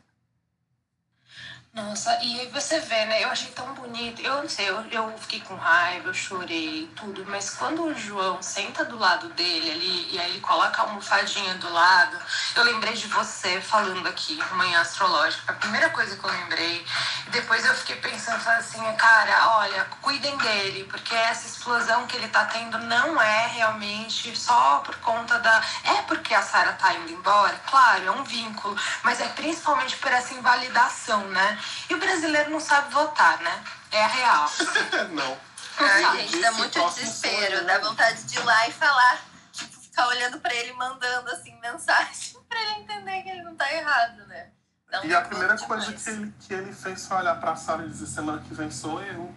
Nossa, 1.73 2.19
e 2.21 2.41
aí 2.41 2.49
você 2.49 2.81
vê, 2.81 3.05
né? 3.05 3.23
Eu 3.23 3.29
achei 3.29 3.49
tão 3.53 3.73
bonito. 3.75 4.21
Eu 4.23 4.43
não 4.43 4.49
sei, 4.49 4.69
eu, 4.69 4.85
eu 4.91 5.17
fiquei 5.19 5.41
com 5.41 5.55
raiva, 5.55 6.09
eu 6.09 6.15
chorei, 6.15 6.91
tudo. 6.97 7.25
Mas 7.29 7.51
quando 7.51 7.85
o 7.85 7.95
João 7.95 8.43
senta 8.43 8.85
do 8.85 8.99
lado 8.99 9.29
dele 9.35 9.71
ali 9.71 10.09
e 10.13 10.19
aí 10.19 10.31
ele 10.33 10.41
coloca 10.41 10.83
a 10.83 10.85
almofadinha 10.87 11.55
do 11.55 11.73
lado, 11.73 12.19
eu 12.57 12.65
lembrei 12.65 12.95
de 12.95 13.07
você 13.07 13.61
falando 13.61 14.05
aqui, 14.09 14.37
Manhã 14.55 14.81
Astrológica. 14.81 15.53
A 15.53 15.55
primeira 15.55 15.91
coisa 15.91 16.17
que 16.17 16.25
eu 16.25 16.31
lembrei. 16.31 16.85
Depois 17.29 17.65
eu 17.65 17.75
fiquei 17.77 17.97
pensando 17.97 18.49
assim, 18.49 18.83
cara, 18.97 19.59
olha, 19.59 19.85
cuidem 20.01 20.37
dele, 20.39 20.85
porque 20.91 21.15
essa 21.15 21.47
explosão 21.47 22.05
que 22.09 22.17
ele 22.17 22.27
tá 22.29 22.47
tendo 22.47 22.79
não 22.79 23.23
é 23.23 23.47
realmente 23.47 24.37
só 24.37 24.79
por 24.81 24.97
conta 24.97 25.39
da. 25.39 25.63
É 25.85 26.03
porque 26.03 26.35
a 26.35 26.43
Sara 26.43 26.73
tá 26.73 26.93
indo 26.95 27.13
embora, 27.13 27.57
claro, 27.71 28.07
é 28.07 28.11
um 28.11 28.25
vínculo, 28.25 28.77
mas 29.05 29.21
é 29.21 29.29
principalmente 29.29 29.97
por 29.99 30.11
essa 30.11 30.35
invalidação, 30.35 31.29
né? 31.29 31.60
E 31.89 31.95
o 31.95 31.99
brasileiro 31.99 32.51
não 32.51 32.61
sabe 32.61 32.93
votar, 32.93 33.39
né? 33.41 33.65
É 33.91 34.05
a 34.05 34.07
real. 34.07 34.51
não. 35.13 35.39
Ai, 35.79 36.19
gente, 36.19 36.41
dá 36.41 36.53
muito 36.53 36.79
desespero. 36.91 37.65
Dá 37.65 37.79
vontade 37.79 38.23
de 38.25 38.37
ir 38.39 38.45
lá 38.45 38.69
e 38.69 38.73
falar, 38.73 39.21
tipo, 39.53 39.81
ficar 39.81 40.07
olhando 40.09 40.39
pra 40.41 40.55
ele, 40.55 40.73
mandando 40.75 41.31
assim, 41.31 41.59
mensagem 41.61 42.37
pra 42.49 42.61
ele 42.61 42.83
entender 42.83 43.23
que 43.23 43.29
ele 43.31 43.43
não 43.43 43.57
tá 43.57 43.73
errado, 43.73 44.27
né? 44.27 44.51
Não, 44.93 45.05
e 45.05 45.15
a 45.15 45.23
primeira 45.23 45.57
coisa 45.57 45.93
que 45.93 46.11
ele, 46.11 46.35
que 46.41 46.53
ele 46.53 46.73
fez 46.73 47.07
foi 47.07 47.19
olhar 47.19 47.39
pra 47.39 47.55
Sara 47.55 47.85
e 47.85 47.89
dizer, 47.89 48.07
semana 48.07 48.43
que 48.43 48.53
vem 48.53 48.71
sou 48.71 49.01
eu. 49.03 49.33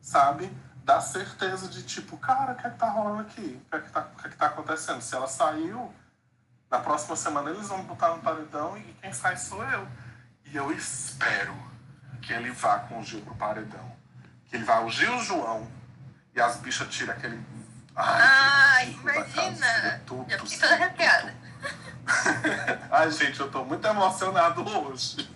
Sabe? 0.00 0.50
Dá 0.84 1.00
certeza 1.00 1.68
de 1.68 1.82
tipo, 1.82 2.16
cara, 2.16 2.52
o 2.52 2.54
que 2.56 2.66
é 2.66 2.70
que 2.70 2.78
tá 2.78 2.88
rolando 2.88 3.20
aqui? 3.20 3.62
O 3.66 3.70
que 3.70 3.76
é 3.76 3.80
que 3.80 3.90
tá, 3.90 4.00
o 4.00 4.20
que 4.20 4.26
é 4.26 4.30
que 4.30 4.36
tá 4.36 4.46
acontecendo? 4.46 5.00
Se 5.00 5.14
ela 5.14 5.28
saiu, 5.28 5.94
na 6.70 6.78
próxima 6.78 7.14
semana 7.14 7.50
eles 7.50 7.68
vão 7.68 7.84
botar 7.84 8.08
no 8.08 8.22
paredão 8.22 8.76
e 8.78 8.82
quem 9.00 9.12
sai 9.12 9.36
sou 9.36 9.62
eu. 9.62 9.86
E 10.52 10.56
eu 10.56 10.70
espero 10.70 11.54
que 12.20 12.30
ele 12.30 12.50
vá 12.50 12.80
com 12.80 13.00
o 13.00 13.02
Gil 13.02 13.22
pro 13.22 13.34
paredão. 13.34 13.90
Que 14.46 14.56
ele 14.56 14.64
vá 14.64 14.80
o 14.84 14.90
Gil 14.90 15.18
João 15.20 15.66
e 16.36 16.40
as 16.40 16.56
bichas 16.58 16.94
tiram 16.94 17.14
aquele. 17.14 17.40
Ai, 17.96 18.14
Ai 18.26 18.96
imagina! 19.00 20.02
Tudo, 20.04 20.30
eu 20.30 20.38
fiquei 20.40 20.58
toda 20.58 20.74
arrepiada. 20.74 21.34
Ai, 22.90 23.10
gente, 23.10 23.40
eu 23.40 23.50
tô 23.50 23.64
muito 23.64 23.86
emocionado 23.86 24.62
hoje. 24.62 25.26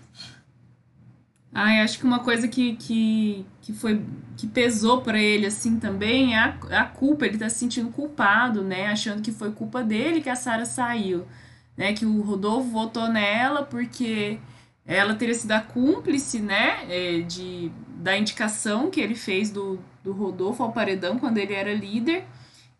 Ai, 1.55 1.81
acho 1.81 1.99
que 1.99 2.05
uma 2.05 2.19
coisa 2.19 2.47
que, 2.47 2.77
que, 2.77 3.47
que 3.63 3.73
foi 3.73 4.05
que 4.37 4.47
pesou 4.47 5.01
para 5.01 5.19
ele 5.19 5.47
assim 5.47 5.81
também 5.81 6.35
é 6.35 6.39
a, 6.39 6.59
a 6.83 6.85
culpa, 6.85 7.25
ele 7.25 7.39
tá 7.39 7.49
se 7.49 7.59
sentindo 7.59 7.91
culpado, 7.91 8.63
né? 8.63 8.89
Achando 8.89 9.23
que 9.23 9.33
foi 9.33 9.51
culpa 9.51 9.83
dele 9.83 10.21
que 10.21 10.29
a 10.29 10.37
Sara 10.37 10.67
saiu, 10.67 11.27
né? 11.75 11.95
Que 11.95 12.05
o 12.05 12.21
Rodolfo 12.21 12.69
votou 12.69 13.09
nela 13.09 13.63
porque 13.63 14.39
ela 14.87 15.15
teria 15.15 15.35
sido 15.35 15.53
a 15.53 15.61
cúmplice, 15.61 16.41
né, 16.41 16.87
é, 16.89 17.21
de, 17.21 17.73
da 17.97 18.17
indicação 18.17 18.91
que 18.91 19.01
ele 19.01 19.15
fez 19.15 19.51
do, 19.51 19.81
do 20.03 20.13
Rodolfo 20.13 20.63
ao 20.63 20.73
paredão 20.73 21.19
quando 21.19 21.39
ele 21.39 21.53
era 21.53 21.75
líder. 21.75 22.25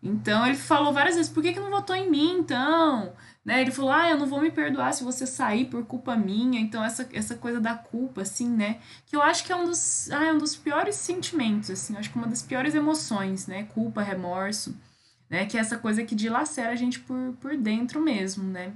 Então 0.01 0.45
ele 0.45 0.55
falou 0.55 0.93
várias 0.93 1.15
vezes, 1.15 1.31
por 1.31 1.43
que, 1.43 1.53
que 1.53 1.59
não 1.59 1.69
votou 1.69 1.95
em 1.95 2.09
mim, 2.09 2.37
então? 2.39 3.11
Né? 3.43 3.61
Ele 3.61 3.71
falou, 3.71 3.91
ah, 3.91 4.09
eu 4.09 4.17
não 4.17 4.27
vou 4.27 4.41
me 4.41 4.51
perdoar 4.51 4.93
se 4.93 5.03
você 5.03 5.25
sair 5.25 5.65
por 5.65 5.85
culpa 5.85 6.15
minha. 6.15 6.59
Então 6.59 6.83
essa, 6.83 7.07
essa 7.13 7.35
coisa 7.35 7.59
da 7.59 7.75
culpa, 7.75 8.21
assim, 8.21 8.49
né? 8.49 8.79
Que 9.05 9.15
eu 9.15 9.21
acho 9.21 9.43
que 9.43 9.51
é 9.51 9.55
um 9.55 9.65
dos, 9.65 10.11
ah, 10.11 10.25
é 10.25 10.33
um 10.33 10.37
dos 10.37 10.55
piores 10.55 10.95
sentimentos, 10.95 11.69
assim. 11.71 11.93
Eu 11.93 11.99
acho 11.99 12.11
que 12.11 12.17
é 12.17 12.21
uma 12.21 12.27
das 12.27 12.41
piores 12.41 12.75
emoções, 12.75 13.47
né? 13.47 13.63
Culpa, 13.73 14.01
remorso, 14.01 14.77
né? 15.29 15.45
Que 15.45 15.57
é 15.57 15.61
essa 15.61 15.77
coisa 15.77 16.03
que 16.03 16.13
dilacera 16.13 16.71
a 16.71 16.75
gente 16.75 16.99
por, 16.99 17.33
por 17.39 17.57
dentro 17.57 18.01
mesmo, 18.01 18.43
né? 18.43 18.73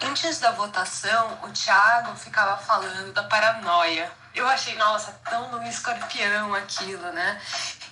Antes 0.00 0.38
da 0.38 0.50
votação, 0.52 1.38
o 1.42 1.50
Thiago 1.50 2.16
ficava 2.16 2.56
falando 2.56 3.12
da 3.12 3.22
paranoia. 3.24 4.10
Eu 4.34 4.48
achei, 4.48 4.74
nossa, 4.76 5.12
tão 5.28 5.50
no 5.52 5.62
escorpião 5.68 6.54
aquilo, 6.54 7.12
né? 7.12 7.40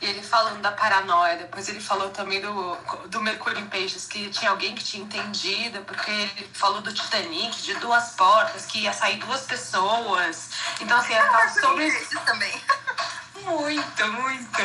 E 0.01 0.07
ele 0.07 0.23
falando 0.23 0.61
da 0.61 0.73
paranoia, 0.73 1.37
depois 1.37 1.69
ele 1.69 1.81
falou 1.81 2.11
também 2.11 2.41
do, 2.41 2.77
do 3.09 3.21
Mercúrio 3.21 3.61
em 3.61 3.69
Peixes, 3.69 4.07
que 4.07 4.31
tinha 4.31 4.51
alguém 4.51 4.75
que 4.75 4.83
tinha 4.83 5.05
entendido, 5.05 5.83
porque 5.83 6.11
ele 6.11 6.51
falou 6.53 6.81
do 6.81 6.93
Titanic, 6.93 7.63
de 7.63 7.75
duas 7.75 8.11
portas, 8.13 8.67
que 8.67 8.81
ia 8.81 8.93
sair 8.93 9.19
duas 9.19 9.43
pessoas. 9.43 10.51
Então, 10.81 10.99
assim, 10.99 11.13
era 11.13 11.49
sobre. 11.51 11.87
Isso 11.87 12.19
também. 12.21 12.53
Muito, 13.41 14.13
muito. 14.13 14.61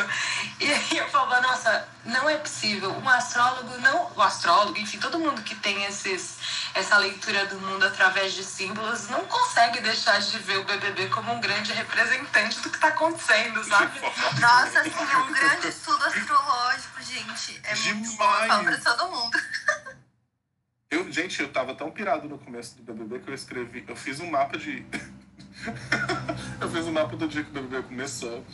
E 0.60 0.72
aí 0.72 0.98
eu 0.98 1.08
falava, 1.08 1.40
nossa, 1.40 1.88
não 2.04 2.28
é 2.28 2.36
possível. 2.36 2.90
Um 2.90 3.08
astrólogo, 3.08 3.78
não. 3.78 4.12
O 4.14 4.22
astrólogo, 4.22 4.78
enfim, 4.78 4.98
todo 4.98 5.18
mundo 5.18 5.42
que 5.42 5.54
tem 5.54 5.84
esses, 5.84 6.36
essa 6.74 6.98
leitura 6.98 7.46
do 7.46 7.60
mundo 7.60 7.84
através 7.86 8.34
de 8.34 8.44
símbolos 8.44 9.08
não 9.08 9.24
consegue 9.24 9.80
deixar 9.80 10.20
de 10.20 10.38
ver 10.40 10.58
o 10.58 10.64
BBB 10.64 11.08
como 11.08 11.32
um 11.32 11.40
grande 11.40 11.72
representante 11.72 12.60
do 12.60 12.70
que 12.70 12.76
está 12.76 12.88
acontecendo, 12.88 13.64
sabe? 13.64 13.98
Nossa, 14.40 14.80
assim, 14.80 15.12
é 15.12 15.16
um 15.16 15.32
grande 15.32 15.68
estudo 15.68 16.04
astrológico, 16.04 17.02
gente. 17.02 17.60
É 17.64 17.74
Demais. 17.74 17.94
muito 17.94 18.16
bom, 18.16 18.34
eu 18.34 18.48
falo 18.48 18.64
pra 18.64 18.78
todo 18.78 19.10
mundo. 19.10 19.38
Eu, 20.90 21.12
gente, 21.12 21.42
eu 21.42 21.52
tava 21.52 21.74
tão 21.74 21.90
pirado 21.90 22.26
no 22.26 22.38
começo 22.38 22.74
do 22.76 22.82
BBB 22.82 23.18
que 23.18 23.28
eu 23.28 23.34
escrevi, 23.34 23.84
eu 23.86 23.94
fiz 23.94 24.20
um 24.20 24.30
mapa 24.30 24.56
de 24.56 24.86
eu 26.60 26.70
fiz 26.70 26.86
o 26.86 26.92
mapa 26.92 27.16
do 27.16 27.28
dia 27.28 27.44
que 27.44 27.50
o 27.50 27.52
BBB 27.52 27.82
começou 27.88 28.44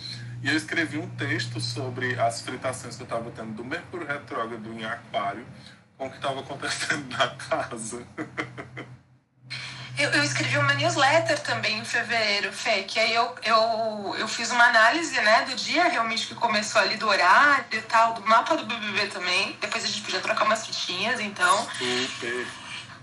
e 0.42 0.48
eu 0.48 0.56
escrevi 0.56 0.98
um 0.98 1.08
texto 1.10 1.60
sobre 1.60 2.18
as 2.20 2.42
fritações 2.42 2.96
que 2.96 3.02
eu 3.02 3.06
estava 3.06 3.30
tendo 3.30 3.52
do 3.52 3.64
Mercúrio 3.64 4.06
Retrógrado 4.06 4.72
em 4.72 4.84
Aquário 4.84 5.46
com 5.96 6.06
o 6.06 6.10
que 6.10 6.16
estava 6.16 6.40
acontecendo 6.40 7.08
na 7.16 7.28
casa. 7.28 8.06
Eu, 9.96 10.10
eu, 10.10 10.24
escrevi 10.24 10.58
uma 10.58 10.74
newsletter 10.74 11.38
também 11.40 11.78
em 11.78 11.84
fevereiro, 11.84 12.52
Fê, 12.52 12.82
que 12.82 12.98
aí 12.98 13.14
eu, 13.14 13.32
eu, 13.44 14.16
eu 14.18 14.26
fiz 14.26 14.50
uma 14.50 14.64
análise 14.64 15.18
né, 15.20 15.44
do 15.44 15.54
dia 15.54 15.84
realmente 15.84 16.26
que 16.26 16.34
começou 16.34 16.82
ali, 16.82 16.96
do 16.96 17.06
horário 17.06 17.64
e 17.70 17.80
tal, 17.82 18.14
do 18.14 18.26
mapa 18.26 18.56
do 18.56 18.66
BBB 18.66 19.06
também. 19.06 19.56
Depois 19.60 19.84
a 19.84 19.86
gente 19.86 20.02
podia 20.02 20.20
trocar 20.20 20.44
umas 20.44 20.66
fitinhas, 20.66 21.20
então. 21.20 21.68
Super. 21.78 22.46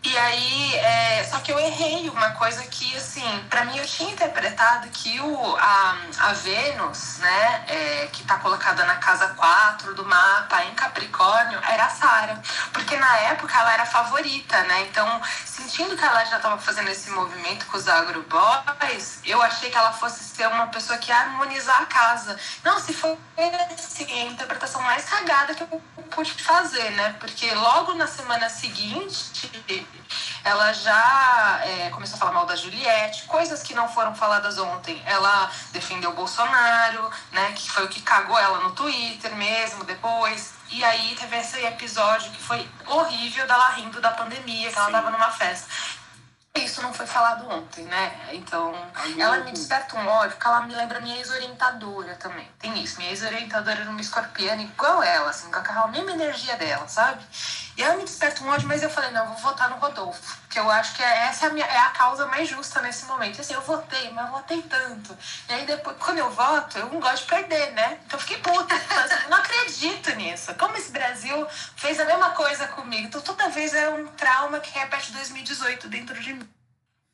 E 0.03 0.17
aí, 0.17 0.75
é, 0.77 1.23
só 1.25 1.37
que 1.39 1.51
eu 1.51 1.59
errei 1.59 2.09
uma 2.09 2.31
coisa 2.31 2.63
que, 2.63 2.95
assim, 2.95 3.45
para 3.47 3.65
mim 3.65 3.77
eu 3.77 3.85
tinha 3.85 4.11
interpretado 4.11 4.87
que 4.89 5.19
o, 5.19 5.55
a, 5.57 5.95
a 6.21 6.33
Vênus, 6.33 7.19
né, 7.19 7.65
é, 7.67 8.09
que 8.11 8.23
tá 8.23 8.39
colocada 8.39 8.83
na 8.85 8.95
casa 8.95 9.27
4 9.27 9.93
do 9.93 10.03
mapa 10.03 10.63
em 10.63 10.73
Capricórnio, 10.73 11.59
era 11.69 11.85
a 11.85 11.89
Sara. 11.89 12.41
Porque 12.73 12.97
na 12.97 13.17
época 13.19 13.55
ela 13.55 13.73
era 13.73 13.85
favorita, 13.85 14.63
né? 14.63 14.87
Então, 14.89 15.21
sentindo 15.45 15.95
que 15.95 16.03
ela 16.03 16.25
já 16.25 16.39
tava 16.39 16.57
fazendo 16.57 16.89
esse 16.89 17.11
movimento 17.11 17.67
com 17.67 17.77
os 17.77 17.87
agroboys, 17.87 19.19
eu 19.23 19.39
achei 19.41 19.69
que 19.69 19.77
ela 19.77 19.93
fosse 19.93 20.23
ser 20.23 20.47
uma 20.47 20.67
pessoa 20.67 20.97
que 20.97 21.11
ia 21.11 21.17
harmonizar 21.19 21.79
a 21.79 21.85
casa. 21.85 22.39
Não, 22.63 22.79
se 22.79 22.91
foi 22.91 23.15
assim, 23.73 24.11
a 24.11 24.25
interpretação 24.25 24.81
mais 24.81 25.05
cagada 25.05 25.53
que 25.53 25.61
eu 25.61 25.81
pude 26.09 26.33
fazer, 26.33 26.89
né? 26.91 27.15
Porque 27.19 27.53
logo 27.53 27.93
na 27.93 28.07
semana 28.07 28.49
seguinte 28.49 29.31
ela 30.43 30.73
já 30.73 31.61
é, 31.63 31.89
começou 31.89 32.15
a 32.15 32.19
falar 32.19 32.31
mal 32.31 32.45
da 32.45 32.55
Juliette, 32.55 33.23
coisas 33.23 33.61
que 33.61 33.73
não 33.73 33.87
foram 33.87 34.15
faladas 34.15 34.57
ontem. 34.57 35.01
Ela 35.05 35.51
defendeu 35.71 36.11
o 36.11 36.13
Bolsonaro, 36.13 37.09
né, 37.31 37.51
que 37.53 37.69
foi 37.69 37.85
o 37.85 37.87
que 37.87 38.01
cagou 38.01 38.37
ela 38.37 38.59
no 38.59 38.71
Twitter 38.71 39.35
mesmo 39.35 39.83
depois. 39.83 40.53
E 40.69 40.83
aí 40.83 41.15
teve 41.15 41.37
esse 41.37 41.63
episódio 41.65 42.31
que 42.31 42.41
foi 42.41 42.67
horrível 42.87 43.45
dela 43.45 43.69
rindo 43.71 44.01
da 44.01 44.11
pandemia, 44.11 44.69
que 44.69 44.73
Sim. 44.73 44.79
ela 44.79 44.91
tava 44.91 45.11
numa 45.11 45.31
festa. 45.31 45.67
Isso 46.53 46.81
não 46.81 46.93
foi 46.93 47.07
falado 47.07 47.49
ontem, 47.49 47.85
né? 47.85 48.29
Então, 48.33 48.75
ela 49.17 49.37
me 49.37 49.53
desperta 49.53 49.95
um 49.95 50.05
ódio 50.05 50.37
que 50.37 50.45
ela 50.45 50.61
me 50.61 50.75
lembra 50.75 50.99
minha 50.99 51.15
ex-orientadora 51.15 52.13
também. 52.15 52.45
Tem 52.59 52.77
isso, 52.83 52.97
minha 52.97 53.09
ex-orientadora 53.09 53.79
era 53.79 53.89
uma 53.89 54.01
escorpiana 54.01 54.61
igual 54.61 55.01
ela, 55.01 55.29
assim, 55.29 55.49
com 55.49 55.57
a 55.57 55.87
mesma 55.87 56.11
energia 56.11 56.57
dela, 56.57 56.85
sabe? 56.89 57.23
E 57.77 57.83
ela 57.83 57.95
me 57.95 58.03
desperta 58.03 58.43
um 58.43 58.49
ódio, 58.49 58.67
mas 58.67 58.83
eu 58.83 58.89
falei, 58.89 59.11
não, 59.11 59.23
eu 59.23 59.29
vou 59.29 59.37
votar 59.37 59.69
no 59.69 59.77
Rodolfo. 59.77 60.39
Porque 60.41 60.59
eu 60.59 60.69
acho 60.69 60.95
que 60.95 61.01
é, 61.01 61.27
essa 61.27 61.45
é 61.45 61.49
a, 61.49 61.53
minha, 61.53 61.65
é 61.65 61.77
a 61.77 61.89
causa 61.91 62.27
mais 62.27 62.47
justa 62.49 62.81
nesse 62.81 63.05
momento. 63.05 63.37
E, 63.37 63.41
assim, 63.41 63.53
eu 63.53 63.61
votei, 63.61 64.11
mas 64.11 64.25
eu 64.25 64.31
votei 64.31 64.61
tanto. 64.63 65.17
E 65.49 65.53
aí 65.53 65.65
depois, 65.65 65.95
quando 65.97 66.17
eu 66.17 66.29
voto, 66.31 66.77
eu 66.77 66.89
não 66.89 66.99
gosto 66.99 67.23
de 67.23 67.29
perder, 67.29 67.71
né? 67.71 67.99
Então 68.05 68.19
eu 68.19 68.25
fiquei 68.25 68.37
puta. 68.39 68.75
Assim, 68.75 69.29
não 69.29 69.37
acredito 69.37 70.09
nisso. 70.15 70.53
Como 70.55 70.75
esse 70.75 70.91
Brasil 70.91 71.47
fez 71.75 71.99
a 71.99 72.05
mesma 72.05 72.31
coisa 72.31 72.67
comigo. 72.67 73.07
Então 73.07 73.21
toda 73.21 73.49
vez 73.49 73.73
é 73.73 73.89
um 73.89 74.07
trauma 74.07 74.59
que 74.59 74.77
repete 74.77 75.11
2018 75.13 75.87
dentro 75.87 76.19
de 76.19 76.33
mim. 76.33 76.49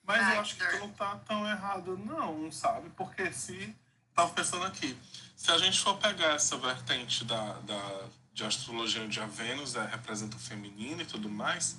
Mas 0.03 0.21
Ai, 0.21 0.37
eu 0.37 0.41
acho 0.41 0.55
que 0.55 0.65
tu 0.65 0.79
não 0.79 0.89
tá 0.89 1.19
tão 1.27 1.47
errado, 1.47 1.97
não, 1.97 2.51
sabe? 2.51 2.89
Porque 2.91 3.31
se. 3.31 3.75
Tava 4.15 4.31
pensando 4.31 4.65
aqui. 4.65 4.97
Se 5.35 5.51
a 5.51 5.57
gente 5.59 5.79
for 5.79 5.97
pegar 5.97 6.33
essa 6.33 6.57
vertente 6.57 7.23
da, 7.23 7.53
da, 7.61 8.01
de 8.37 8.43
astrologia 8.43 9.01
onde 9.01 9.19
a 9.19 9.25
Vênus 9.25 9.75
é, 9.75 9.83
representa 9.83 10.37
o 10.37 10.39
feminino 10.39 11.01
e 11.01 11.05
tudo 11.05 11.27
mais, 11.27 11.75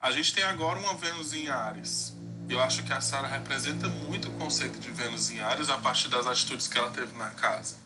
a 0.00 0.10
gente 0.10 0.32
tem 0.32 0.42
agora 0.42 0.78
uma 0.78 0.94
Vênus 0.94 1.34
em 1.34 1.48
Ares. 1.48 2.16
Eu 2.48 2.58
acho 2.62 2.82
que 2.82 2.92
a 2.92 3.02
Sara 3.02 3.28
representa 3.28 3.86
muito 3.86 4.30
o 4.30 4.32
conceito 4.32 4.78
de 4.78 4.90
Vênus 4.90 5.30
em 5.30 5.40
Ares 5.40 5.68
a 5.68 5.76
partir 5.76 6.08
das 6.08 6.26
atitudes 6.26 6.66
que 6.68 6.78
ela 6.78 6.90
teve 6.90 7.14
na 7.18 7.28
casa. 7.32 7.76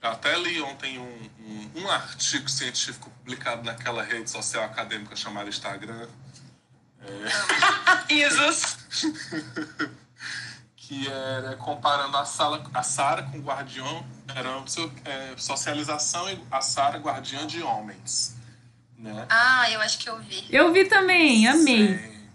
Eu 0.00 0.12
até 0.12 0.38
li 0.38 0.62
ontem 0.62 0.98
um, 0.98 1.30
um, 1.40 1.82
um 1.82 1.90
artigo 1.90 2.48
científico 2.48 3.10
publicado 3.10 3.62
naquela 3.64 4.02
rede 4.02 4.30
social 4.30 4.64
acadêmica 4.64 5.14
chamada 5.14 5.50
Instagram, 5.50 6.08
Risos. 8.08 8.78
que 10.86 11.08
era 11.08 11.56
comparando 11.56 12.16
a 12.16 12.24
Sara 12.24 12.62
a 12.72 12.82
Sara 12.82 13.24
com 13.24 13.38
o 13.38 13.42
Guardião, 13.42 14.06
era 14.28 14.48
é, 15.04 15.36
socialização 15.36 16.30
e 16.30 16.40
a 16.48 16.60
Sara 16.60 16.98
guardiã 16.98 17.44
de 17.44 17.60
homens, 17.60 18.36
né? 18.96 19.26
Ah, 19.28 19.68
eu 19.68 19.80
acho 19.80 19.98
que 19.98 20.08
eu 20.08 20.16
vi. 20.20 20.46
Eu 20.48 20.72
vi 20.72 20.84
também, 20.84 21.48
amei. 21.48 21.98
Sei. 21.98 22.28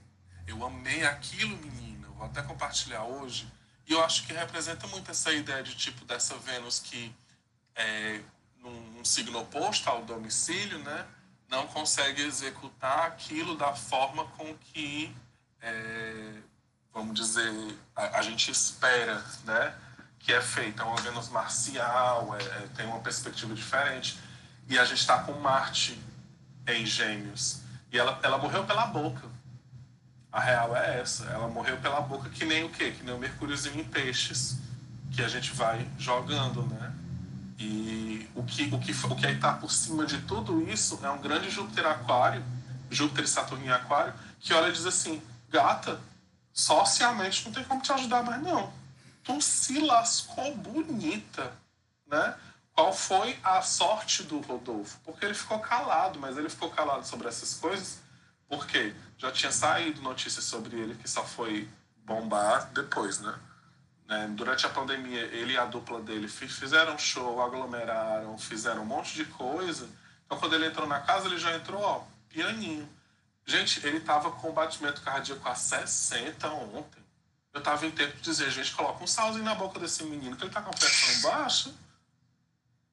Eu 0.48 0.66
amei 0.66 1.06
aquilo, 1.06 1.56
menina. 1.58 2.08
Eu 2.08 2.14
vou 2.14 2.26
até 2.26 2.42
compartilhar 2.42 3.04
hoje. 3.04 3.48
E 3.88 3.94
eu 3.94 4.04
acho 4.04 4.28
que 4.28 4.34
representa 4.34 4.86
muito 4.88 5.10
essa 5.10 5.32
ideia 5.32 5.64
de 5.64 5.74
tipo 5.74 6.04
dessa 6.04 6.36
Vênus 6.38 6.80
que 6.80 7.16
é 7.74 8.20
num, 8.62 8.82
num 8.98 9.06
signo 9.06 9.40
oposto 9.40 9.90
ao 9.90 10.04
domicílio, 10.04 10.80
né? 10.80 11.06
Não 11.48 11.68
consegue 11.68 12.22
executar 12.22 13.08
aquilo 13.08 13.56
da 13.56 13.74
forma 13.74 14.26
com 14.38 14.54
que 14.58 15.16
é, 15.62 16.34
vamos 16.94 17.16
dizer, 17.16 17.52
a, 17.96 18.20
a 18.20 18.22
gente 18.22 18.52
espera, 18.52 19.24
né? 19.46 19.74
Que 20.20 20.34
é 20.34 20.42
feita. 20.42 20.84
É 20.84 20.86
uma 20.86 21.02
Vênus 21.02 21.30
marcial, 21.30 22.36
é- 22.40 22.44
é- 22.44 22.68
tem 22.76 22.86
uma 22.86 23.00
perspectiva 23.00 23.54
diferente. 23.54 24.20
E 24.68 24.78
a 24.78 24.86
gente 24.86 25.00
está 25.00 25.20
com 25.20 25.34
Marte 25.34 26.00
em 26.68 26.86
Gêmeos. 26.86 27.62
E 27.92 27.98
ela, 27.98 28.20
ela 28.24 28.38
morreu 28.38 28.64
pela 28.66 28.86
boca. 28.86 29.28
A 30.32 30.40
real 30.40 30.76
é 30.76 31.00
essa. 31.00 31.26
Ela 31.26 31.48
morreu 31.48 31.78
pela 31.78 32.00
boca 32.02 32.30
que 32.30 32.46
nem 32.46 32.64
o 32.64 32.70
quê? 32.70 32.92
Que 32.92 33.04
nem 33.04 33.14
o 33.14 33.18
Mercúriozinho 33.18 33.80
em 33.80 33.84
peixes, 33.84 34.58
que 35.12 35.22
a 35.22 35.28
gente 35.28 35.52
vai 35.54 35.86
jogando, 35.98 36.64
né? 36.68 36.94
E 37.60 38.30
o 38.34 38.44
que, 38.44 38.64
o 38.74 38.80
que, 38.80 38.92
o 38.92 39.16
que 39.16 39.26
aí 39.28 39.38
tá 39.38 39.54
por 39.54 39.72
cima 39.72 40.06
de 40.06 40.20
tudo 40.22 40.62
isso 40.70 41.00
é 41.04 41.10
um 41.10 41.20
grande 41.20 41.50
Júpiter 41.50 41.86
aquário, 41.86 42.44
Júpiter 42.90 43.26
e 43.26 43.28
Saturno 43.28 43.66
em 43.66 43.70
aquário, 43.70 44.14
que 44.40 44.54
olha 44.54 44.70
e 44.70 44.72
diz 44.72 44.86
assim, 44.86 45.22
gata, 45.50 46.00
socialmente 46.62 47.46
não 47.46 47.52
tem 47.52 47.64
como 47.64 47.82
te 47.82 47.92
ajudar 47.92 48.24
mais 48.24 48.42
não. 48.42 48.72
Tu 49.24 49.40
se 49.42 49.80
lascou 49.80 50.56
bonita, 50.56 51.52
né? 52.08 52.36
Qual 52.74 52.94
foi 52.94 53.38
a 53.44 53.62
sorte 53.62 54.24
do 54.24 54.40
Rodolfo? 54.40 55.00
Porque 55.04 55.26
ele 55.26 55.34
ficou 55.34 55.60
calado, 55.60 56.20
mas 56.20 56.38
ele 56.38 56.50
ficou 56.50 56.70
calado 56.70 57.06
sobre 57.06 57.28
essas 57.28 57.54
coisas 57.56 58.00
porque 58.48 58.94
já 59.18 59.32
tinha 59.32 59.52
saído 59.52 60.02
notícias 60.02 60.44
sobre 60.44 60.78
ele 60.78 60.96
que 60.96 61.10
só 61.10 61.24
foi 61.24 61.70
bombar 62.06 62.70
depois, 62.74 63.20
né? 63.20 63.34
Né, 64.08 64.28
Durante 64.36 64.66
a 64.66 64.70
pandemia, 64.70 65.22
ele 65.22 65.54
e 65.54 65.58
a 65.58 65.64
dupla 65.66 66.02
dele 66.02 66.28
fi- 66.28 66.50
fizeram 66.50 66.98
show, 66.98 67.42
aglomeraram, 67.42 68.38
fizeram 68.38 68.82
um 68.82 68.86
monte 68.86 69.14
de 69.14 69.24
coisa. 69.26 69.88
Então, 70.26 70.38
quando 70.38 70.54
ele 70.56 70.68
entrou 70.68 70.86
na 70.86 71.00
casa, 71.00 71.28
ele 71.28 71.38
já 71.38 71.56
entrou, 71.56 71.82
ó, 71.82 72.04
pianinho. 72.28 72.90
Gente, 73.46 73.86
ele 73.86 74.00
tava 74.00 74.32
com 74.32 74.52
batimento 74.52 75.02
cardíaco 75.02 75.48
a 75.48 75.56
60 75.56 76.48
ontem. 76.50 77.02
Eu 77.54 77.62
tava 77.62 77.86
em 77.86 77.92
tempo 77.92 78.16
de 78.16 78.22
dizer, 78.22 78.50
gente, 78.50 78.74
coloca 78.74 79.04
um 79.04 79.08
salzinho 79.08 79.44
na 79.44 79.56
boca 79.56 79.80
desse 79.80 80.04
menino, 80.04 80.38
que 80.38 80.44
ele 80.44 80.52
tá 80.52 80.62
com 80.62 80.70
a 80.70 80.74
pressão 80.74 81.22
baixa. 81.30 81.74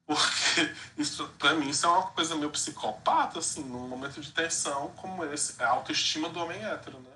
Porque 0.05 0.75
isso, 0.97 1.27
pra 1.37 1.53
mim, 1.53 1.69
isso 1.69 1.85
é 1.85 1.89
uma 1.89 2.07
coisa 2.07 2.35
meio 2.35 2.49
psicopata, 2.49 3.39
assim, 3.39 3.63
num 3.63 3.87
momento 3.87 4.19
de 4.19 4.31
tensão 4.31 4.89
como 4.97 5.23
esse. 5.25 5.61
É 5.61 5.65
a 5.65 5.69
autoestima 5.69 6.29
do 6.29 6.39
homem 6.39 6.61
hétero, 6.61 6.99
né? 6.99 7.11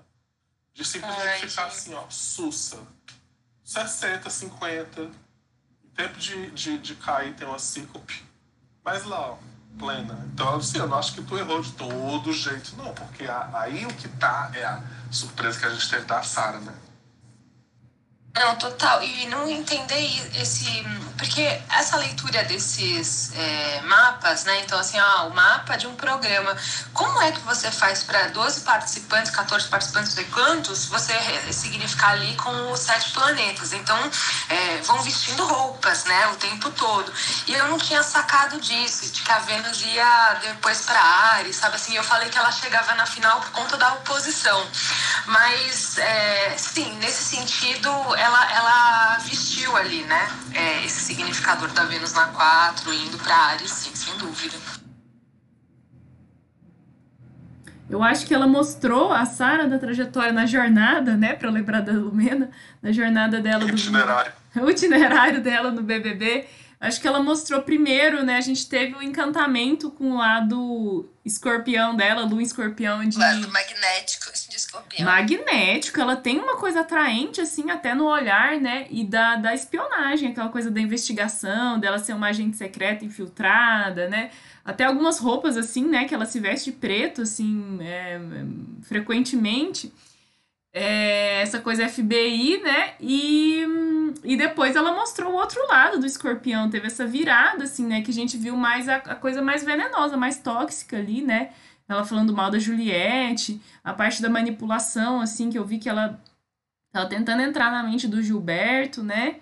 De 0.73 0.85
simplesmente 0.85 1.27
Ai, 1.27 1.49
ficar 1.49 1.69
gente. 1.69 1.77
assim, 1.77 1.93
ó, 1.95 2.09
sussa. 2.09 2.79
60, 3.63 4.29
50. 4.29 5.01
Em 5.01 5.89
tempo 5.95 6.17
de, 6.17 6.51
de, 6.51 6.77
de 6.77 6.95
cair 6.95 7.35
tem 7.35 7.47
uma 7.47 7.59
síncope. 7.59 8.23
Mas 8.83 9.03
lá, 9.03 9.31
ó, 9.31 9.37
plena. 9.77 10.17
Então, 10.33 10.55
assim, 10.55 10.77
eu 10.77 10.87
não 10.87 10.97
acho 10.97 11.13
que 11.13 11.21
tu 11.21 11.37
errou 11.37 11.61
de 11.61 11.71
todo 11.73 12.31
jeito, 12.31 12.75
não. 12.77 12.93
Porque 12.93 13.25
aí 13.53 13.85
o 13.85 13.93
que 13.93 14.07
tá 14.07 14.51
é 14.53 14.63
a 14.63 14.81
surpresa 15.11 15.59
que 15.59 15.65
a 15.65 15.69
gente 15.69 15.89
teve 15.89 16.05
da 16.05 16.21
Sara, 16.23 16.59
né? 16.59 16.73
Não, 18.35 18.55
total. 18.55 19.03
E 19.03 19.27
não 19.27 19.47
entender 19.47 20.01
esse. 20.41 20.83
Porque 21.17 21.41
essa 21.69 21.97
leitura 21.97 22.43
desses 22.45 23.31
é, 23.35 23.81
mapas, 23.81 24.43
né? 24.43 24.61
Então, 24.61 24.79
assim, 24.79 24.99
ó, 24.99 25.27
o 25.27 25.35
mapa 25.35 25.77
de 25.77 25.85
um 25.85 25.95
programa. 25.95 26.57
Como 26.93 27.21
é 27.21 27.31
que 27.31 27.39
você 27.41 27.69
faz 27.69 28.03
para 28.03 28.29
12 28.29 28.61
participantes, 28.61 29.29
14 29.29 29.67
participantes, 29.67 30.13
sei 30.13 30.23
quantos, 30.25 30.85
você 30.87 31.13
significar 31.51 32.13
ali 32.13 32.35
com 32.35 32.71
os 32.71 32.79
sete 32.79 33.11
planetas? 33.11 33.71
Então, 33.71 33.97
é, 34.49 34.77
vão 34.81 34.99
vestindo 35.03 35.45
roupas, 35.45 36.05
né? 36.05 36.27
O 36.29 36.35
tempo 36.37 36.71
todo. 36.71 37.13
E 37.45 37.53
eu 37.53 37.67
não 37.67 37.77
tinha 37.77 38.01
sacado 38.01 38.59
disso, 38.59 39.11
de 39.11 39.21
que 39.21 39.31
a 39.31 39.39
Vênus 39.39 39.79
ia 39.83 40.39
depois 40.41 40.81
para 40.81 40.99
Ares, 40.99 41.55
sabe 41.55 41.75
assim? 41.75 41.95
Eu 41.95 42.03
falei 42.03 42.29
que 42.29 42.37
ela 42.37 42.51
chegava 42.51 42.95
na 42.95 43.05
final 43.05 43.39
por 43.41 43.51
conta 43.51 43.77
da 43.77 43.93
oposição. 43.93 44.67
Mas, 45.27 45.99
é, 45.99 46.55
sim, 46.57 46.95
nesse 46.95 47.23
sentido, 47.23 47.89
ela, 48.23 48.53
ela 48.53 49.17
vestiu 49.19 49.75
ali, 49.75 50.03
né? 50.03 50.27
é, 50.53 50.85
esse 50.85 51.01
significador 51.01 51.71
da 51.71 51.83
Vênus 51.85 52.13
na 52.13 52.27
4, 52.27 52.93
indo 52.93 53.17
para 53.17 53.35
Ares, 53.35 53.71
sim, 53.71 53.95
sem 53.95 54.17
dúvida. 54.17 54.55
Eu 57.89 58.01
acho 58.01 58.25
que 58.25 58.33
ela 58.33 58.47
mostrou 58.47 59.11
a 59.11 59.25
Sara 59.25 59.67
da 59.67 59.77
trajetória 59.77 60.31
na 60.31 60.45
jornada, 60.45 61.15
né? 61.15 61.33
Pra 61.33 61.49
lembrar 61.49 61.81
da 61.81 61.91
Lumena, 61.91 62.49
na 62.81 62.91
jornada 62.91 63.39
dela 63.39 63.65
do 63.65 63.75
Itinerário. 63.75 64.31
o 64.55 64.69
itinerário 64.69 65.41
dela 65.41 65.69
no 65.69 65.83
BBB. 65.83 66.47
Acho 66.83 66.99
que 66.99 67.07
ela 67.07 67.23
mostrou 67.23 67.61
primeiro, 67.61 68.25
né? 68.25 68.35
A 68.35 68.41
gente 68.41 68.67
teve 68.67 68.93
o 68.93 69.01
encantamento 69.01 69.89
com 69.89 70.11
o 70.11 70.17
lado 70.17 71.09
escorpião 71.23 71.95
dela, 71.95 72.25
lua 72.25 72.43
escorpião 72.43 73.07
de 73.07 73.17
Lado 73.17 73.49
magnético 73.49 74.25
de 74.49 74.57
escorpião. 74.57 75.05
magnético. 75.05 76.01
Ela 76.01 76.17
tem 76.17 76.37
uma 76.37 76.57
coisa 76.57 76.81
atraente, 76.81 77.39
assim, 77.39 77.71
até 77.71 77.95
no 77.95 78.03
olhar, 78.03 78.59
né? 78.59 78.85
E 78.89 79.05
da, 79.05 79.37
da 79.37 79.53
espionagem, 79.53 80.31
aquela 80.31 80.49
coisa 80.49 80.69
da 80.69 80.81
investigação, 80.81 81.79
dela 81.79 81.99
ser 81.99 82.11
uma 82.11 82.27
agente 82.27 82.57
secreta 82.57 83.05
infiltrada, 83.05 84.09
né? 84.09 84.29
Até 84.65 84.83
algumas 84.83 85.19
roupas, 85.19 85.55
assim, 85.55 85.85
né? 85.85 86.03
Que 86.03 86.13
ela 86.13 86.25
se 86.25 86.37
veste 86.37 86.69
de 86.69 86.75
preto, 86.75 87.21
assim, 87.21 87.77
é, 87.79 88.19
frequentemente. 88.81 89.89
É, 90.75 91.41
essa 91.41 91.59
coisa 91.59 91.87
FBI, 91.87 92.59
né? 92.63 92.95
E, 92.99 93.63
e 94.23 94.35
depois 94.35 94.75
ela 94.75 94.91
mostrou 94.91 95.31
o 95.31 95.35
outro 95.35 95.65
lado 95.67 95.99
do 95.99 96.05
escorpião. 96.05 96.69
Teve 96.69 96.87
essa 96.87 97.05
virada, 97.05 97.65
assim, 97.65 97.85
né? 97.85 98.01
Que 98.01 98.09
a 98.09 98.13
gente 98.13 98.35
viu 98.37 98.57
mais 98.57 98.89
a, 98.89 98.95
a 98.95 99.15
coisa 99.15 99.41
mais 99.41 99.63
venenosa, 99.63 100.17
mais 100.17 100.39
tóxica 100.39 100.97
ali, 100.97 101.21
né? 101.21 101.51
Ela 101.87 102.03
falando 102.03 102.33
mal 102.33 102.49
da 102.49 102.57
Juliette, 102.57 103.61
a 103.83 103.93
parte 103.93 104.21
da 104.21 104.29
manipulação, 104.29 105.21
assim, 105.21 105.49
que 105.49 105.59
eu 105.59 105.65
vi 105.65 105.77
que 105.77 105.89
ela 105.89 106.19
tava 106.91 107.07
tentando 107.07 107.41
entrar 107.41 107.71
na 107.71 107.83
mente 107.83 108.07
do 108.07 108.21
Gilberto, 108.21 109.03
né? 109.03 109.35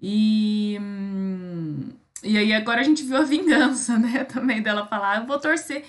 E. 0.00 0.78
hum, 0.80 1.90
e 2.22 2.36
aí 2.36 2.52
agora 2.52 2.80
a 2.80 2.84
gente 2.84 3.02
viu 3.02 3.16
a 3.16 3.22
vingança, 3.22 3.96
né? 4.00 4.24
Também 4.24 4.62
dela 4.62 4.86
falar, 4.86 5.20
eu 5.20 5.26
vou 5.26 5.38
torcer, 5.38 5.84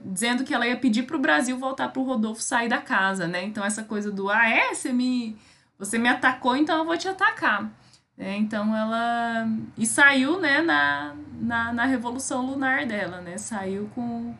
dizendo 0.00 0.44
que 0.44 0.54
ela 0.54 0.66
ia 0.66 0.76
pedir 0.76 1.04
pro 1.04 1.18
Brasil 1.18 1.58
voltar 1.58 1.88
pro 1.88 2.02
Rodolfo 2.02 2.42
sair 2.42 2.68
da 2.68 2.78
casa, 2.78 3.26
né? 3.26 3.44
Então 3.44 3.64
essa 3.64 3.82
coisa 3.82 4.10
do, 4.10 4.28
ah, 4.28 4.48
é, 4.48 4.74
você 4.74 4.92
me, 4.92 5.36
você 5.78 5.98
me 5.98 6.08
atacou, 6.08 6.56
então 6.56 6.78
eu 6.78 6.84
vou 6.84 6.96
te 6.96 7.08
atacar. 7.08 7.70
É, 8.18 8.34
então 8.36 8.74
ela. 8.74 9.46
E 9.76 9.86
saiu, 9.86 10.40
né, 10.40 10.62
na, 10.62 11.14
na, 11.38 11.72
na 11.72 11.84
revolução 11.84 12.46
lunar 12.46 12.86
dela, 12.86 13.20
né? 13.20 13.36
Saiu 13.36 13.90
com. 13.94 14.34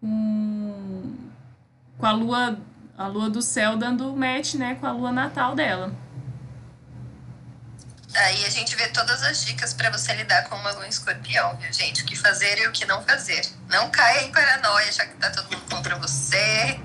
com. 0.00 1.14
com 1.98 2.06
a 2.06 2.12
lua. 2.12 2.58
A 2.96 3.08
lua 3.08 3.28
do 3.28 3.42
céu 3.42 3.76
dando 3.76 4.14
match, 4.14 4.54
né, 4.54 4.76
com 4.76 4.86
a 4.86 4.92
lua 4.92 5.10
natal 5.10 5.56
dela. 5.56 5.92
Aí 8.14 8.44
a 8.44 8.50
gente 8.50 8.76
vê 8.76 8.88
todas 8.88 9.22
as 9.24 9.44
dicas 9.44 9.74
pra 9.74 9.90
você 9.90 10.14
lidar 10.14 10.48
com 10.48 10.54
uma 10.56 10.70
lua 10.72 10.86
em 10.86 10.88
escorpião, 10.88 11.56
viu, 11.56 11.72
gente? 11.72 12.02
O 12.02 12.06
que 12.06 12.14
fazer 12.14 12.58
e 12.58 12.68
o 12.68 12.72
que 12.72 12.84
não 12.86 13.02
fazer. 13.04 13.44
Não 13.68 13.90
caia 13.90 14.22
em 14.22 14.32
paranoia, 14.32 14.92
já 14.92 15.04
que 15.04 15.14
tá 15.16 15.30
todo 15.30 15.50
mundo 15.50 15.68
contra 15.68 15.96
você. 15.96 16.80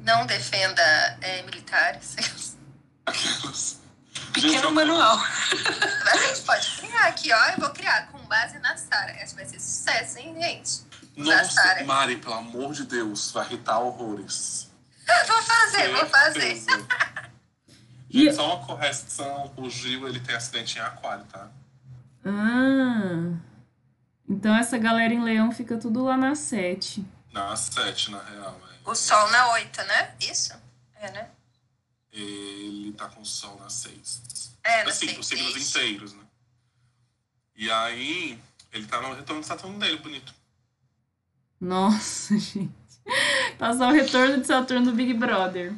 Não 0.00 0.26
defenda 0.26 0.82
é, 1.22 1.42
militares. 1.42 2.16
Pequeno 4.32 4.70
manual. 4.72 5.18
A 6.12 6.16
gente 6.18 6.42
pode 6.42 6.70
criar 6.76 7.06
aqui, 7.06 7.32
ó. 7.32 7.44
Eu 7.50 7.58
vou 7.58 7.70
criar 7.70 8.08
com 8.08 8.18
base 8.26 8.58
na 8.58 8.76
Sara. 8.76 9.12
Essa 9.12 9.34
vai 9.34 9.46
ser 9.46 9.58
sucesso, 9.58 10.18
hein, 10.18 10.34
gente? 10.38 10.82
Nossa. 11.16 11.82
Mari, 11.84 12.16
pelo 12.16 12.34
amor 12.34 12.72
de 12.72 12.84
Deus, 12.84 13.30
vai 13.32 13.46
irritar 13.46 13.78
horrores. 13.78 14.68
vou 15.26 15.42
fazer, 15.42 15.88
vou 15.94 16.06
fazer. 16.06 16.62
E- 18.10 18.24
Gente, 18.24 18.34
só 18.34 18.56
uma 18.56 18.66
correção, 18.66 19.52
o 19.56 19.70
Gil 19.70 20.06
ele 20.08 20.18
tem 20.20 20.34
acidente 20.34 20.76
em 20.78 20.80
aquário, 20.82 21.24
tá? 21.26 21.48
Ah. 22.24 23.36
Então 24.28 24.54
essa 24.56 24.76
galera 24.78 25.12
em 25.14 25.22
Leão 25.22 25.50
fica 25.52 25.76
tudo 25.78 26.04
lá 26.04 26.16
na 26.16 26.34
7. 26.34 27.04
Na 27.32 27.54
7, 27.56 28.10
na 28.10 28.22
real. 28.22 28.60
é. 28.72 28.90
O 28.90 28.94
sol 28.94 29.30
na 29.30 29.52
8, 29.52 29.82
né? 29.84 30.14
Isso? 30.20 30.52
É, 30.96 31.10
né? 31.12 31.28
Ele 32.12 32.92
tá 32.92 33.08
com 33.08 33.20
o 33.22 33.26
sol 33.26 33.56
na 33.60 33.70
6. 33.70 34.56
É, 34.64 34.82
na 34.84 34.90
Assim, 34.90 35.06
seis. 35.06 35.18
os 35.18 35.26
signos 35.28 35.56
inteiros, 35.56 36.12
né? 36.12 36.22
E 37.56 37.70
aí, 37.70 38.38
ele 38.72 38.86
tá 38.86 39.00
no 39.00 39.14
retorno 39.14 39.40
de 39.42 39.46
Saturno 39.46 39.78
dele, 39.78 39.98
bonito. 39.98 40.34
Nossa, 41.60 42.36
gente. 42.38 42.70
Passar 43.58 43.88
o 43.88 43.92
retorno 43.92 44.40
de 44.40 44.46
Saturno 44.46 44.86
do 44.86 44.92
Big 44.92 45.14
Brother. 45.14 45.74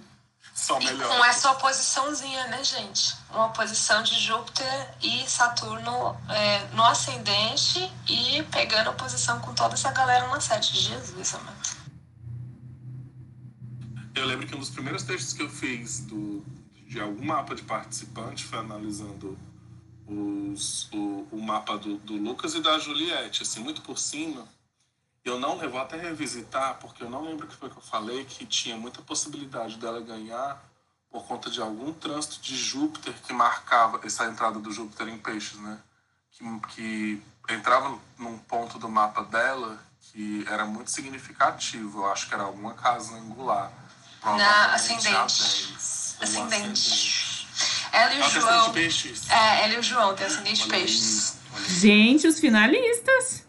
Só 0.62 0.78
E 0.80 0.84
melhor. 0.84 1.08
com 1.08 1.24
essa 1.24 1.50
oposiçãozinha, 1.50 2.46
né, 2.46 2.62
gente? 2.62 3.16
Uma 3.30 3.46
oposição 3.46 4.00
de 4.04 4.14
Júpiter 4.14 4.94
e 5.02 5.28
Saturno 5.28 6.16
é, 6.28 6.64
no 6.72 6.84
ascendente 6.84 7.90
e 8.08 8.44
pegando 8.44 8.90
oposição 8.90 9.40
com 9.40 9.52
toda 9.54 9.74
essa 9.74 9.90
galera 9.90 10.28
na 10.28 10.40
sete. 10.40 10.76
Jesus, 10.76 11.34
amado. 11.34 11.76
Eu 14.14 14.24
lembro 14.24 14.46
que 14.46 14.54
um 14.54 14.60
dos 14.60 14.70
primeiros 14.70 15.02
textos 15.02 15.32
que 15.32 15.42
eu 15.42 15.50
fiz 15.50 15.98
do, 16.00 16.44
de 16.86 17.00
algum 17.00 17.24
mapa 17.24 17.56
de 17.56 17.62
participante 17.62 18.44
foi 18.44 18.60
analisando 18.60 19.36
os, 20.06 20.88
o, 20.92 21.26
o 21.32 21.42
mapa 21.42 21.76
do, 21.76 21.96
do 21.98 22.14
Lucas 22.14 22.54
e 22.54 22.60
da 22.60 22.78
Juliette, 22.78 23.42
assim, 23.42 23.58
muito 23.58 23.82
por 23.82 23.98
cima. 23.98 24.46
Eu 25.24 25.38
não 25.38 25.62
eu 25.62 25.70
vou 25.70 25.80
até 25.80 25.96
revisitar, 25.96 26.78
porque 26.80 27.02
eu 27.04 27.10
não 27.10 27.22
lembro 27.24 27.46
o 27.46 27.48
que 27.48 27.54
foi 27.56 27.70
que 27.70 27.76
eu 27.76 27.82
falei, 27.82 28.24
que 28.24 28.44
tinha 28.44 28.76
muita 28.76 29.00
possibilidade 29.02 29.76
dela 29.76 30.00
ganhar 30.00 30.60
por 31.10 31.24
conta 31.26 31.48
de 31.50 31.60
algum 31.60 31.92
trânsito 31.92 32.40
de 32.40 32.56
Júpiter 32.56 33.14
que 33.26 33.32
marcava 33.32 34.00
essa 34.04 34.24
entrada 34.24 34.58
do 34.58 34.72
Júpiter 34.72 35.08
em 35.08 35.18
peixes, 35.18 35.58
né? 35.58 35.78
Que, 36.32 36.44
que 36.74 37.22
entrava 37.50 37.98
num 38.18 38.38
ponto 38.38 38.78
do 38.78 38.88
mapa 38.88 39.22
dela 39.22 39.78
que 40.00 40.44
era 40.48 40.64
muito 40.64 40.90
significativo. 40.90 42.00
Eu 42.00 42.10
acho 42.10 42.26
que 42.28 42.34
era 42.34 42.42
alguma 42.42 42.74
casa 42.74 43.14
angular. 43.14 43.70
Provavelmente 44.20 44.54
a 44.56 44.74
ascendente. 44.74 45.12
10, 45.12 46.16
ou 46.18 46.24
Ascendente. 46.24 47.48
Ela 47.92 48.14
e 48.14 48.20
É 48.20 48.24
o 48.26 48.28
de 48.28 48.40
João. 48.40 48.72
peixes. 48.72 49.30
É, 49.30 49.64
ela 49.64 49.74
e 49.74 49.78
o 49.78 49.82
João 49.82 50.14
tem 50.14 50.26
ascendente 50.26 50.62
Olha 50.64 50.74
aí, 50.74 50.80
peixes. 50.80 51.36
olha 51.54 51.64
aí. 51.64 51.70
Gente, 51.74 52.26
os 52.26 52.40
finalistas. 52.40 53.41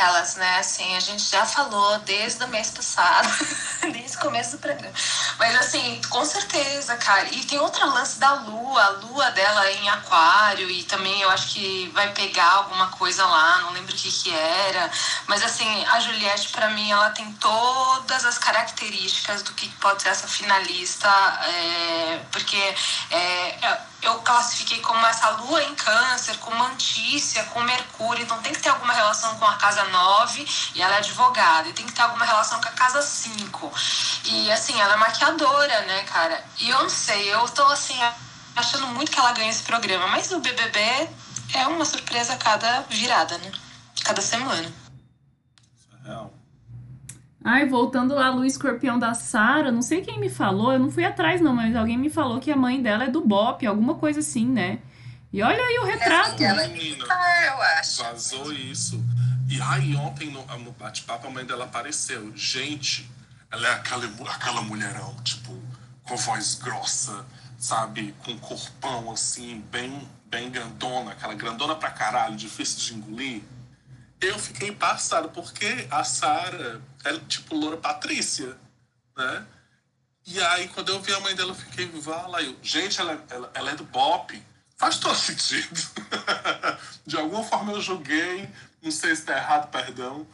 Aquelas, 0.00 0.36
né, 0.36 0.58
assim, 0.58 0.96
a 0.96 1.00
gente 1.00 1.22
já 1.24 1.44
falou 1.44 1.98
desde 1.98 2.42
o 2.42 2.48
mês 2.48 2.70
passado, 2.70 3.28
desde 3.92 4.16
o 4.16 4.20
começo 4.20 4.52
do 4.52 4.58
programa. 4.58 4.94
Mas, 5.40 5.56
assim, 5.56 5.98
com 6.10 6.22
certeza, 6.22 6.94
cara. 6.98 7.26
E 7.32 7.42
tem 7.44 7.58
outro 7.58 7.88
lance 7.88 8.18
da 8.18 8.34
lua, 8.34 8.82
a 8.82 8.90
lua 8.90 9.30
dela 9.30 9.72
em 9.72 9.88
aquário, 9.88 10.68
e 10.68 10.82
também 10.82 11.22
eu 11.22 11.30
acho 11.30 11.54
que 11.54 11.90
vai 11.94 12.12
pegar 12.12 12.50
alguma 12.56 12.88
coisa 12.88 13.24
lá, 13.24 13.56
não 13.62 13.70
lembro 13.72 13.94
o 13.94 13.96
que 13.96 14.12
que 14.12 14.30
era. 14.30 14.90
Mas, 15.26 15.42
assim, 15.42 15.86
a 15.86 15.98
Juliette, 15.98 16.50
pra 16.50 16.68
mim, 16.68 16.90
ela 16.90 17.08
tem 17.08 17.32
todas 17.40 18.26
as 18.26 18.36
características 18.36 19.42
do 19.42 19.52
que 19.52 19.66
pode 19.76 20.02
ser 20.02 20.10
essa 20.10 20.28
finalista, 20.28 21.08
é, 21.08 22.20
porque 22.30 22.74
é, 23.10 23.80
eu 24.02 24.18
classifiquei 24.20 24.80
como 24.80 25.04
essa 25.06 25.28
lua 25.30 25.62
em 25.62 25.74
câncer, 25.74 26.36
com 26.38 26.54
mantícia, 26.54 27.44
com 27.44 27.60
mercúrio, 27.60 28.22
então 28.22 28.40
tem 28.40 28.52
que 28.52 28.60
ter 28.60 28.70
alguma 28.70 28.92
relação 28.92 29.34
com 29.36 29.44
a 29.44 29.56
casa 29.56 29.84
9 29.84 30.46
e 30.74 30.82
ela 30.82 30.94
é 30.94 30.98
advogada, 30.98 31.68
e 31.68 31.72
tem 31.72 31.86
que 31.86 31.92
ter 31.92 32.02
alguma 32.02 32.24
relação 32.24 32.60
com 32.60 32.68
a 32.68 32.72
casa 32.72 33.02
5. 33.02 33.72
E 34.24 34.50
assim, 34.50 34.78
ela 34.80 34.94
é 34.94 34.96
maquiadora, 34.96 35.29
né, 35.36 36.02
cara? 36.04 36.42
E 36.60 36.70
eu 36.70 36.82
não 36.82 36.90
sei, 36.90 37.32
eu 37.32 37.46
tô 37.48 37.62
assim, 37.64 37.94
achando 38.56 38.86
muito 38.88 39.10
que 39.10 39.18
ela 39.18 39.32
ganha 39.32 39.50
esse 39.50 39.62
programa, 39.62 40.06
mas 40.08 40.30
o 40.32 40.40
BBB 40.40 40.80
é 41.54 41.66
uma 41.66 41.84
surpresa 41.84 42.34
a 42.34 42.36
cada 42.36 42.82
virada, 42.82 43.38
né? 43.38 43.52
Cada 44.04 44.20
semana. 44.20 44.72
Isso 45.74 45.88
é 46.02 46.08
real. 46.08 46.32
Ai, 47.42 47.66
voltando 47.66 48.14
lá, 48.14 48.30
Lua 48.30 48.46
Escorpião 48.46 48.98
da 48.98 49.14
Sara, 49.14 49.72
não 49.72 49.82
sei 49.82 50.02
quem 50.02 50.20
me 50.20 50.28
falou, 50.28 50.72
eu 50.72 50.78
não 50.78 50.90
fui 50.90 51.04
atrás 51.04 51.40
não, 51.40 51.54
mas 51.54 51.74
alguém 51.74 51.96
me 51.96 52.10
falou 52.10 52.38
que 52.38 52.50
a 52.50 52.56
mãe 52.56 52.82
dela 52.82 53.04
é 53.04 53.08
do 53.08 53.22
Bop, 53.22 53.66
alguma 53.66 53.94
coisa 53.94 54.20
assim, 54.20 54.46
né? 54.46 54.80
E 55.32 55.42
olha 55.42 55.62
aí 55.62 55.78
o 55.78 55.84
retrato. 55.84 56.42
Ela 56.42 56.64
é 56.64 56.68
Menina. 56.68 56.96
militar, 56.96 57.46
eu 57.46 57.62
acho. 57.78 58.02
Vazou 58.02 58.52
isso. 58.52 59.02
E 59.48 59.60
aí, 59.62 59.94
ontem 59.96 60.30
no, 60.30 60.44
no 60.58 60.72
bate-papo, 60.72 61.28
a 61.28 61.30
mãe 61.30 61.44
dela 61.44 61.64
apareceu. 61.64 62.32
Gente, 62.36 63.08
ela 63.50 63.68
é 63.68 63.72
aquela, 63.72 64.06
aquela 64.32 64.62
mulherão, 64.62 65.14
tipo, 65.22 65.52
com 66.04 66.16
voz 66.16 66.54
grossa, 66.54 67.24
sabe? 67.58 68.14
Com 68.24 68.38
corpão, 68.38 69.10
assim, 69.10 69.60
bem, 69.70 70.08
bem 70.26 70.50
grandona, 70.50 71.12
aquela 71.12 71.34
grandona 71.34 71.74
pra 71.74 71.90
caralho, 71.90 72.36
difícil 72.36 72.78
de 72.78 72.94
engolir. 72.94 73.42
Eu 74.20 74.38
fiquei 74.38 74.72
passado, 74.72 75.30
porque 75.30 75.86
a 75.90 76.04
Sara 76.04 76.80
é 77.04 77.18
tipo 77.20 77.56
loura 77.56 77.76
Patrícia, 77.76 78.56
né? 79.16 79.46
E 80.26 80.40
aí, 80.40 80.68
quando 80.68 80.90
eu 80.90 81.00
vi 81.00 81.12
a 81.12 81.20
mãe 81.20 81.34
dela, 81.34 81.50
eu 81.50 81.54
fiquei, 81.54 81.86
vala, 81.86 82.42
eu, 82.42 82.56
gente, 82.62 83.00
ela, 83.00 83.24
ela, 83.30 83.50
ela 83.54 83.70
é 83.70 83.74
do 83.74 83.84
Bop. 83.84 84.40
Faz 84.76 84.98
todo 84.98 85.16
sentido. 85.16 85.80
De 87.04 87.16
alguma 87.16 87.42
forma 87.42 87.72
eu 87.72 87.80
julguei, 87.80 88.48
não 88.82 88.90
sei 88.90 89.16
se 89.16 89.22
tá 89.22 89.36
errado, 89.36 89.70
perdão, 89.70 90.26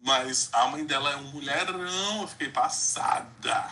mas 0.00 0.48
a 0.52 0.66
mãe 0.68 0.84
dela 0.84 1.12
é 1.12 1.16
um 1.16 1.30
mulherão, 1.30 2.22
eu 2.22 2.28
fiquei 2.28 2.48
passada. 2.48 3.68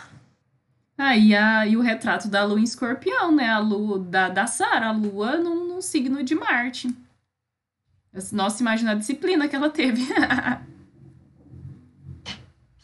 Ah, 0.97 1.15
e, 1.15 1.33
a, 1.33 1.65
e 1.65 1.77
o 1.77 1.81
retrato 1.81 2.27
da 2.27 2.43
Lua 2.43 2.59
em 2.59 2.63
Escorpião, 2.63 3.31
né? 3.31 3.49
A 3.49 3.59
Lua 3.59 3.99
da, 3.99 4.29
da 4.29 4.47
Sara, 4.47 4.87
a 4.87 4.91
Lua 4.91 5.37
num, 5.37 5.67
num 5.67 5.81
signo 5.81 6.23
de 6.23 6.35
Marte. 6.35 6.93
Nossa, 8.31 8.61
imagina 8.61 8.91
a 8.91 8.95
disciplina 8.95 9.47
que 9.47 9.55
ela 9.55 9.69
teve. 9.69 10.05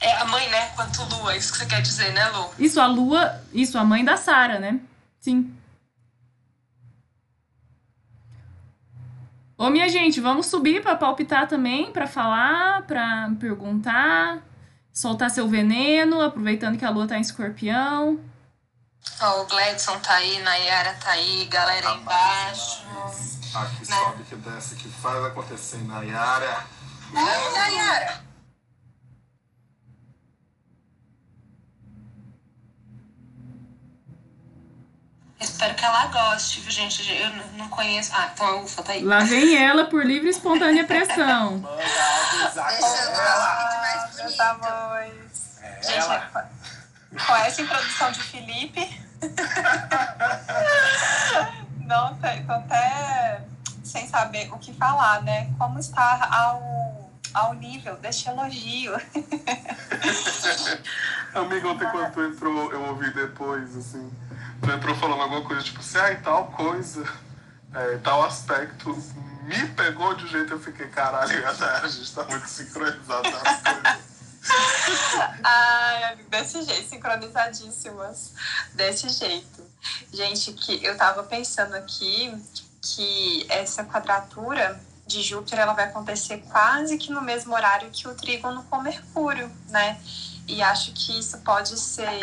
É 0.06 0.18
a 0.18 0.26
mãe, 0.26 0.48
né? 0.50 0.68
Quanto 0.76 1.04
lua, 1.16 1.36
isso 1.36 1.52
que 1.52 1.58
você 1.58 1.66
quer 1.66 1.82
dizer, 1.82 2.14
né, 2.14 2.30
Lu? 2.30 2.52
Isso, 2.60 2.80
a 2.80 2.86
Lua. 2.86 3.42
Isso, 3.52 3.76
a 3.76 3.84
mãe 3.84 4.06
da 4.06 4.16
Sara, 4.16 4.60
né? 4.60 4.80
Sim. 5.20 5.52
Ô, 9.58 9.70
minha 9.70 9.88
gente, 9.88 10.20
vamos 10.20 10.48
subir 10.48 10.82
pra 10.82 10.96
palpitar 10.96 11.48
também, 11.48 11.92
pra 11.92 12.08
falar, 12.08 12.82
pra 12.84 13.30
perguntar, 13.40 14.40
soltar 14.92 15.30
seu 15.30 15.48
veneno, 15.48 16.22
aproveitando 16.22 16.78
que 16.78 16.84
a 16.84 16.90
Lua 16.90 17.08
tá 17.08 17.18
em 17.18 17.22
escorpião. 17.22 18.20
Ó, 19.22 19.42
o 19.42 19.46
Gledson 19.46 19.98
tá 20.00 20.16
aí, 20.16 20.40
Nayara 20.42 20.94
tá 20.96 21.12
aí, 21.12 21.46
galera 21.46 21.90
aí 21.90 21.98
embaixo. 21.98 22.84
Aqui 23.56 23.90
Né? 23.90 23.98
sobe, 23.98 24.24
que 24.24 24.36
desce, 24.36 24.76
que 24.76 24.90
faz 24.90 25.24
acontecer 25.24 25.82
na 25.88 26.02
Yara. 26.02 26.66
Vamos, 27.14 27.54
Nayara. 27.54 28.25
Espero 35.40 35.76
que 35.76 35.84
ela 35.84 36.08
goste, 36.08 36.62
viu, 36.62 36.72
gente? 36.72 37.12
Eu 37.12 37.30
não 37.58 37.68
conheço. 37.70 38.12
Ah, 38.14 38.30
então 38.34 38.48
a 38.48 38.56
Ufa 38.62 38.82
tá 38.82 38.94
aí. 38.94 39.04
Lá 39.04 39.20
vem 39.20 39.56
ela 39.56 39.86
por 39.86 40.04
livre 40.06 40.28
e 40.28 40.32
espontânea 40.32 40.86
pressão. 40.86 41.58
Manda 41.58 41.84
avisar 42.46 42.72
o 42.72 42.76
ela. 44.32 44.52
amores. 44.52 45.60
É 45.62 45.98
ela. 45.98 46.50
Gente, 47.12 47.26
com 47.26 47.36
essa 47.36 47.62
introdução 47.62 48.12
de 48.12 48.24
Felipe. 48.24 49.06
Não 51.86 52.18
sei, 52.20 52.44
tô 52.44 52.52
até 52.54 53.42
sem 53.84 54.08
saber 54.08 54.52
o 54.52 54.58
que 54.58 54.74
falar, 54.74 55.22
né? 55.22 55.54
Como 55.58 55.78
está 55.80 56.28
ao, 56.32 57.12
ao 57.34 57.54
nível 57.54 57.96
deste 57.98 58.30
elogio. 58.30 58.94
Amigo, 61.36 61.70
ontem 61.70 61.88
quando 61.92 62.12
tu 62.14 62.24
entrou, 62.24 62.72
eu 62.72 62.82
ouvi 62.88 63.14
depois, 63.14 63.76
assim. 63.78 64.10
Tu 64.66 64.72
entrou 64.72 64.96
falando 64.96 65.22
alguma 65.22 65.44
coisa, 65.44 65.62
tipo 65.62 65.80
assim, 65.80 66.00
ai, 66.00 66.20
tal 66.22 66.48
coisa, 66.48 67.08
é, 67.72 67.98
tal 67.98 68.24
aspecto, 68.24 68.98
me 69.44 69.68
pegou 69.76 70.16
de 70.16 70.26
um 70.26 70.28
jeito, 70.28 70.54
eu 70.54 70.60
fiquei, 70.60 70.88
caralho, 70.88 71.48
a 71.48 71.88
gente 71.88 72.12
tá 72.12 72.24
muito 72.24 72.48
sincronizado 72.48 73.30
nas 73.30 73.62
coisas. 73.62 74.16
Ai, 75.44 76.16
desse 76.30 76.64
jeito, 76.64 76.90
sincronizadíssimas. 76.90 78.34
Desse 78.74 79.10
jeito. 79.10 79.64
Gente, 80.12 80.54
que 80.54 80.84
eu 80.84 80.98
tava 80.98 81.24
pensando 81.24 81.76
aqui 81.76 82.36
que 82.82 83.46
essa 83.50 83.84
quadratura 83.84 84.80
de 85.06 85.22
Júpiter 85.22 85.60
ela 85.60 85.74
vai 85.74 85.86
acontecer 85.86 86.44
quase 86.50 86.98
que 86.98 87.12
no 87.12 87.22
mesmo 87.22 87.54
horário 87.54 87.90
que 87.92 88.08
o 88.08 88.16
trígono 88.16 88.64
com 88.64 88.82
Mercúrio, 88.82 89.52
né? 89.70 90.00
E 90.48 90.62
acho 90.62 90.92
que 90.94 91.20
isso 91.20 91.40
pode 91.40 91.78
ser 91.80 92.20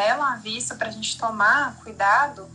belo 0.00 0.22
aviso 0.22 0.76
para 0.76 0.88
a 0.88 0.90
gente 0.90 1.18
tomar 1.18 1.76
cuidado 1.76 2.50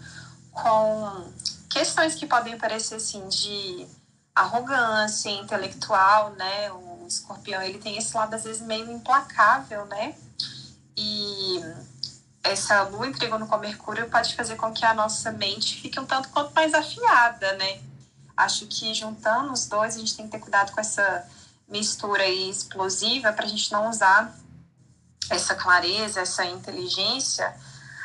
com 0.51 1.31
questões 1.69 2.15
que 2.15 2.25
podem 2.25 2.57
parecer 2.57 2.95
assim 2.95 3.27
de 3.29 3.87
arrogância 4.33 5.29
intelectual, 5.29 6.31
né? 6.31 6.71
O 6.71 7.05
escorpião 7.07 7.61
ele 7.61 7.77
tem 7.77 7.97
esse 7.97 8.17
lado 8.17 8.33
às 8.33 8.43
vezes 8.43 8.63
meio 8.63 8.91
implacável, 8.91 9.85
né? 9.85 10.15
E 10.97 11.61
essa 12.43 12.81
lua 12.83 13.07
em 13.07 13.13
trígono 13.13 13.45
com 13.45 13.57
Mercúrio 13.57 14.09
pode 14.09 14.35
fazer 14.35 14.55
com 14.55 14.73
que 14.73 14.83
a 14.83 14.95
nossa 14.95 15.31
mente 15.31 15.79
fique 15.79 15.99
um 15.99 16.05
tanto 16.05 16.29
quanto 16.29 16.51
mais 16.55 16.73
afiada, 16.73 17.53
né? 17.53 17.79
Acho 18.35 18.65
que 18.65 18.91
juntando 18.91 19.53
os 19.53 19.67
dois, 19.67 19.95
a 19.95 19.99
gente 19.99 20.17
tem 20.17 20.25
que 20.25 20.31
ter 20.31 20.39
cuidado 20.39 20.71
com 20.71 20.81
essa 20.81 21.27
mistura 21.67 22.27
explosiva 22.27 23.31
para 23.31 23.45
a 23.45 23.47
gente 23.47 23.71
não 23.71 23.87
usar 23.87 24.35
essa 25.29 25.55
clareza, 25.55 26.21
essa 26.21 26.45
inteligência 26.45 27.53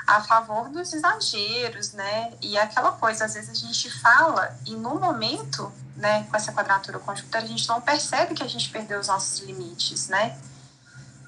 a 0.06 0.20
favor 0.22 0.68
dos 0.68 0.92
exageros, 0.92 1.92
né? 1.92 2.32
E 2.40 2.58
aquela 2.58 2.92
coisa, 2.92 3.26
às 3.26 3.34
vezes 3.34 3.50
a 3.50 3.54
gente 3.54 3.90
fala 4.00 4.56
e 4.66 4.74
no 4.74 4.98
momento, 4.98 5.72
né, 5.96 6.24
com 6.24 6.36
essa 6.36 6.52
quadratura 6.52 6.98
conjunta, 6.98 7.38
a 7.38 7.46
gente 7.46 7.68
não 7.68 7.80
percebe 7.80 8.34
que 8.34 8.42
a 8.42 8.48
gente 8.48 8.68
perdeu 8.70 8.98
os 8.98 9.06
nossos 9.06 9.40
limites, 9.40 10.08
né? 10.08 10.36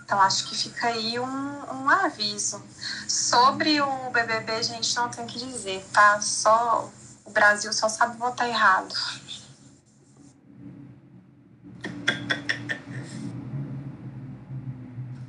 Então 0.05 0.21
acho 0.21 0.49
que 0.49 0.57
fica 0.57 0.89
aí 0.89 1.19
um, 1.21 1.25
um 1.27 1.89
aviso. 1.89 2.63
Sobre 3.09 3.81
o 3.81 4.11
BBB, 4.11 4.53
a 4.53 4.63
gente 4.63 4.97
não 4.97 5.09
tem 5.09 5.27
que 5.27 5.39
dizer, 5.39 5.87
tá? 5.93 6.21
Só 6.21 6.91
o 7.25 7.31
Brasil 7.31 7.73
só 7.73 7.89
sabe 7.89 8.17
votar 8.17 8.49
errado. 8.49 8.93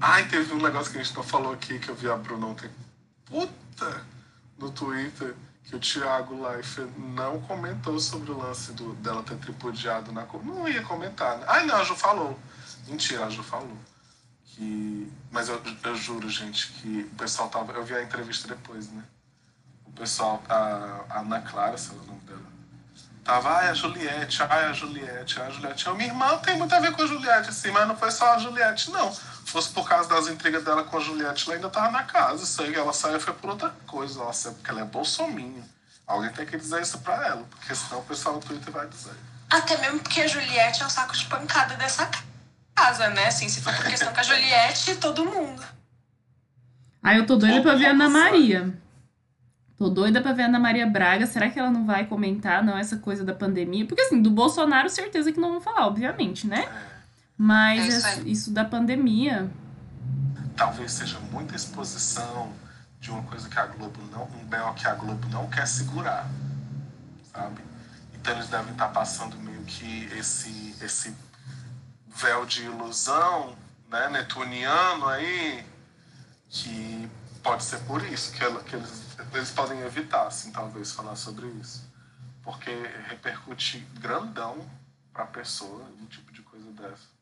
Ai, 0.06 0.28
teve 0.28 0.54
um 0.54 0.62
negócio 0.62 0.92
que 0.92 1.00
a 1.00 1.02
gente 1.02 1.16
não 1.16 1.24
falou 1.24 1.54
aqui 1.54 1.80
que 1.80 1.88
eu 1.88 1.96
vi 1.96 2.10
a 2.10 2.18
Bruna 2.18 2.48
ontem. 2.48 2.70
Puta! 3.24 4.06
No 4.58 4.70
Twitter, 4.70 5.34
que 5.64 5.78
o 5.78 5.80
Thiago 5.80 6.46
Leifert 6.46 6.90
não 6.98 7.40
comentou 7.40 7.98
sobre 7.98 8.30
o 8.30 8.38
lance 8.38 8.74
do, 8.74 8.94
dela 8.96 9.24
ter 9.24 9.38
tripudiado 9.38 10.12
na. 10.12 10.26
Não 10.44 10.68
ia 10.68 10.84
comentar. 10.84 11.38
Né? 11.38 11.46
Ai, 11.48 11.66
não, 11.66 11.78
a 11.78 11.86
Ju 11.86 11.96
falou. 11.96 12.38
Mentira, 12.86 13.28
a 13.28 13.30
Ju 13.30 13.44
falou. 13.44 13.78
Que... 14.48 15.10
Mas 15.32 15.48
eu, 15.48 15.62
eu 15.86 15.96
juro, 15.96 16.30
gente, 16.30 16.68
que 16.74 17.10
o 17.10 17.16
pessoal 17.16 17.48
tava. 17.48 17.72
Eu 17.72 17.86
vi 17.86 17.96
a 17.96 18.04
entrevista 18.04 18.46
depois, 18.50 18.90
né? 18.90 19.06
O 19.86 19.92
pessoal, 19.94 20.44
a, 20.50 21.06
a 21.10 21.20
Ana 21.22 21.40
Clara, 21.40 21.78
sei 21.78 21.96
lá 21.96 22.04
o 22.04 22.08
nome 22.08 22.22
dela. 22.24 22.54
Tava, 23.24 23.58
ai, 23.58 23.70
a 23.70 23.74
Juliette, 23.74 24.44
ai, 24.44 24.66
a 24.66 24.74
Juliette, 24.74 25.40
ai, 25.40 25.48
a 25.48 25.50
Juliette. 25.50 25.88
Eu, 25.88 25.96
minha 25.96 26.10
irmã 26.10 26.38
tem 26.40 26.58
muito 26.58 26.76
a 26.76 26.80
ver 26.82 26.92
com 26.92 27.04
a 27.04 27.08
Juliette, 27.08 27.48
assim, 27.48 27.72
mas 27.72 27.88
não 27.88 27.96
foi 27.96 28.12
só 28.12 28.34
a 28.34 28.38
Juliette, 28.38 28.92
não 28.92 29.10
fosse 29.54 29.70
por 29.70 29.88
causa 29.88 30.10
das 30.10 30.28
intrigas 30.28 30.64
dela 30.64 30.84
com 30.84 30.98
a 30.98 31.00
Juliette, 31.00 31.46
ela 31.46 31.56
ainda 31.56 31.70
tava 31.70 31.92
na 31.92 32.04
casa. 32.04 32.44
Isso 32.44 32.62
aí, 32.64 32.74
ela 32.74 32.92
saiu 32.92 33.20
foi 33.20 33.34
por 33.34 33.52
outra 33.52 33.70
coisa. 33.86 34.20
Ela 34.20 34.34
saiu 34.34 34.56
porque 34.56 34.72
ela 34.72 34.82
é 34.82 34.86
bolsominha. 34.86 35.64
Alguém 36.08 36.32
tem 36.32 36.46
que 36.46 36.58
dizer 36.58 36.82
isso 36.82 36.98
pra 37.00 37.28
ela, 37.28 37.44
porque 37.50 37.74
senão 37.74 38.02
o 38.02 38.04
pessoal 38.04 38.36
no 38.36 38.42
Twitter 38.42 38.74
vai 38.74 38.88
dizer. 38.88 39.14
Até 39.50 39.78
mesmo 39.78 40.00
porque 40.00 40.22
a 40.22 40.28
Juliette 40.28 40.82
é 40.82 40.86
o 40.86 40.90
saco 40.90 41.16
de 41.16 41.26
pancada 41.26 41.76
dessa 41.76 42.10
casa, 42.76 43.10
né? 43.10 43.28
Assim, 43.28 43.48
se 43.48 43.62
for 43.62 43.74
por 43.76 43.86
questão 43.86 44.12
com 44.12 44.20
a 44.20 44.24
Juliette, 44.24 44.96
todo 44.96 45.24
mundo. 45.24 45.64
Ah, 47.02 47.16
eu 47.16 47.26
tô 47.26 47.36
doida 47.36 47.62
pra 47.62 47.76
ver 47.76 47.86
a 47.86 47.92
Ana 47.92 48.10
Maria. 48.10 48.74
Tô 49.78 49.90
doida 49.90 50.20
pra 50.20 50.34
ver 50.34 50.44
a 50.44 50.46
Ana 50.46 50.60
Maria 50.60 50.88
Braga. 50.88 51.28
Será 51.28 51.50
que 51.50 51.60
ela 51.60 51.70
não 51.70 51.86
vai 51.86 52.06
comentar, 52.06 52.64
não, 52.64 52.78
essa 52.78 52.98
coisa 52.98 53.24
da 53.24 53.34
pandemia? 53.34 53.86
Porque, 53.86 54.02
assim, 54.02 54.22
do 54.22 54.32
Bolsonaro, 54.32 54.90
certeza 54.90 55.32
que 55.32 55.40
não 55.40 55.52
vão 55.52 55.62
falar, 55.62 55.86
obviamente, 55.86 56.48
né? 56.48 56.68
Mas 57.38 58.06
é 58.06 58.16
isso, 58.16 58.28
isso, 58.28 58.52
da 58.52 58.64
pandemia. 58.64 59.52
Talvez 60.56 60.92
seja 60.92 61.20
muita 61.32 61.56
exposição 61.56 62.54
de 63.00 63.12
uma 63.12 63.24
coisa 63.24 63.50
que 63.50 63.60
a 63.60 63.66
Globo 63.66 64.00
não. 64.12 64.24
um 64.24 64.46
BO 64.46 64.74
que 64.76 64.88
a 64.88 64.94
Globo 64.94 65.28
não 65.30 65.50
quer 65.50 65.68
segurar. 65.68 66.30
Sabe? 67.32 67.62
Então 68.14 68.34
eles 68.36 68.48
devem 68.48 68.72
estar 68.72 68.90
passando 68.90 69.36
meio 69.38 69.64
que 69.64 70.06
esse, 70.14 70.76
esse 70.82 71.14
véu 72.16 72.46
de 72.46 72.64
ilusão, 72.64 73.56
né, 73.90 74.10
netuniano 74.10 75.08
aí, 75.08 75.66
que 76.50 77.10
pode 77.42 77.64
ser 77.64 77.80
por 77.80 78.02
isso 78.06 78.32
que, 78.32 78.44
ela, 78.44 78.64
que 78.64 78.76
eles, 78.76 79.18
eles 79.34 79.52
podem 79.52 79.80
evitar, 79.82 80.28
assim, 80.28 80.52
talvez, 80.52 80.92
falar 80.92 81.16
sobre 81.16 81.48
isso. 81.48 81.92
Porque 82.42 82.72
repercute 83.10 83.80
grandão 84.00 84.66
para 85.12 85.24
a 85.24 85.28
pessoa 85.28 85.84
um 86.02 86.06
tipo 86.06 86.32
de 86.32 86.42
coisa 86.42 86.72
dessa. 86.72 87.13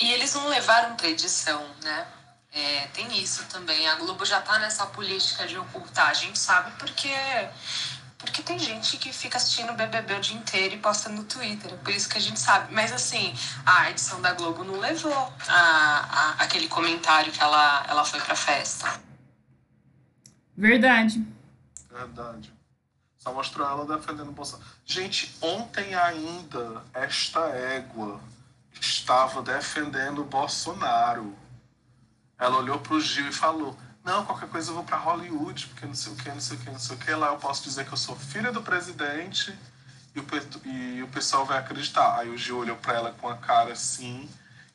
E 0.00 0.12
eles 0.12 0.34
não 0.34 0.48
levaram 0.48 0.96
para 0.96 1.08
edição, 1.08 1.64
né? 1.82 2.06
É, 2.52 2.86
tem 2.88 3.20
isso 3.20 3.44
também. 3.46 3.86
A 3.88 3.96
Globo 3.96 4.24
já 4.24 4.40
tá 4.40 4.58
nessa 4.58 4.86
política 4.86 5.46
de 5.46 5.58
ocultar. 5.58 6.08
A 6.08 6.14
gente 6.14 6.38
sabe 6.38 6.70
porque 6.78 7.10
porque 8.18 8.42
tem 8.42 8.58
gente 8.58 8.96
que 8.96 9.12
fica 9.12 9.36
assistindo 9.36 9.70
o 9.70 9.76
BBB 9.76 10.14
o 10.14 10.20
dia 10.20 10.36
inteiro 10.36 10.74
e 10.74 10.78
posta 10.78 11.08
no 11.10 11.24
Twitter. 11.24 11.74
É 11.74 11.76
por 11.76 11.92
isso 11.92 12.08
que 12.08 12.16
a 12.16 12.20
gente 12.20 12.40
sabe. 12.40 12.72
Mas 12.72 12.92
assim, 12.92 13.34
a 13.64 13.90
edição 13.90 14.20
da 14.22 14.32
Globo 14.32 14.64
não 14.64 14.80
levou 14.80 15.32
a, 15.48 15.50
a 15.50 16.30
aquele 16.42 16.66
comentário 16.66 17.30
que 17.30 17.42
ela, 17.42 17.84
ela 17.88 18.04
foi 18.04 18.20
pra 18.20 18.34
festa. 18.34 19.00
Verdade. 20.56 21.26
Verdade. 21.90 22.52
Só 23.18 23.32
mostrou 23.32 23.68
ela 23.68 23.96
defendendo 23.96 24.28
o 24.28 24.32
Bolsonaro. 24.32 24.68
Gente, 24.84 25.36
ontem 25.42 25.94
ainda, 25.94 26.82
esta 26.94 27.40
égua 27.50 28.20
estava 28.80 29.42
defendendo 29.42 30.20
o 30.20 30.24
Bolsonaro. 30.24 31.36
Ela 32.38 32.58
olhou 32.58 32.78
para 32.78 32.94
o 32.94 33.00
Gil 33.00 33.28
e 33.28 33.32
falou: 33.32 33.76
Não, 34.04 34.24
qualquer 34.24 34.48
coisa 34.48 34.70
eu 34.70 34.74
vou 34.74 34.84
para 34.84 34.96
Hollywood, 34.96 35.66
porque 35.68 35.86
não 35.86 35.94
sei 35.94 36.12
o 36.12 36.16
que, 36.16 36.28
não 36.28 36.40
sei 36.40 36.56
o 36.56 36.60
que, 36.60 36.70
não 36.70 36.78
sei 36.78 36.96
o 36.96 36.98
que. 36.98 37.10
Lá 37.14 37.28
eu 37.28 37.36
posso 37.38 37.62
dizer 37.64 37.86
que 37.86 37.92
eu 37.92 37.96
sou 37.96 38.16
filha 38.16 38.52
do 38.52 38.62
presidente 38.62 39.56
e 40.14 40.20
o, 40.20 40.26
e 40.64 41.02
o 41.02 41.08
pessoal 41.08 41.44
vai 41.44 41.58
acreditar. 41.58 42.18
Aí 42.18 42.28
o 42.28 42.36
Gil 42.36 42.58
olhou 42.58 42.76
para 42.76 42.94
ela 42.94 43.12
com 43.12 43.28
a 43.28 43.36
cara 43.36 43.72
assim 43.72 44.28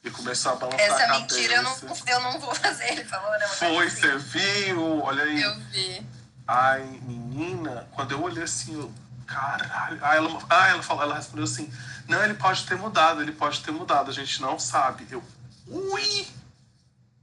e 0.04 0.10
começou 0.10 0.54
a 0.54 0.56
balançar 0.56 0.82
Essa 0.82 0.96
a 0.96 1.08
cabeça. 1.08 1.20
mentira 1.20 1.54
eu 1.56 1.64
não, 1.64 1.78
eu 2.08 2.20
não 2.22 2.40
vou 2.40 2.56
fazer, 2.56 2.92
ele 2.92 3.04
falou. 3.06 3.32
Não, 3.40 3.48
Foi, 3.48 3.86
assim. 3.88 4.02
você 4.02 4.18
viu? 4.18 5.02
Olha 5.04 5.24
aí. 5.24 5.42
Eu 5.42 5.60
vi. 5.72 6.06
Ai, 6.48 6.84
menina, 7.04 7.88
quando 7.94 8.12
eu 8.12 8.22
olhei 8.22 8.44
assim, 8.44 8.74
eu. 8.76 8.92
Caralho. 9.32 9.98
Aí 10.02 10.18
ela, 10.18 10.40
ah, 10.50 10.68
ela 10.68 10.84
falou, 10.84 11.04
ela 11.04 11.16
respondeu 11.16 11.46
assim: 11.46 11.72
Não, 12.08 12.22
ele 12.24 12.34
pode 12.34 12.66
ter 12.66 12.76
mudado, 12.78 13.22
ele 13.22 13.32
pode 13.32 13.62
ter 13.62 13.72
mudado, 13.72 14.10
a 14.10 14.14
gente 14.14 14.42
não 14.42 14.60
sabe. 14.60 15.08
Eu. 15.10 15.24
Ui! 15.68 16.28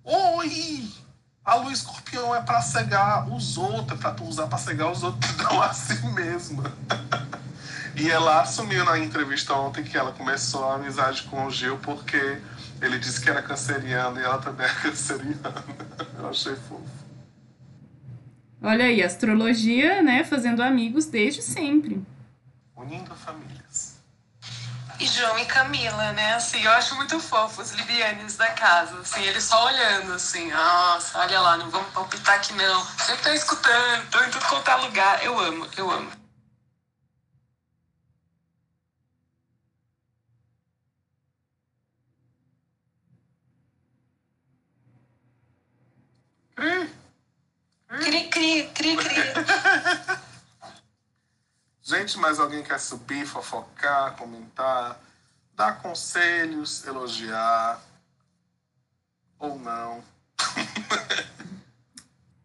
Oi! 0.05 0.91
A 1.45 1.55
luz 1.57 1.79
escorpião 1.79 2.35
é 2.35 2.43
pra 2.43 2.61
cegar 2.63 3.29
os 3.31 3.57
outros, 3.57 3.99
é 3.99 4.03
pra 4.03 4.13
tu 4.13 4.25
usar 4.25 4.47
pra 4.47 4.59
cegar 4.59 4.91
os 4.91 5.03
outros, 5.03 5.37
não 5.37 5.63
assim 5.63 6.13
mesmo. 6.13 6.63
e 7.95 8.11
ela 8.11 8.41
assumiu 8.41 8.85
na 8.85 8.99
entrevista 8.99 9.55
ontem 9.55 9.85
que 9.85 9.97
ela 9.97 10.13
começou 10.13 10.71
a 10.71 10.75
amizade 10.77 11.23
com 11.25 11.47
o 11.47 11.51
Gil 11.51 11.79
porque 11.79 12.41
ele 12.81 12.99
disse 12.99 13.21
que 13.21 13.29
era 13.29 13.43
canceriano 13.43 14.21
e 14.21 14.25
ela 14.25 14.39
também 14.39 14.67
é 14.67 14.73
canceriana. 14.81 15.65
Eu 16.19 16.29
achei 16.29 16.55
fofo. 16.57 17.08
Olha 18.61 18.87
aí, 18.87 19.03
astrologia, 19.03 20.03
né, 20.03 20.25
fazendo 20.25 20.63
amigos 20.63 21.07
desde 21.07 21.43
sempre. 21.43 22.05
Unindo 22.77 23.15
famílias. 23.15 23.99
E 25.01 25.07
João 25.07 25.39
e 25.39 25.45
Camila, 25.47 26.13
né? 26.13 26.35
Assim, 26.35 26.61
eu 26.61 26.73
acho 26.73 26.97
muito 26.97 27.21
fofo 27.21 27.63
os 27.63 27.71
libianes 27.71 28.37
da 28.37 28.49
casa, 28.51 28.99
assim, 28.99 29.23
eles 29.23 29.45
só 29.45 29.67
olhando, 29.67 30.13
assim, 30.13 30.51
nossa, 30.51 31.19
olha 31.21 31.41
lá, 31.41 31.57
não 31.57 31.71
vamos 31.71 31.93
palpitar 31.93 32.35
aqui 32.35 32.53
não. 32.55 32.87
Eu 33.09 33.17
tô 33.23 33.31
escutando, 33.31 34.11
tô 34.11 34.19
em 34.25 34.31
tudo 34.31 34.45
quanto 34.47 34.69
é 34.69 34.75
lugar. 34.75 35.25
Eu 35.25 35.39
amo, 35.39 35.69
eu 35.77 35.89
amo. 35.89 36.11
Cri. 46.57 46.98
Cri, 47.89 48.29
cri, 48.29 48.71
cri, 48.75 48.97
cri. 48.97 49.23
Gente, 51.83 52.19
mais 52.19 52.39
alguém 52.39 52.63
quer 52.63 52.79
subir, 52.79 53.27
fofocar, 53.27 54.15
comentar, 54.17 55.01
dar 55.55 55.81
conselhos, 55.81 56.87
elogiar 56.87 57.81
ou 59.39 59.59
não? 59.59 60.05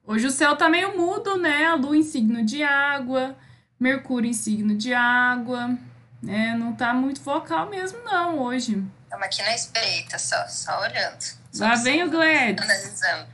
Hoje 0.06 0.28
o 0.28 0.32
céu 0.32 0.56
tá 0.56 0.70
meio 0.70 0.98
mudo, 0.98 1.38
né? 1.38 1.66
A 1.66 1.76
lua 1.76 1.98
em 1.98 2.04
signo 2.04 2.46
de 2.46 2.64
água, 2.64 3.36
Mercúrio 3.78 4.30
em 4.30 4.34
signo 4.34 4.76
de 4.76 4.94
água, 4.94 5.78
né? 6.22 6.56
Não 6.58 6.74
tá 6.74 6.94
muito 6.94 7.22
vocal 7.22 7.70
mesmo, 7.70 8.00
não, 8.04 8.39
hoje. 8.39 8.82
Estamos 9.04 9.26
aqui 9.26 9.41
na 9.41 9.54
espreita, 9.54 10.18
só, 10.18 10.48
só 10.48 10.80
olhando. 10.82 11.22
Só 11.52 11.66
Lá 11.66 11.76
vem 11.76 12.04
o 12.04 12.10
Gladys. 12.10 12.64
Analisando. 12.64 13.33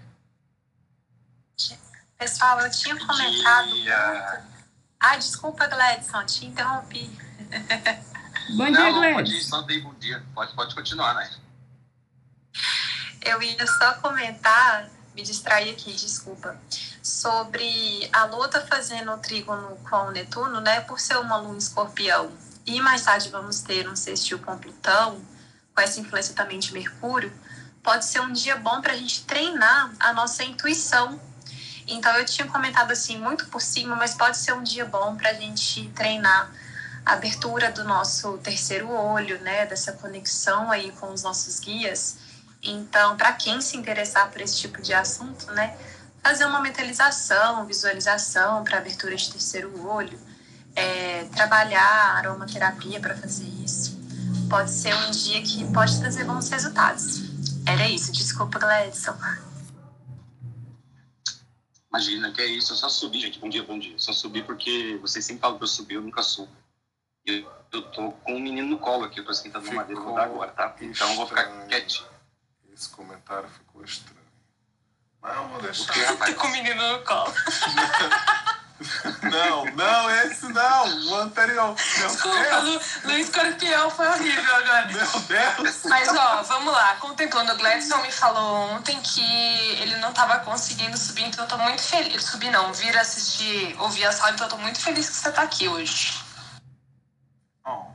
Pessoal, 2.19 2.59
eu 2.59 2.69
tinha 2.69 2.95
comentado. 2.97 3.73
Dia. 3.73 4.43
Ah, 4.99 5.15
desculpa, 5.15 5.65
Gladson, 5.67 6.25
te 6.25 6.45
interrompi. 6.45 7.09
Bom 8.57 8.65
dia, 8.65 8.71
Não, 8.71 8.93
pode 8.93 9.13
Gladys. 9.13 9.33
ir, 9.33 9.43
só 9.43 9.61
dei 9.61 9.79
bom 9.81 9.93
dia. 9.93 10.21
Pode, 10.35 10.53
pode 10.53 10.75
continuar, 10.75 11.13
né? 11.13 11.29
Eu 13.21 13.41
ia 13.41 13.65
só 13.67 13.93
comentar, 13.95 14.89
me 15.15 15.21
distrair 15.21 15.71
aqui, 15.71 15.93
desculpa, 15.93 16.59
sobre 17.01 18.09
a 18.11 18.25
Lua 18.25 18.47
tá 18.49 18.61
fazendo 18.61 19.11
o 19.13 19.17
trígono 19.19 19.77
com 19.89 20.07
o 20.07 20.11
Netuno, 20.11 20.59
né? 20.61 20.81
Por 20.81 20.99
ser 20.99 21.17
uma 21.19 21.37
Lua 21.37 21.57
escorpião. 21.57 22.31
E 22.65 22.81
mais 22.81 23.03
tarde 23.03 23.29
vamos 23.29 23.61
ter 23.61 23.87
um 23.87 23.95
sextil 23.95 24.39
com 24.39 24.57
Plutão. 24.57 25.21
com 25.75 25.81
essa 25.81 25.99
influência 26.01 26.33
também 26.35 26.59
de 26.59 26.73
Mercúrio, 26.73 27.31
pode 27.83 28.03
ser 28.03 28.19
um 28.19 28.33
dia 28.33 28.57
bom 28.57 28.81
para 28.81 28.93
a 28.93 28.97
gente 28.97 29.23
treinar 29.25 29.93
a 29.99 30.11
nossa 30.11 30.43
intuição. 30.43 31.19
Então, 31.89 32.15
eu 32.15 32.25
tinha 32.25 32.47
comentado 32.47 32.91
assim, 32.91 33.17
muito 33.17 33.47
por 33.47 33.61
cima, 33.61 33.95
mas 33.95 34.13
pode 34.13 34.37
ser 34.37 34.53
um 34.53 34.63
dia 34.63 34.85
bom 34.85 35.15
para 35.15 35.31
a 35.31 35.33
gente 35.33 35.89
treinar 35.89 36.51
a 37.05 37.13
abertura 37.13 37.71
do 37.71 37.83
nosso 37.83 38.37
terceiro 38.37 38.91
olho, 38.91 39.39
né? 39.41 39.65
Dessa 39.65 39.93
conexão 39.93 40.71
aí 40.71 40.91
com 40.93 41.11
os 41.11 41.23
nossos 41.23 41.59
guias. 41.59 42.17
Então, 42.61 43.17
para 43.17 43.33
quem 43.33 43.59
se 43.61 43.75
interessar 43.75 44.29
por 44.29 44.41
esse 44.41 44.57
tipo 44.57 44.81
de 44.81 44.93
assunto, 44.93 45.51
né? 45.53 45.75
Fazer 46.21 46.45
uma 46.45 46.61
mentalização, 46.61 47.65
visualização 47.65 48.63
para 48.63 48.77
abertura 48.77 49.15
de 49.15 49.31
terceiro 49.31 49.87
olho, 49.87 50.19
é, 50.75 51.25
trabalhar 51.35 52.17
aromaterapia 52.17 52.99
para 52.99 53.15
fazer 53.15 53.47
isso. 53.65 53.97
Pode 54.49 54.69
ser 54.69 54.93
um 54.93 55.11
dia 55.11 55.41
que 55.41 55.65
pode 55.71 55.99
trazer 55.99 56.25
bons 56.25 56.49
resultados. 56.49 57.23
Era 57.65 57.87
isso, 57.87 58.11
desculpa, 58.11 58.59
Gladson. 58.59 59.15
Imagina, 61.89 62.31
que 62.31 62.41
é 62.41 62.45
isso, 62.45 62.73
eu 62.73 62.77
só 62.77 62.87
subi, 62.87 63.19
gente. 63.19 63.39
Bom 63.39 63.49
dia, 63.49 63.63
bom 63.63 63.79
dia. 63.79 63.97
Só 63.97 64.13
subi 64.13 64.43
porque 64.43 64.97
vocês 65.01 65.25
sempre 65.25 65.41
falam 65.41 65.57
que 65.57 65.63
eu 65.63 65.67
subi, 65.67 65.95
eu 65.95 66.01
nunca 66.01 66.21
subo. 66.21 66.51
Eu, 67.25 67.51
eu 67.71 67.81
tô 67.91 68.11
com 68.11 68.35
um 68.35 68.39
menino 68.39 68.67
no 68.67 68.77
colo 68.77 69.05
aqui, 69.05 69.19
eu 69.19 69.25
tô 69.25 69.31
esquentando 69.31 69.65
uma 69.65 69.75
madeira, 69.75 70.01
vou 70.01 70.13
dar 70.13 70.23
agora, 70.23 70.51
tá? 70.51 70.75
Então 70.79 71.09
eu 71.09 71.15
vou 71.15 71.27
ficar 71.27 71.45
quietinho. 71.67 72.07
Esse 72.71 72.89
comentário 72.89 73.49
ficou 73.49 73.83
estranho. 73.83 74.19
Mas 75.21 75.35
eu 75.35 75.47
vou 75.47 75.61
deixar. 75.61 75.85
Porque, 75.87 76.01
rapaz, 76.01 76.35
Com 76.35 76.47
o 76.47 76.51
menino 76.51 76.93
no 76.93 77.03
colo. 77.03 77.33
Não, 79.23 79.65
não, 79.75 80.11
esse 80.21 80.47
não. 80.47 81.07
O 81.07 81.15
anterior. 81.15 81.75
Meu 81.97 82.07
Desculpa, 82.07 82.61
no, 82.61 82.81
no 83.03 83.17
escorpião 83.17 83.89
foi 83.89 84.07
horrível 84.07 84.55
agora. 84.55 84.87
Meu 84.87 85.19
Deus. 85.21 85.83
Mas 85.85 86.07
ó, 86.09 86.43
vamos 86.43 86.73
lá. 86.73 86.95
Contemplando, 86.95 87.53
o 87.53 87.57
Gladson 87.57 87.97
me 88.01 88.11
falou 88.11 88.71
ontem 88.71 88.99
que 89.01 89.21
ele 89.81 89.97
não 89.97 90.13
tava 90.13 90.39
conseguindo 90.39 90.97
subir, 90.97 91.25
então 91.25 91.43
eu 91.43 91.49
tô 91.49 91.57
muito 91.57 91.81
feliz. 91.81 92.23
Subir 92.23 92.51
não, 92.51 92.71
vir 92.73 92.97
assistir, 92.97 93.75
ouvir 93.79 94.05
a 94.05 94.11
sala, 94.11 94.31
então 94.31 94.47
eu 94.47 94.51
tô 94.51 94.57
muito 94.57 94.79
feliz 94.79 95.09
que 95.09 95.15
você 95.15 95.31
tá 95.31 95.41
aqui 95.41 95.67
hoje. 95.67 96.23
Oh, 97.65 97.85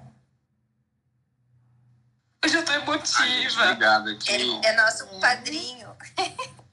Hoje 2.45 2.57
eu 2.59 2.65
tô 2.65 2.73
emotiva. 2.73 3.63
obrigado 3.63 4.11
aqui. 4.11 4.31
Ele 4.31 4.67
é 4.67 4.77
nosso 4.77 5.07
padrinho. 5.19 5.97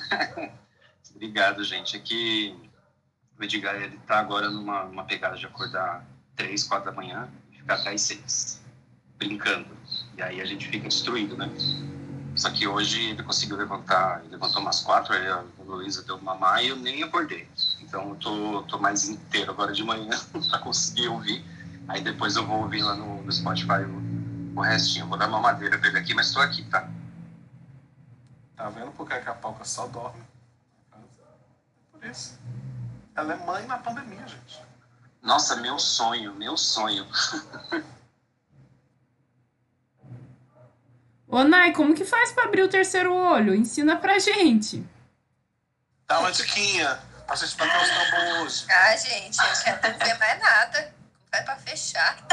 Obrigado, 1.14 1.62
gente. 1.62 1.96
Aqui 1.96 2.69
o 3.40 3.44
Edgar 3.44 3.74
ele 3.76 3.98
tá 4.06 4.18
agora 4.18 4.50
numa, 4.50 4.84
numa 4.84 5.04
pegada 5.04 5.36
de 5.36 5.46
acordar 5.46 6.04
três, 6.36 6.62
quatro 6.64 6.90
da 6.90 6.92
manhã 6.92 7.28
e 7.50 7.56
ficar 7.56 7.74
até 7.74 7.94
as 7.94 8.02
seis, 8.02 8.60
brincando. 9.16 9.68
E 10.16 10.22
aí 10.22 10.40
a 10.40 10.44
gente 10.44 10.68
fica 10.68 10.86
destruído, 10.86 11.36
né? 11.36 11.50
Só 12.36 12.50
que 12.50 12.66
hoje 12.66 13.10
ele 13.10 13.22
conseguiu 13.22 13.56
levantar, 13.56 14.20
ele 14.20 14.32
levantou 14.32 14.60
umas 14.60 14.80
quatro, 14.80 15.14
aí 15.14 15.26
a 15.26 15.42
Luísa 15.58 16.02
deu 16.02 16.20
mamar 16.20 16.62
e 16.62 16.68
eu 16.68 16.76
nem 16.76 17.02
acordei. 17.02 17.48
Então 17.80 18.10
eu 18.10 18.16
tô, 18.16 18.62
tô 18.64 18.78
mais 18.78 19.08
inteiro 19.08 19.50
agora 19.50 19.72
de 19.72 19.82
manhã 19.82 20.10
pra 20.50 20.58
conseguir 20.58 21.08
ouvir. 21.08 21.44
Aí 21.88 22.02
depois 22.02 22.36
eu 22.36 22.46
vou 22.46 22.62
ouvir 22.62 22.82
lá 22.82 22.94
no, 22.94 23.22
no 23.22 23.32
Spotify 23.32 23.84
o, 23.84 24.58
o 24.58 24.62
restinho. 24.62 25.06
Vou 25.06 25.18
dar 25.18 25.28
uma 25.28 25.40
madeira 25.40 25.78
pra 25.78 25.88
ele 25.88 25.98
aqui, 25.98 26.14
mas 26.14 26.32
tô 26.32 26.40
aqui, 26.40 26.62
tá? 26.64 26.88
tá 28.54 28.68
vendo 28.68 28.90
por 28.92 29.08
que 29.08 29.14
a 29.14 29.34
Palca 29.34 29.64
só 29.64 29.86
dorme? 29.86 30.22
Por 31.90 32.04
isso. 32.04 32.38
Ela 33.14 33.34
é 33.34 33.36
mãe 33.36 33.66
na 33.66 33.78
pandemia, 33.78 34.26
gente. 34.26 34.60
Nossa, 35.22 35.56
meu 35.56 35.78
sonho, 35.78 36.34
meu 36.34 36.56
sonho. 36.56 37.06
Ô, 41.28 41.44
Nai, 41.44 41.72
como 41.72 41.94
que 41.94 42.04
faz 42.04 42.32
pra 42.32 42.44
abrir 42.44 42.62
o 42.62 42.68
terceiro 42.68 43.14
olho? 43.14 43.54
Ensina 43.54 43.96
pra 43.96 44.18
gente. 44.18 44.84
Dá 46.08 46.18
uma 46.18 46.32
diquinha 46.32 46.98
pra 47.26 47.36
gente 47.36 47.56
bater 47.56 47.82
os 47.82 47.88
tambores. 47.88 48.66
Ah, 48.68 48.96
gente, 48.96 49.38
eu 49.38 49.62
quero 49.62 49.92
não 49.92 49.98
ver 50.06 50.18
mais 50.18 50.40
nada. 50.40 50.94
Vai 51.30 51.44
pra 51.44 51.56
fechar. 51.56 52.16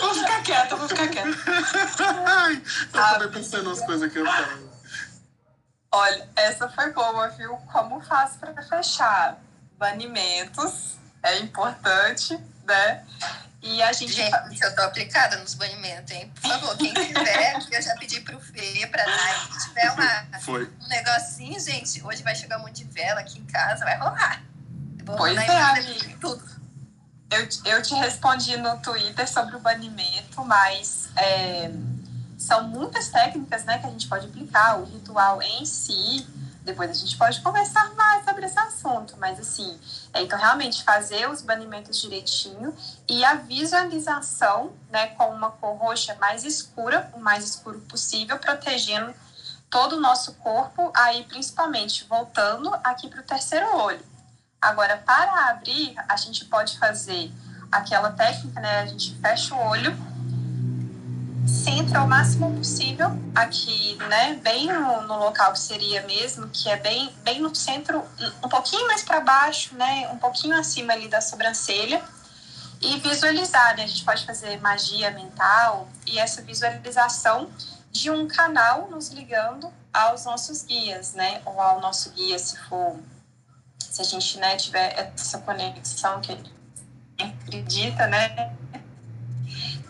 Vou 0.00 0.14
ficar 0.14 0.42
quieta, 0.42 0.76
vou 0.76 0.88
ficar 0.88 1.08
quieta. 1.08 1.28
Ai, 2.26 2.62
eu 2.92 3.18
também 3.18 3.30
pensei 3.32 3.62
nas 3.62 3.80
coisas 3.80 4.12
que 4.12 4.18
eu 4.18 4.24
falo. 4.26 4.69
Olha, 5.92 6.28
essa 6.36 6.68
foi 6.68 6.92
boa, 6.92 7.28
viu? 7.30 7.56
Como 7.72 8.00
faz 8.00 8.36
para 8.36 8.62
fechar? 8.62 9.38
Banimentos 9.76 10.96
é 11.22 11.38
importante, 11.38 12.38
né? 12.64 13.04
E 13.62 13.82
a 13.82 13.92
gente. 13.92 14.12
Gente, 14.12 14.62
eu 14.62 14.74
tô 14.74 14.82
aplicada 14.82 15.36
nos 15.38 15.54
banimentos, 15.54 16.10
hein? 16.12 16.32
Por 16.34 16.48
favor, 16.48 16.76
quem 16.76 16.94
tiver, 16.94 17.58
que 17.66 17.74
eu 17.74 17.82
já 17.82 17.94
pedi 17.96 18.20
pro 18.20 18.40
Fê, 18.40 18.86
pra 18.86 19.04
Nai, 19.04 19.34
se 19.52 19.68
tiver 19.68 19.90
uma, 19.90 20.40
Foi. 20.40 20.72
um 20.80 20.88
negocinho, 20.88 21.60
gente, 21.60 22.02
hoje 22.02 22.22
vai 22.22 22.34
chegar 22.34 22.58
um 22.58 22.62
monte 22.62 22.84
de 22.84 22.84
vela 22.84 23.20
aqui 23.20 23.38
em 23.38 23.44
casa, 23.46 23.84
vai 23.84 23.98
rolar. 23.98 24.42
Vou 25.04 25.16
Pois 25.16 25.36
é, 25.36 25.60
amiga. 25.62 26.16
tudo. 26.20 26.60
Eu, 27.30 27.48
eu 27.64 27.82
te 27.82 27.94
respondi 27.94 28.56
no 28.56 28.78
Twitter 28.78 29.28
sobre 29.28 29.56
o 29.56 29.60
banimento, 29.60 30.44
mas 30.44 31.10
é, 31.16 31.70
são 32.40 32.66
muitas 32.66 33.08
técnicas 33.08 33.64
né, 33.64 33.78
que 33.78 33.86
a 33.86 33.90
gente 33.90 34.08
pode 34.08 34.26
aplicar. 34.26 34.80
O 34.80 34.84
ritual 34.84 35.42
em 35.42 35.66
si, 35.66 36.26
depois 36.62 36.90
a 36.90 36.94
gente 36.94 37.16
pode 37.18 37.38
conversar 37.42 37.94
mais 37.94 38.24
sobre 38.24 38.46
esse 38.46 38.58
assunto, 38.58 39.14
mas 39.18 39.38
assim, 39.38 39.78
é, 40.14 40.22
então 40.22 40.38
realmente 40.38 40.82
fazer 40.82 41.28
os 41.28 41.42
banimentos 41.42 42.00
direitinho 42.00 42.74
e 43.06 43.22
a 43.24 43.34
visualização 43.34 44.72
né, 44.90 45.08
com 45.08 45.30
uma 45.30 45.50
cor 45.50 45.76
roxa 45.76 46.16
mais 46.18 46.42
escura, 46.44 47.10
o 47.12 47.20
mais 47.20 47.44
escuro 47.44 47.78
possível, 47.80 48.38
protegendo 48.38 49.14
todo 49.68 49.96
o 49.96 50.00
nosso 50.00 50.32
corpo, 50.36 50.90
aí 50.96 51.24
principalmente 51.24 52.04
voltando 52.04 52.74
aqui 52.82 53.08
para 53.08 53.20
o 53.20 53.24
terceiro 53.24 53.76
olho. 53.76 54.04
Agora, 54.60 54.96
para 54.96 55.50
abrir, 55.50 55.94
a 56.08 56.16
gente 56.16 56.46
pode 56.46 56.78
fazer 56.78 57.30
aquela 57.70 58.10
técnica, 58.10 58.60
né? 58.60 58.80
A 58.80 58.86
gente 58.86 59.14
fecha 59.20 59.54
o 59.54 59.68
olho, 59.68 59.96
centra 61.46 62.02
o 62.02 62.08
máximo 62.08 62.54
possível 62.56 63.10
aqui, 63.34 63.96
né? 64.08 64.34
Bem 64.42 64.66
no, 64.66 65.02
no 65.02 65.18
local 65.18 65.52
que 65.52 65.58
seria 65.58 66.02
mesmo, 66.02 66.48
que 66.48 66.68
é 66.68 66.76
bem, 66.76 67.14
bem 67.22 67.40
no 67.40 67.54
centro, 67.54 68.02
um 68.42 68.48
pouquinho 68.48 68.86
mais 68.86 69.02
para 69.02 69.20
baixo, 69.20 69.74
né? 69.74 70.08
Um 70.12 70.18
pouquinho 70.18 70.56
acima 70.58 70.92
ali 70.92 71.08
da 71.08 71.20
sobrancelha. 71.20 72.02
E 72.80 72.98
visualizar, 73.00 73.76
né? 73.76 73.84
A 73.84 73.86
gente 73.86 74.04
pode 74.04 74.24
fazer 74.24 74.58
magia 74.60 75.10
mental 75.10 75.88
e 76.06 76.18
essa 76.18 76.40
visualização 76.40 77.50
de 77.90 78.10
um 78.10 78.26
canal 78.26 78.88
nos 78.90 79.10
ligando 79.10 79.70
aos 79.92 80.24
nossos 80.24 80.62
guias, 80.62 81.12
né? 81.12 81.42
Ou 81.44 81.60
ao 81.60 81.80
nosso 81.80 82.10
guia, 82.10 82.38
se 82.38 82.58
for 82.60 82.98
se 83.90 84.00
a 84.00 84.04
gente 84.04 84.38
né, 84.38 84.56
tiver 84.56 85.12
essa 85.16 85.38
conexão 85.38 86.20
que 86.20 86.38
acredita, 87.18 88.06
né, 88.06 88.56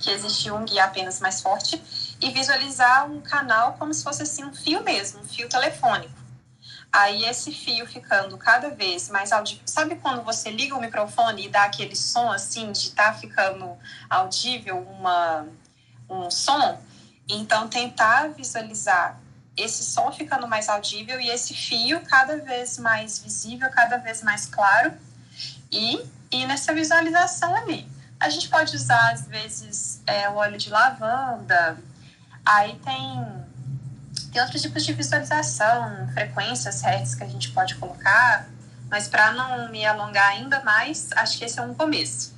que 0.01 0.11
existe 0.11 0.51
um 0.51 0.65
guia 0.65 0.85
apenas 0.85 1.21
mais 1.21 1.41
forte, 1.41 1.81
e 2.21 2.31
visualizar 2.31 3.11
um 3.11 3.21
canal 3.21 3.75
como 3.75 3.93
se 3.95 4.03
fosse 4.03 4.23
assim 4.23 4.45
um 4.45 4.53
fio 4.53 4.83
mesmo, 4.83 5.21
um 5.21 5.25
fio 5.25 5.49
telefônico. 5.49 6.19
Aí 6.93 7.25
esse 7.25 7.53
fio 7.53 7.87
ficando 7.87 8.37
cada 8.37 8.71
vez 8.71 9.09
mais 9.09 9.31
audível. 9.31 9.63
Sabe 9.65 9.95
quando 9.97 10.23
você 10.23 10.51
liga 10.51 10.75
o 10.75 10.81
microfone 10.81 11.47
e 11.47 11.49
dá 11.49 11.65
aquele 11.65 11.95
som 11.95 12.33
assim 12.33 12.73
de 12.73 12.89
estar 12.89 13.13
tá 13.13 13.19
ficando 13.19 13.77
audível 14.09 14.79
uma, 14.79 15.47
um 16.09 16.31
som? 16.31 16.81
Então 17.29 17.69
tentar 17.69 18.31
visualizar 18.31 19.21
esse 19.57 19.85
som 19.85 20.11
ficando 20.11 20.49
mais 20.49 20.69
audível 20.69 21.21
e 21.21 21.31
esse 21.31 21.55
fio 21.55 22.01
cada 22.01 22.39
vez 22.39 22.77
mais 22.79 23.21
visível, 23.21 23.71
cada 23.71 23.99
vez 23.99 24.23
mais 24.23 24.47
claro. 24.47 24.93
E, 25.71 26.05
e 26.33 26.45
nessa 26.47 26.75
visualização 26.75 27.55
ali. 27.55 27.87
A 28.21 28.29
gente 28.29 28.51
pode 28.51 28.77
usar, 28.77 29.13
às 29.13 29.27
vezes, 29.27 30.03
é, 30.07 30.29
o 30.29 30.35
óleo 30.35 30.59
de 30.59 30.69
lavanda. 30.69 31.79
Aí 32.45 32.79
tem, 32.85 33.45
tem 34.31 34.43
outros 34.43 34.61
tipos 34.61 34.85
de 34.85 34.93
visualização, 34.93 36.07
frequências, 36.13 36.83
hertz 36.83 37.15
que 37.15 37.25
a 37.25 37.27
gente 37.27 37.51
pode 37.53 37.75
colocar. 37.77 38.47
Mas 38.91 39.09
para 39.09 39.33
não 39.33 39.71
me 39.71 39.87
alongar 39.87 40.29
ainda 40.29 40.63
mais, 40.63 41.11
acho 41.13 41.39
que 41.39 41.45
esse 41.47 41.59
é 41.59 41.63
um 41.63 41.73
começo. 41.75 42.35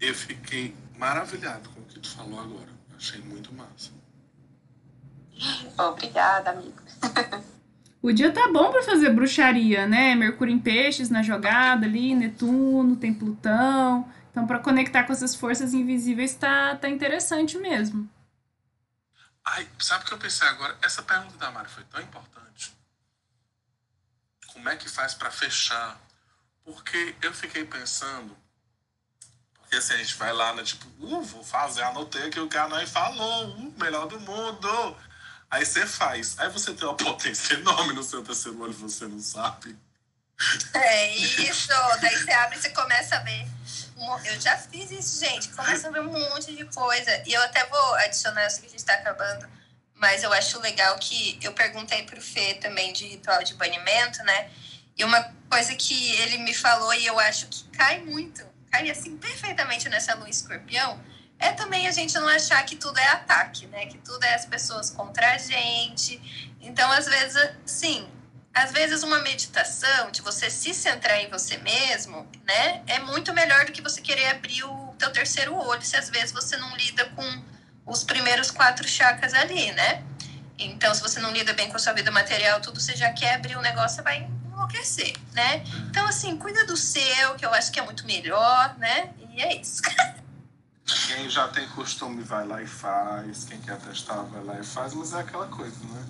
Eu 0.00 0.14
fiquei 0.14 0.76
maravilhado 0.96 1.68
com 1.70 1.80
o 1.80 1.84
que 1.84 1.98
tu 1.98 2.08
falou 2.08 2.38
agora. 2.38 2.68
Achei 2.96 3.20
muito 3.20 3.52
massa. 3.52 3.90
Obrigada, 5.76 6.50
amigo. 6.50 6.80
O 8.02 8.12
dia 8.12 8.32
tá 8.32 8.48
bom 8.48 8.72
pra 8.72 8.82
fazer 8.82 9.10
bruxaria, 9.10 9.86
né? 9.86 10.16
Mercúrio 10.16 10.52
em 10.52 10.58
peixes 10.58 11.08
na 11.08 11.22
jogada 11.22 11.86
ali, 11.86 12.14
Netuno, 12.16 12.96
tem 12.96 13.14
Plutão. 13.14 14.12
Então, 14.30 14.44
pra 14.44 14.58
conectar 14.58 15.04
com 15.04 15.12
essas 15.12 15.36
forças 15.36 15.72
invisíveis 15.72 16.34
tá, 16.34 16.74
tá 16.74 16.88
interessante 16.88 17.56
mesmo. 17.58 18.10
Ai, 19.44 19.68
sabe 19.78 20.04
o 20.04 20.06
que 20.08 20.14
eu 20.14 20.18
pensei 20.18 20.48
agora? 20.48 20.76
Essa 20.82 21.02
pergunta 21.02 21.36
da 21.36 21.50
Mari 21.50 21.68
foi 21.68 21.84
tão 21.84 22.00
importante. 22.00 22.76
Como 24.52 24.68
é 24.68 24.76
que 24.76 24.88
faz 24.88 25.14
para 25.14 25.30
fechar? 25.30 26.00
Porque 26.64 27.14
eu 27.22 27.32
fiquei 27.32 27.64
pensando 27.64 28.36
Porque 29.60 29.76
assim, 29.76 29.94
a 29.94 29.96
gente 29.96 30.14
vai 30.16 30.32
lá, 30.32 30.54
né? 30.54 30.62
Tipo, 30.62 30.86
uh, 31.00 31.22
vou 31.22 31.44
fazer, 31.44 31.82
anotei 31.82 32.26
aqui 32.26 32.40
o 32.40 32.48
que 32.48 32.56
a 32.56 32.68
Nai 32.68 32.86
falou, 32.86 33.48
uh, 33.48 33.74
melhor 33.78 34.06
do 34.06 34.18
mundo. 34.20 34.96
Aí 35.52 35.66
você 35.66 35.86
faz. 35.86 36.34
Aí 36.38 36.48
você 36.48 36.72
tem 36.72 36.88
uma 36.88 36.96
potência 36.96 37.54
enorme 37.54 37.92
no 37.92 38.02
seu 38.02 38.24
terceiro 38.24 38.58
olho, 38.62 38.72
você 38.72 39.06
não 39.06 39.20
sabe. 39.20 39.76
É 40.72 41.14
isso. 41.14 41.68
Daí 42.00 42.18
você 42.18 42.32
abre 42.32 42.56
e 42.56 42.62
você 42.62 42.70
começa 42.70 43.16
a 43.16 43.20
ver. 43.20 43.46
Eu 44.24 44.40
já 44.40 44.56
fiz 44.56 44.90
isso, 44.90 45.24
gente. 45.24 45.50
Começa 45.50 45.88
a 45.88 45.90
ver 45.90 46.00
um 46.00 46.10
monte 46.10 46.56
de 46.56 46.64
coisa. 46.64 47.22
E 47.26 47.34
eu 47.34 47.42
até 47.42 47.64
vou 47.66 47.94
adicionar, 47.96 48.48
sei 48.48 48.62
que 48.62 48.68
a 48.68 48.70
gente 48.70 48.84
tá 48.84 48.94
acabando, 48.94 49.46
mas 49.94 50.22
eu 50.24 50.32
acho 50.32 50.58
legal 50.58 50.98
que 50.98 51.38
eu 51.42 51.52
perguntei 51.52 52.02
pro 52.04 52.20
Fê 52.20 52.54
também 52.54 52.92
de 52.92 53.06
ritual 53.06 53.44
de 53.44 53.54
banimento, 53.54 54.24
né? 54.24 54.50
E 54.96 55.04
uma 55.04 55.22
coisa 55.50 55.74
que 55.76 56.12
ele 56.22 56.38
me 56.38 56.54
falou 56.54 56.92
e 56.94 57.06
eu 57.06 57.18
acho 57.20 57.46
que 57.46 57.64
cai 57.68 58.00
muito, 58.00 58.44
cai 58.70 58.90
assim 58.90 59.16
perfeitamente 59.18 59.88
nessa 59.88 60.14
lua 60.14 60.28
escorpião, 60.28 60.98
é 61.42 61.52
também 61.52 61.88
a 61.88 61.90
gente 61.90 62.14
não 62.14 62.28
achar 62.28 62.64
que 62.64 62.76
tudo 62.76 62.98
é 62.98 63.08
ataque, 63.08 63.66
né? 63.66 63.86
Que 63.86 63.98
tudo 63.98 64.22
é 64.24 64.34
as 64.34 64.46
pessoas 64.46 64.90
contra 64.90 65.34
a 65.34 65.38
gente. 65.38 66.54
Então, 66.60 66.90
às 66.92 67.06
vezes, 67.06 67.50
sim, 67.66 68.08
às 68.54 68.70
vezes 68.70 69.02
uma 69.02 69.18
meditação 69.18 70.12
de 70.12 70.22
você 70.22 70.48
se 70.48 70.72
centrar 70.72 71.18
em 71.18 71.28
você 71.28 71.56
mesmo, 71.58 72.28
né, 72.46 72.82
é 72.86 73.00
muito 73.00 73.32
melhor 73.32 73.64
do 73.64 73.72
que 73.72 73.82
você 73.82 74.00
querer 74.00 74.26
abrir 74.26 74.62
o 74.62 74.94
teu 74.98 75.10
terceiro 75.10 75.56
olho, 75.56 75.82
se 75.82 75.96
às 75.96 76.10
vezes 76.10 76.32
você 76.32 76.56
não 76.56 76.76
lida 76.76 77.06
com 77.06 77.42
os 77.86 78.04
primeiros 78.04 78.50
quatro 78.50 78.86
chakras 78.86 79.34
ali, 79.34 79.72
né? 79.72 80.04
Então, 80.58 80.94
se 80.94 81.00
você 81.00 81.18
não 81.18 81.32
lida 81.32 81.52
bem 81.54 81.68
com 81.68 81.76
a 81.76 81.78
sua 81.78 81.92
vida 81.92 82.10
material, 82.12 82.60
tudo 82.60 82.80
você 82.80 82.94
já 82.94 83.12
quer 83.12 83.34
abrir 83.34 83.56
o 83.56 83.58
um 83.58 83.62
negócio, 83.62 83.96
você 83.96 84.02
vai 84.02 84.28
enlouquecer, 84.46 85.12
né? 85.32 85.64
Então, 85.90 86.06
assim, 86.06 86.36
cuida 86.36 86.64
do 86.66 86.76
seu, 86.76 87.34
que 87.34 87.44
eu 87.44 87.52
acho 87.52 87.72
que 87.72 87.80
é 87.80 87.82
muito 87.82 88.06
melhor, 88.06 88.78
né? 88.78 89.10
E 89.34 89.42
é 89.42 89.60
isso. 89.60 89.82
Quem 91.06 91.21
já 91.32 91.48
tem 91.48 91.66
costume 91.68 92.22
vai 92.22 92.46
lá 92.46 92.62
e 92.62 92.66
faz, 92.66 93.44
quem 93.44 93.58
quer 93.58 93.78
testar 93.78 94.22
vai 94.24 94.44
lá 94.44 94.60
e 94.60 94.62
faz, 94.62 94.92
mas 94.92 95.14
é 95.14 95.20
aquela 95.20 95.46
coisa, 95.46 95.78
né? 95.84 96.04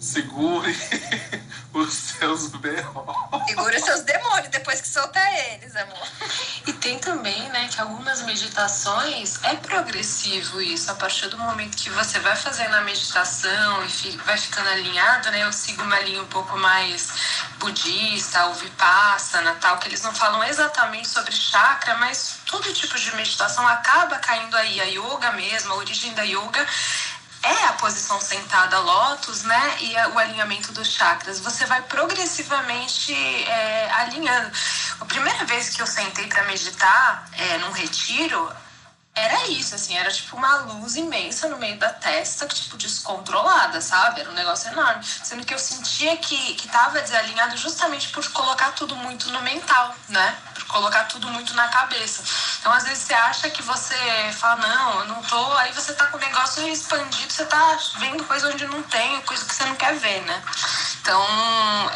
Segure 0.00 0.74
os 1.74 1.92
seus 1.92 2.48
B.O. 2.48 3.44
Segure 3.46 3.76
os 3.76 3.84
seus 3.84 4.00
demônios 4.00 4.48
depois 4.48 4.80
que 4.80 4.88
soltar 4.88 5.30
eles, 5.50 5.76
amor. 5.76 6.08
E 6.66 6.72
tem 6.72 6.98
também, 6.98 7.48
né, 7.50 7.68
que 7.70 7.78
algumas 7.78 8.22
meditações 8.22 9.38
é 9.44 9.56
progressivo 9.56 10.62
isso. 10.62 10.90
A 10.90 10.94
partir 10.94 11.28
do 11.28 11.36
momento 11.36 11.76
que 11.76 11.90
você 11.90 12.18
vai 12.20 12.34
fazendo 12.34 12.74
a 12.76 12.80
meditação 12.80 13.84
e 13.84 14.16
vai 14.24 14.38
ficando 14.38 14.70
alinhado, 14.70 15.30
né? 15.30 15.44
Eu 15.44 15.52
sigo 15.52 15.82
uma 15.82 16.00
linha 16.00 16.22
um 16.22 16.28
pouco 16.28 16.56
mais 16.56 17.12
budista, 17.58 18.46
o 18.46 18.54
vipassana, 18.54 19.54
tal, 19.60 19.76
que 19.76 19.88
eles 19.88 20.00
não 20.00 20.14
falam 20.14 20.42
exatamente 20.44 21.08
sobre 21.08 21.30
chakra, 21.30 21.94
mas 21.96 22.38
todo 22.46 22.72
tipo 22.72 22.98
de 22.98 23.14
meditação 23.16 23.68
acaba 23.68 24.18
caindo 24.18 24.56
aí. 24.56 24.80
A 24.80 24.84
yoga 24.84 25.32
mesmo, 25.32 25.74
a 25.74 25.76
origem 25.76 26.14
da 26.14 26.22
yoga 26.22 26.66
é 27.42 27.64
a 27.66 27.72
posição 27.74 28.20
sentada 28.20 28.78
lótus, 28.78 29.44
né? 29.44 29.76
E 29.80 29.94
o 30.12 30.18
alinhamento 30.18 30.72
dos 30.72 30.88
chakras. 30.88 31.40
Você 31.40 31.64
vai 31.66 31.82
progressivamente 31.82 33.14
é, 33.14 33.90
alinhando. 33.92 34.50
A 35.00 35.04
primeira 35.04 35.44
vez 35.46 35.70
que 35.70 35.80
eu 35.80 35.86
sentei 35.86 36.26
para 36.26 36.44
meditar 36.44 37.28
é, 37.32 37.58
num 37.58 37.70
retiro, 37.70 38.50
era 39.14 39.48
isso, 39.48 39.74
assim, 39.74 39.96
era 39.96 40.10
tipo 40.10 40.36
uma 40.36 40.56
luz 40.58 40.94
imensa 40.96 41.48
no 41.48 41.58
meio 41.58 41.76
da 41.78 41.90
testa, 41.90 42.46
tipo, 42.46 42.76
descontrolada, 42.76 43.80
sabe? 43.80 44.20
Era 44.20 44.30
um 44.30 44.34
negócio 44.34 44.70
enorme. 44.70 45.04
Sendo 45.04 45.44
que 45.44 45.52
eu 45.52 45.58
sentia 45.58 46.16
que, 46.16 46.54
que 46.54 46.68
tava 46.68 47.00
desalinhado 47.00 47.56
justamente 47.56 48.08
por 48.10 48.26
colocar 48.30 48.70
tudo 48.72 48.94
muito 48.96 49.30
no 49.30 49.42
mental, 49.42 49.94
né? 50.08 50.36
Por 50.54 50.64
colocar 50.66 51.04
tudo 51.04 51.28
muito 51.28 51.52
na 51.54 51.68
cabeça. 51.68 52.22
Então, 52.60 52.72
às 52.72 52.84
vezes, 52.84 53.02
você 53.02 53.14
acha 53.14 53.50
que 53.50 53.62
você 53.62 53.96
fala, 54.38 54.66
não, 54.66 55.00
eu 55.00 55.06
não 55.06 55.22
tô. 55.22 55.52
Aí 55.54 55.72
você 55.72 55.92
tá 55.92 56.06
com 56.06 56.16
o 56.16 56.20
negócio 56.20 56.66
expandido, 56.68 57.32
você 57.32 57.44
tá 57.44 57.78
vendo 57.98 58.24
coisa 58.24 58.48
onde 58.48 58.64
não 58.66 58.82
tem, 58.84 59.20
coisa 59.22 59.44
que 59.44 59.54
você 59.54 59.64
não 59.64 59.74
quer 59.74 59.96
ver, 59.96 60.22
né? 60.22 60.42
Então, 61.00 61.20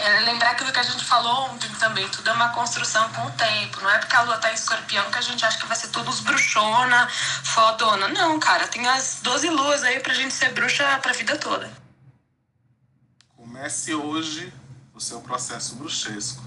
é 0.00 0.20
lembrar 0.20 0.50
aquilo 0.50 0.72
que 0.72 0.80
a 0.80 0.82
gente 0.82 1.04
falou 1.04 1.50
ontem 1.50 1.68
também, 1.78 2.08
tudo 2.08 2.28
é 2.28 2.32
uma 2.32 2.48
construção 2.48 3.08
com 3.10 3.26
o 3.26 3.30
tempo. 3.32 3.80
Não 3.80 3.90
é 3.90 3.98
porque 3.98 4.16
a 4.16 4.22
lua 4.22 4.38
tá 4.38 4.50
em 4.50 4.54
escorpião 4.54 5.10
que 5.10 5.18
a 5.18 5.22
gente 5.22 5.44
acha 5.44 5.58
que 5.58 5.66
vai 5.66 5.76
ser 5.76 5.88
todos 5.88 6.20
bruxona, 6.20 7.03
fodona. 7.08 8.08
Não, 8.08 8.38
cara, 8.38 8.66
tem 8.68 8.86
as 8.86 9.20
12 9.22 9.48
luas 9.50 9.82
aí 9.82 10.00
pra 10.00 10.14
gente 10.14 10.34
ser 10.34 10.52
bruxa 10.52 10.98
pra 10.98 11.12
vida 11.12 11.36
toda. 11.36 11.70
Comece 13.36 13.94
hoje 13.94 14.52
o 14.94 15.00
seu 15.00 15.20
processo 15.20 15.76
bruxesco. 15.76 16.42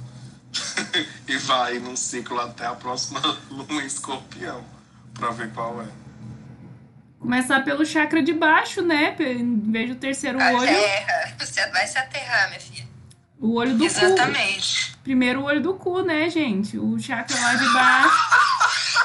e 1.28 1.38
vai 1.38 1.80
num 1.80 1.95
ciclo 1.95 2.39
até 2.39 2.66
a 2.66 2.74
próxima 2.74 3.20
lua 3.49 3.84
em 3.84 3.86
escorpião, 3.86 4.64
pra 5.14 5.32
ver 5.32 5.51
qual 5.53 5.82
é. 5.82 5.88
Começar 7.20 7.62
pelo 7.64 7.86
chakra 7.86 8.22
de 8.22 8.32
baixo, 8.34 8.82
né? 8.82 9.16
Em 9.20 9.72
vez 9.72 9.89
do 9.89 9.95
terceiro 9.95 10.41
a 10.41 10.51
olho. 10.51 10.68
Terra. 10.68 11.36
Você 11.39 11.68
vai 11.72 11.88
se 11.88 11.97
aterrar, 11.97 12.47
minha 12.49 12.60
filha. 12.60 12.88
O 13.39 13.55
olho 13.55 13.76
do 13.76 13.84
Exatamente. 13.84 14.16
cu. 14.16 14.22
Exatamente. 14.22 14.97
Primeiro 15.03 15.41
o 15.41 15.43
olho 15.43 15.62
do 15.62 15.74
cu, 15.76 16.01
né, 16.01 16.30
gente? 16.30 16.78
O 16.78 16.99
chakra 16.99 17.39
lá 17.39 17.55
de 17.55 17.70
baixo. 17.74 18.18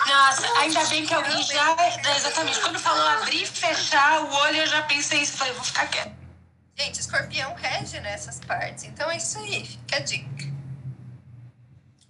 Nossa, 0.07 0.47
ainda 0.59 0.85
bem 0.87 1.07
que 1.07 1.15
alguém 1.15 1.43
já. 1.43 1.77
Exatamente. 2.17 2.61
Quando 2.61 2.79
falou 2.79 3.07
abrir 3.09 3.43
e 3.43 3.47
fechar 3.47 4.23
o 4.23 4.33
olho, 4.33 4.57
eu 4.57 4.67
já 4.67 4.83
pensei 4.83 5.21
isso. 5.23 5.37
Falei, 5.37 5.53
vou 5.55 5.65
ficar 5.65 5.87
quieto. 5.87 6.15
Gente, 6.77 7.01
escorpião 7.01 7.55
rege 7.55 8.01
nessas 8.01 8.41
partes. 8.41 8.85
Então 8.85 9.11
é 9.11 9.17
isso 9.17 9.39
aí. 9.39 9.65
Fica 9.65 9.97
a 9.97 10.01
dica. 10.01 10.53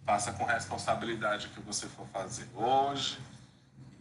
Faça 0.04 0.32
com 0.32 0.44
responsabilidade 0.44 1.46
o 1.46 1.50
que 1.50 1.60
você 1.60 1.86
for 1.86 2.06
fazer 2.12 2.48
hoje. 2.54 3.18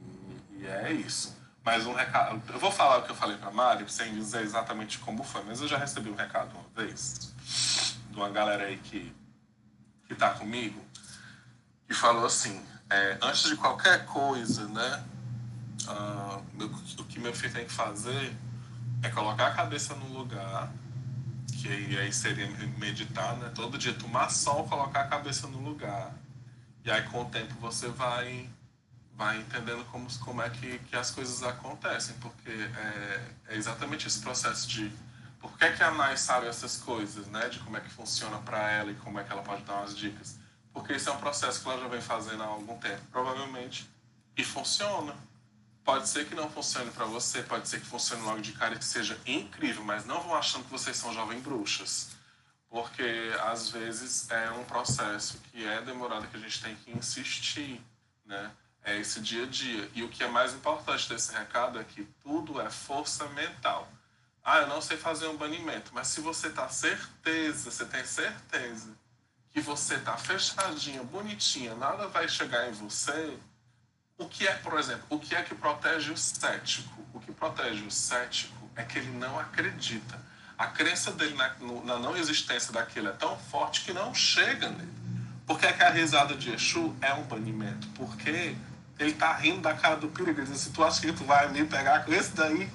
E, 0.01 0.61
e 0.61 0.67
é 0.67 0.91
isso. 0.91 1.41
Mas 1.63 1.85
um 1.85 1.93
recado. 1.93 2.41
Eu 2.51 2.59
vou 2.59 2.71
falar 2.71 2.99
o 2.99 3.03
que 3.03 3.11
eu 3.11 3.15
falei 3.15 3.37
pra 3.37 3.51
Mari, 3.51 3.85
sem 3.91 4.13
dizer 4.15 4.41
exatamente 4.41 4.97
como 4.99 5.23
foi, 5.23 5.43
mas 5.43 5.61
eu 5.61 5.67
já 5.67 5.77
recebi 5.77 6.09
um 6.09 6.15
recado 6.15 6.51
uma 6.55 6.83
vez 6.83 7.33
de 8.09 8.17
uma 8.17 8.29
galera 8.29 8.65
aí 8.65 8.77
que, 8.77 9.15
que 10.07 10.15
tá 10.15 10.31
comigo, 10.31 10.83
que 11.87 11.93
falou 11.93 12.25
assim: 12.25 12.65
é, 12.91 13.17
antes 13.21 13.43
de 13.43 13.55
qualquer 13.55 14.05
coisa, 14.05 14.67
né? 14.67 15.03
Uh, 15.87 16.65
o 16.99 17.03
que 17.05 17.19
meu 17.19 17.33
filho 17.33 17.53
tem 17.53 17.65
que 17.65 17.71
fazer 17.71 18.35
é 19.01 19.09
colocar 19.09 19.47
a 19.47 19.51
cabeça 19.51 19.95
no 19.95 20.07
lugar, 20.13 20.71
que 21.53 21.69
aí, 21.69 21.97
aí 21.97 22.13
seria 22.13 22.47
meditar, 22.77 23.37
né? 23.37 23.49
Todo 23.55 23.77
dia 23.77 23.93
tomar 23.93 24.29
sol, 24.29 24.67
colocar 24.67 25.01
a 25.01 25.07
cabeça 25.07 25.47
no 25.47 25.59
lugar. 25.59 26.13
E 26.83 26.91
aí 26.91 27.01
com 27.03 27.21
o 27.21 27.25
tempo 27.25 27.53
você 27.61 27.87
vai 27.87 28.49
vai 29.15 29.37
entendendo 29.39 29.85
como, 29.91 30.07
como 30.19 30.41
é 30.41 30.49
que, 30.49 30.79
que 30.79 30.95
as 30.95 31.11
coisas 31.11 31.43
acontecem, 31.43 32.15
porque 32.19 32.49
é, 32.49 33.21
é 33.49 33.55
exatamente 33.55 34.07
esse 34.07 34.19
processo 34.19 34.67
de 34.67 34.91
por 35.39 35.55
que, 35.57 35.71
que 35.71 35.83
a 35.83 35.91
Nai 35.91 36.17
sabe 36.17 36.47
essas 36.47 36.77
coisas, 36.77 37.27
né? 37.27 37.47
De 37.47 37.59
como 37.59 37.77
é 37.77 37.79
que 37.79 37.89
funciona 37.89 38.37
para 38.39 38.69
ela 38.69 38.91
e 38.91 38.95
como 38.95 39.19
é 39.19 39.23
que 39.23 39.31
ela 39.31 39.43
pode 39.43 39.63
dar 39.63 39.75
umas 39.75 39.95
dicas. 39.95 40.40
Porque 40.73 40.93
isso 40.93 41.09
é 41.09 41.11
um 41.11 41.17
processo 41.17 41.61
que 41.61 41.69
ela 41.69 41.79
já 41.79 41.87
vem 41.87 42.01
fazendo 42.01 42.43
há 42.43 42.47
algum 42.47 42.77
tempo, 42.77 43.01
provavelmente, 43.11 43.89
e 44.37 44.43
funciona. 44.43 45.15
Pode 45.83 46.07
ser 46.07 46.27
que 46.27 46.35
não 46.35 46.49
funcione 46.49 46.91
para 46.91 47.05
você, 47.05 47.41
pode 47.43 47.67
ser 47.67 47.79
que 47.79 47.87
funcione 47.87 48.21
logo 48.23 48.41
de 48.41 48.53
cara 48.53 48.75
e 48.75 48.77
que 48.77 48.85
seja 48.85 49.19
incrível, 49.25 49.83
mas 49.83 50.05
não 50.05 50.21
vão 50.21 50.35
achando 50.35 50.63
que 50.65 50.71
vocês 50.71 50.95
são 50.95 51.13
jovens 51.13 51.41
bruxas. 51.41 52.09
Porque 52.69 53.33
às 53.43 53.69
vezes 53.69 54.29
é 54.29 54.51
um 54.51 54.63
processo 54.63 55.39
que 55.51 55.65
é 55.65 55.81
demorado, 55.81 56.27
que 56.27 56.37
a 56.37 56.39
gente 56.39 56.61
tem 56.61 56.75
que 56.75 56.91
insistir, 56.91 57.81
né? 58.25 58.51
é 58.83 58.97
esse 58.97 59.19
dia 59.19 59.43
a 59.43 59.47
dia. 59.47 59.89
E 59.93 60.03
o 60.03 60.09
que 60.09 60.23
é 60.23 60.27
mais 60.27 60.53
importante 60.53 61.07
desse 61.09 61.33
recado 61.33 61.79
é 61.79 61.83
que 61.83 62.03
tudo 62.21 62.59
é 62.59 62.69
força 62.69 63.27
mental. 63.29 63.87
Ah, 64.43 64.59
eu 64.59 64.67
não 64.67 64.81
sei 64.81 64.97
fazer 64.97 65.27
um 65.27 65.37
banimento, 65.37 65.91
mas 65.93 66.07
se 66.07 66.19
você 66.19 66.49
tá 66.49 66.67
certeza, 66.67 67.69
você 67.69 67.85
tem 67.85 68.03
certeza 68.03 68.89
que 69.53 69.61
você 69.61 69.97
tá 69.99 70.15
fechadinha, 70.17 71.03
bonitinha, 71.03 71.75
nada 71.75 72.07
vai 72.07 72.27
chegar 72.27 72.69
em 72.69 72.71
você, 72.71 73.37
o 74.17 74.25
que 74.25 74.47
é, 74.47 74.53
por 74.53 74.79
exemplo, 74.79 75.03
o 75.09 75.19
que 75.19 75.35
é 75.35 75.41
que 75.41 75.55
protege 75.55 76.11
o 76.11 76.17
cético? 76.17 77.03
O 77.13 77.19
que 77.19 77.31
protege 77.31 77.83
o 77.83 77.91
cético 77.91 78.69
é 78.75 78.83
que 78.83 78.99
ele 78.99 79.11
não 79.17 79.39
acredita. 79.39 80.19
A 80.57 80.67
crença 80.67 81.11
dele 81.11 81.33
na, 81.33 81.55
na 81.83 81.97
não 81.97 82.15
existência 82.15 82.71
daquilo 82.71 83.09
é 83.09 83.13
tão 83.13 83.35
forte 83.35 83.81
que 83.81 83.91
não 83.91 84.13
chega 84.13 84.69
nele. 84.69 84.93
Por 85.47 85.59
que, 85.59 85.65
é 85.65 85.73
que 85.73 85.83
a 85.83 85.89
risada 85.89 86.35
de 86.35 86.53
Exu 86.53 86.95
é 87.01 87.13
um 87.13 87.23
banimento? 87.23 87.87
Porque 87.95 88.55
ele 88.99 89.13
tá 89.13 89.33
rindo 89.33 89.61
da 89.61 89.73
cara 89.73 89.95
do 89.95 90.07
perigo. 90.07 90.39
Ele 90.39 90.49
diz 90.49 90.61
assim, 90.61 90.71
tu 90.71 90.83
acha 90.83 91.01
que 91.01 91.11
tu 91.11 91.25
vai 91.25 91.49
me 91.49 91.65
pegar 91.65 92.05
com 92.05 92.13
esse 92.13 92.31
daí? 92.35 92.69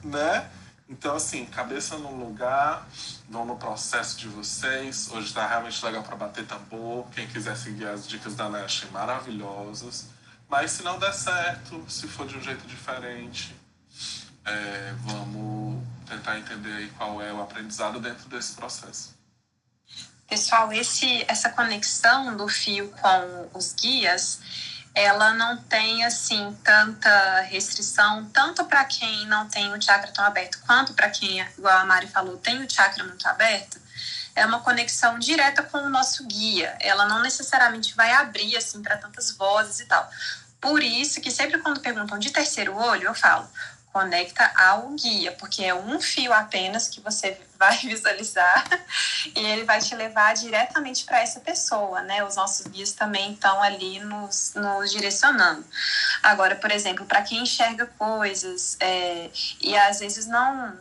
né? 0.04 0.48
Então, 0.88 1.16
assim, 1.16 1.46
cabeça 1.46 1.96
no 1.96 2.14
lugar, 2.14 2.86
não 3.28 3.44
no 3.44 3.56
processo 3.56 4.18
de 4.18 4.28
vocês. 4.28 5.10
Hoje 5.10 5.32
tá 5.32 5.46
realmente 5.46 5.82
legal 5.84 6.02
para 6.02 6.14
bater 6.14 6.46
tambor. 6.46 7.06
Quem 7.10 7.26
quiser 7.26 7.56
seguir 7.56 7.86
as 7.86 8.06
dicas 8.06 8.34
da 8.34 8.48
Nash, 8.50 8.86
maravilhosas. 8.92 10.08
Mas 10.48 10.72
se 10.72 10.82
não 10.82 10.98
der 10.98 11.14
certo, 11.14 11.82
se 11.88 12.06
for 12.06 12.26
de 12.26 12.36
um 12.36 12.42
jeito 12.42 12.66
diferente, 12.66 13.56
é, 14.44 14.94
vamos 14.98 15.82
tentar 16.06 16.38
entender 16.38 16.92
qual 16.98 17.20
é 17.22 17.32
o 17.32 17.40
aprendizado 17.40 17.98
dentro 17.98 18.28
desse 18.28 18.52
processo. 18.52 19.14
Pessoal, 20.28 20.72
esse, 20.72 21.24
essa 21.28 21.48
conexão 21.50 22.36
do 22.36 22.46
fio 22.46 22.90
com 22.90 23.58
os 23.58 23.72
guias 23.72 24.40
ela 24.94 25.34
não 25.34 25.56
tem 25.56 26.04
assim 26.04 26.56
tanta 26.62 27.40
restrição, 27.40 28.24
tanto 28.32 28.64
para 28.64 28.84
quem 28.84 29.26
não 29.26 29.48
tem 29.48 29.72
o 29.72 29.82
chakra 29.82 30.12
tão 30.12 30.24
aberto, 30.24 30.60
quanto 30.64 30.94
para 30.94 31.10
quem, 31.10 31.40
igual 31.58 31.78
a 31.78 31.84
Mari 31.84 32.06
falou, 32.06 32.36
tem 32.36 32.62
o 32.62 32.70
chakra 32.70 33.02
muito 33.02 33.26
aberto. 33.26 33.82
É 34.36 34.46
uma 34.46 34.60
conexão 34.60 35.18
direta 35.18 35.62
com 35.62 35.78
o 35.78 35.88
nosso 35.88 36.24
guia. 36.26 36.76
Ela 36.80 37.06
não 37.06 37.20
necessariamente 37.22 37.94
vai 37.94 38.12
abrir 38.12 38.56
assim 38.56 38.82
para 38.82 38.96
tantas 38.96 39.30
vozes 39.32 39.80
e 39.80 39.86
tal. 39.86 40.08
Por 40.60 40.82
isso 40.82 41.20
que 41.20 41.30
sempre 41.30 41.58
quando 41.58 41.80
perguntam 41.80 42.18
de 42.18 42.30
terceiro 42.30 42.74
olho, 42.74 43.04
eu 43.04 43.14
falo: 43.14 43.48
conecta 43.94 44.52
ao 44.56 44.90
guia, 44.90 45.30
porque 45.38 45.62
é 45.62 45.72
um 45.72 46.00
fio 46.00 46.32
apenas 46.32 46.88
que 46.88 47.00
você 47.00 47.40
vai 47.56 47.78
visualizar 47.78 48.64
e 49.36 49.38
ele 49.38 49.64
vai 49.64 49.80
te 49.80 49.94
levar 49.94 50.34
diretamente 50.34 51.04
para 51.04 51.20
essa 51.20 51.38
pessoa, 51.38 52.02
né? 52.02 52.24
Os 52.24 52.34
nossos 52.34 52.66
guias 52.66 52.90
também 52.90 53.34
estão 53.34 53.62
ali 53.62 54.00
nos, 54.00 54.52
nos 54.56 54.90
direcionando. 54.90 55.64
Agora, 56.24 56.56
por 56.56 56.72
exemplo, 56.72 57.06
para 57.06 57.22
quem 57.22 57.44
enxerga 57.44 57.86
coisas 57.86 58.76
é, 58.80 59.30
e 59.60 59.78
às 59.78 60.00
vezes 60.00 60.26
não, 60.26 60.76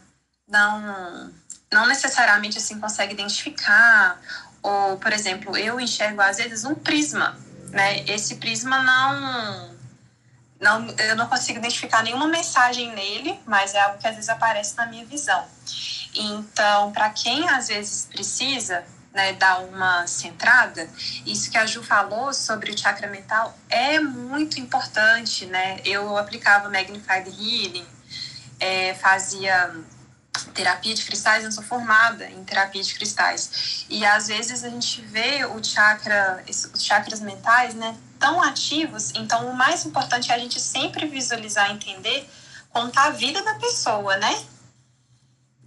não, 0.48 1.32
não 1.72 1.86
necessariamente 1.86 2.58
assim 2.58 2.80
consegue 2.80 3.14
identificar, 3.14 4.20
ou, 4.64 4.98
por 4.98 5.14
exemplo, 5.14 5.56
eu 5.56 5.80
enxergo 5.80 6.20
às 6.20 6.38
vezes 6.38 6.66
um 6.66 6.74
prisma, 6.74 7.38
né? 7.70 8.04
Esse 8.08 8.38
prisma 8.38 8.82
não 8.82 9.73
não, 10.64 10.88
eu 10.98 11.16
não 11.16 11.28
consigo 11.28 11.60
identificar 11.60 12.02
nenhuma 12.02 12.28
mensagem 12.28 12.94
nele, 12.96 13.40
mas 13.46 13.76
é 13.76 13.82
algo 13.82 14.00
que 14.00 14.08
às 14.08 14.16
vezes 14.16 14.30
aparece 14.30 14.76
na 14.78 14.86
minha 14.86 15.06
visão. 15.06 15.46
Então, 16.16 16.92
para 16.92 17.10
quem 17.10 17.48
às 17.50 17.68
vezes 17.68 18.06
precisa 18.06 18.84
né, 19.14 19.34
dar 19.34 19.60
uma 19.60 20.08
centrada, 20.08 20.90
isso 21.26 21.52
que 21.52 21.58
a 21.58 21.66
Ju 21.66 21.84
falou 21.84 22.34
sobre 22.34 22.72
o 22.72 22.78
chakra 22.78 23.08
mental 23.08 23.56
é 23.70 24.00
muito 24.00 24.60
importante, 24.60 25.46
né? 25.46 25.80
Eu 25.86 26.18
aplicava 26.18 26.70
Magnified 26.70 27.28
Healing, 27.28 27.86
é, 28.60 28.94
fazia 28.96 29.76
terapia 30.54 30.94
de 30.94 31.04
cristais, 31.04 31.44
eu 31.44 31.52
sou 31.52 31.64
formada 31.64 32.26
em 32.30 32.44
terapia 32.44 32.82
de 32.82 32.94
cristais. 32.94 33.86
E 33.90 34.06
às 34.06 34.28
vezes 34.28 34.64
a 34.64 34.70
gente 34.70 35.02
vê 35.02 35.46
o 35.46 35.64
chakra, 35.64 36.44
os 36.74 36.84
chakras 36.84 37.20
mentais, 37.20 37.76
né, 37.76 37.96
tão 38.20 38.42
ativos, 38.42 39.12
então 39.16 39.50
o 39.50 39.56
mais 39.56 39.86
importante 39.86 40.32
é 40.32 40.36
a 40.36 40.40
gente 40.40 40.60
sempre 40.60 41.08
visualizar 41.08 41.72
entender 41.72 42.30
está 42.88 43.06
a 43.06 43.10
vida 43.12 43.44
da 43.44 43.54
pessoa, 43.56 44.18
né? 44.18 44.46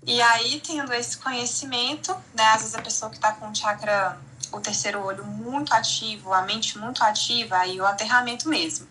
E 0.05 0.21
aí, 0.21 0.61
tendo 0.61 0.93
esse 0.93 1.17
conhecimento, 1.19 2.13
né, 2.35 2.45
às 2.49 2.63
vezes 2.63 2.75
a 2.75 2.83
pessoa 2.83 3.11
que 3.11 3.17
está 3.17 3.33
com 3.33 3.49
o 3.49 3.55
chakra, 3.55 4.19
o 4.53 4.61
terceiro 4.61 5.05
olho 5.05 5.25
muito 5.25 5.73
ativo, 5.73 6.33
a 6.33 6.43
mente 6.43 6.79
muito 6.79 7.03
ativa, 7.03 7.59
aí 7.59 7.81
o 7.81 7.87
aterramento 7.87 8.49
mesmo. 8.49 8.89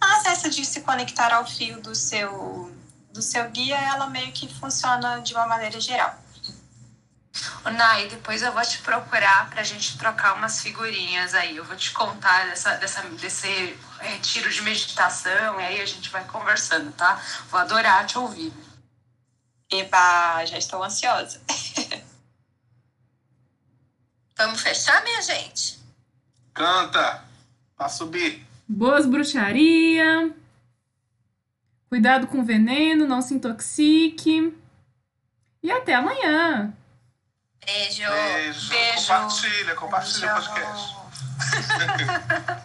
Mas 0.00 0.26
essa 0.26 0.50
de 0.50 0.64
se 0.64 0.80
conectar 0.80 1.32
ao 1.32 1.46
fio 1.46 1.80
do 1.80 1.94
seu 1.94 2.71
do 3.12 3.22
seu 3.22 3.48
guia, 3.50 3.76
ela 3.76 4.08
meio 4.08 4.32
que 4.32 4.52
funciona 4.52 5.20
de 5.20 5.34
uma 5.34 5.46
maneira 5.46 5.80
geral. 5.80 6.18
O 7.64 7.70
Nai, 7.70 8.08
depois 8.08 8.42
eu 8.42 8.52
vou 8.52 8.62
te 8.62 8.78
procurar 8.78 9.48
pra 9.48 9.62
gente 9.62 9.96
trocar 9.96 10.34
umas 10.34 10.60
figurinhas 10.60 11.34
aí. 11.34 11.56
Eu 11.56 11.64
vou 11.64 11.76
te 11.76 11.92
contar 11.92 12.46
dessa, 12.46 12.76
dessa, 12.76 13.02
desse 13.02 13.78
retiro 14.00 14.50
de 14.50 14.60
meditação 14.62 15.60
e 15.60 15.64
aí 15.64 15.80
a 15.80 15.86
gente 15.86 16.10
vai 16.10 16.24
conversando, 16.24 16.92
tá? 16.92 17.22
Vou 17.50 17.58
adorar 17.60 18.06
te 18.06 18.18
ouvir. 18.18 18.52
Eba, 19.70 20.44
já 20.44 20.58
estou 20.58 20.82
ansiosa. 20.82 21.40
Vamos 24.36 24.60
fechar, 24.60 25.02
minha 25.04 25.22
gente? 25.22 25.78
Canta, 26.52 27.24
pra 27.76 27.88
subir. 27.88 28.46
Boas 28.68 29.06
bruxaria. 29.06 30.34
Cuidado 31.92 32.26
com 32.26 32.38
o 32.38 32.42
veneno, 32.42 33.06
não 33.06 33.20
se 33.20 33.34
intoxique. 33.34 34.56
E 35.62 35.70
até 35.70 35.94
amanhã. 35.94 36.72
Beijo. 37.66 38.02
Beijo. 38.10 38.70
Beijo. 38.70 39.06
Compartilha, 39.08 39.74
compartilha 39.74 40.32
o 40.32 40.34
podcast. 40.36 40.96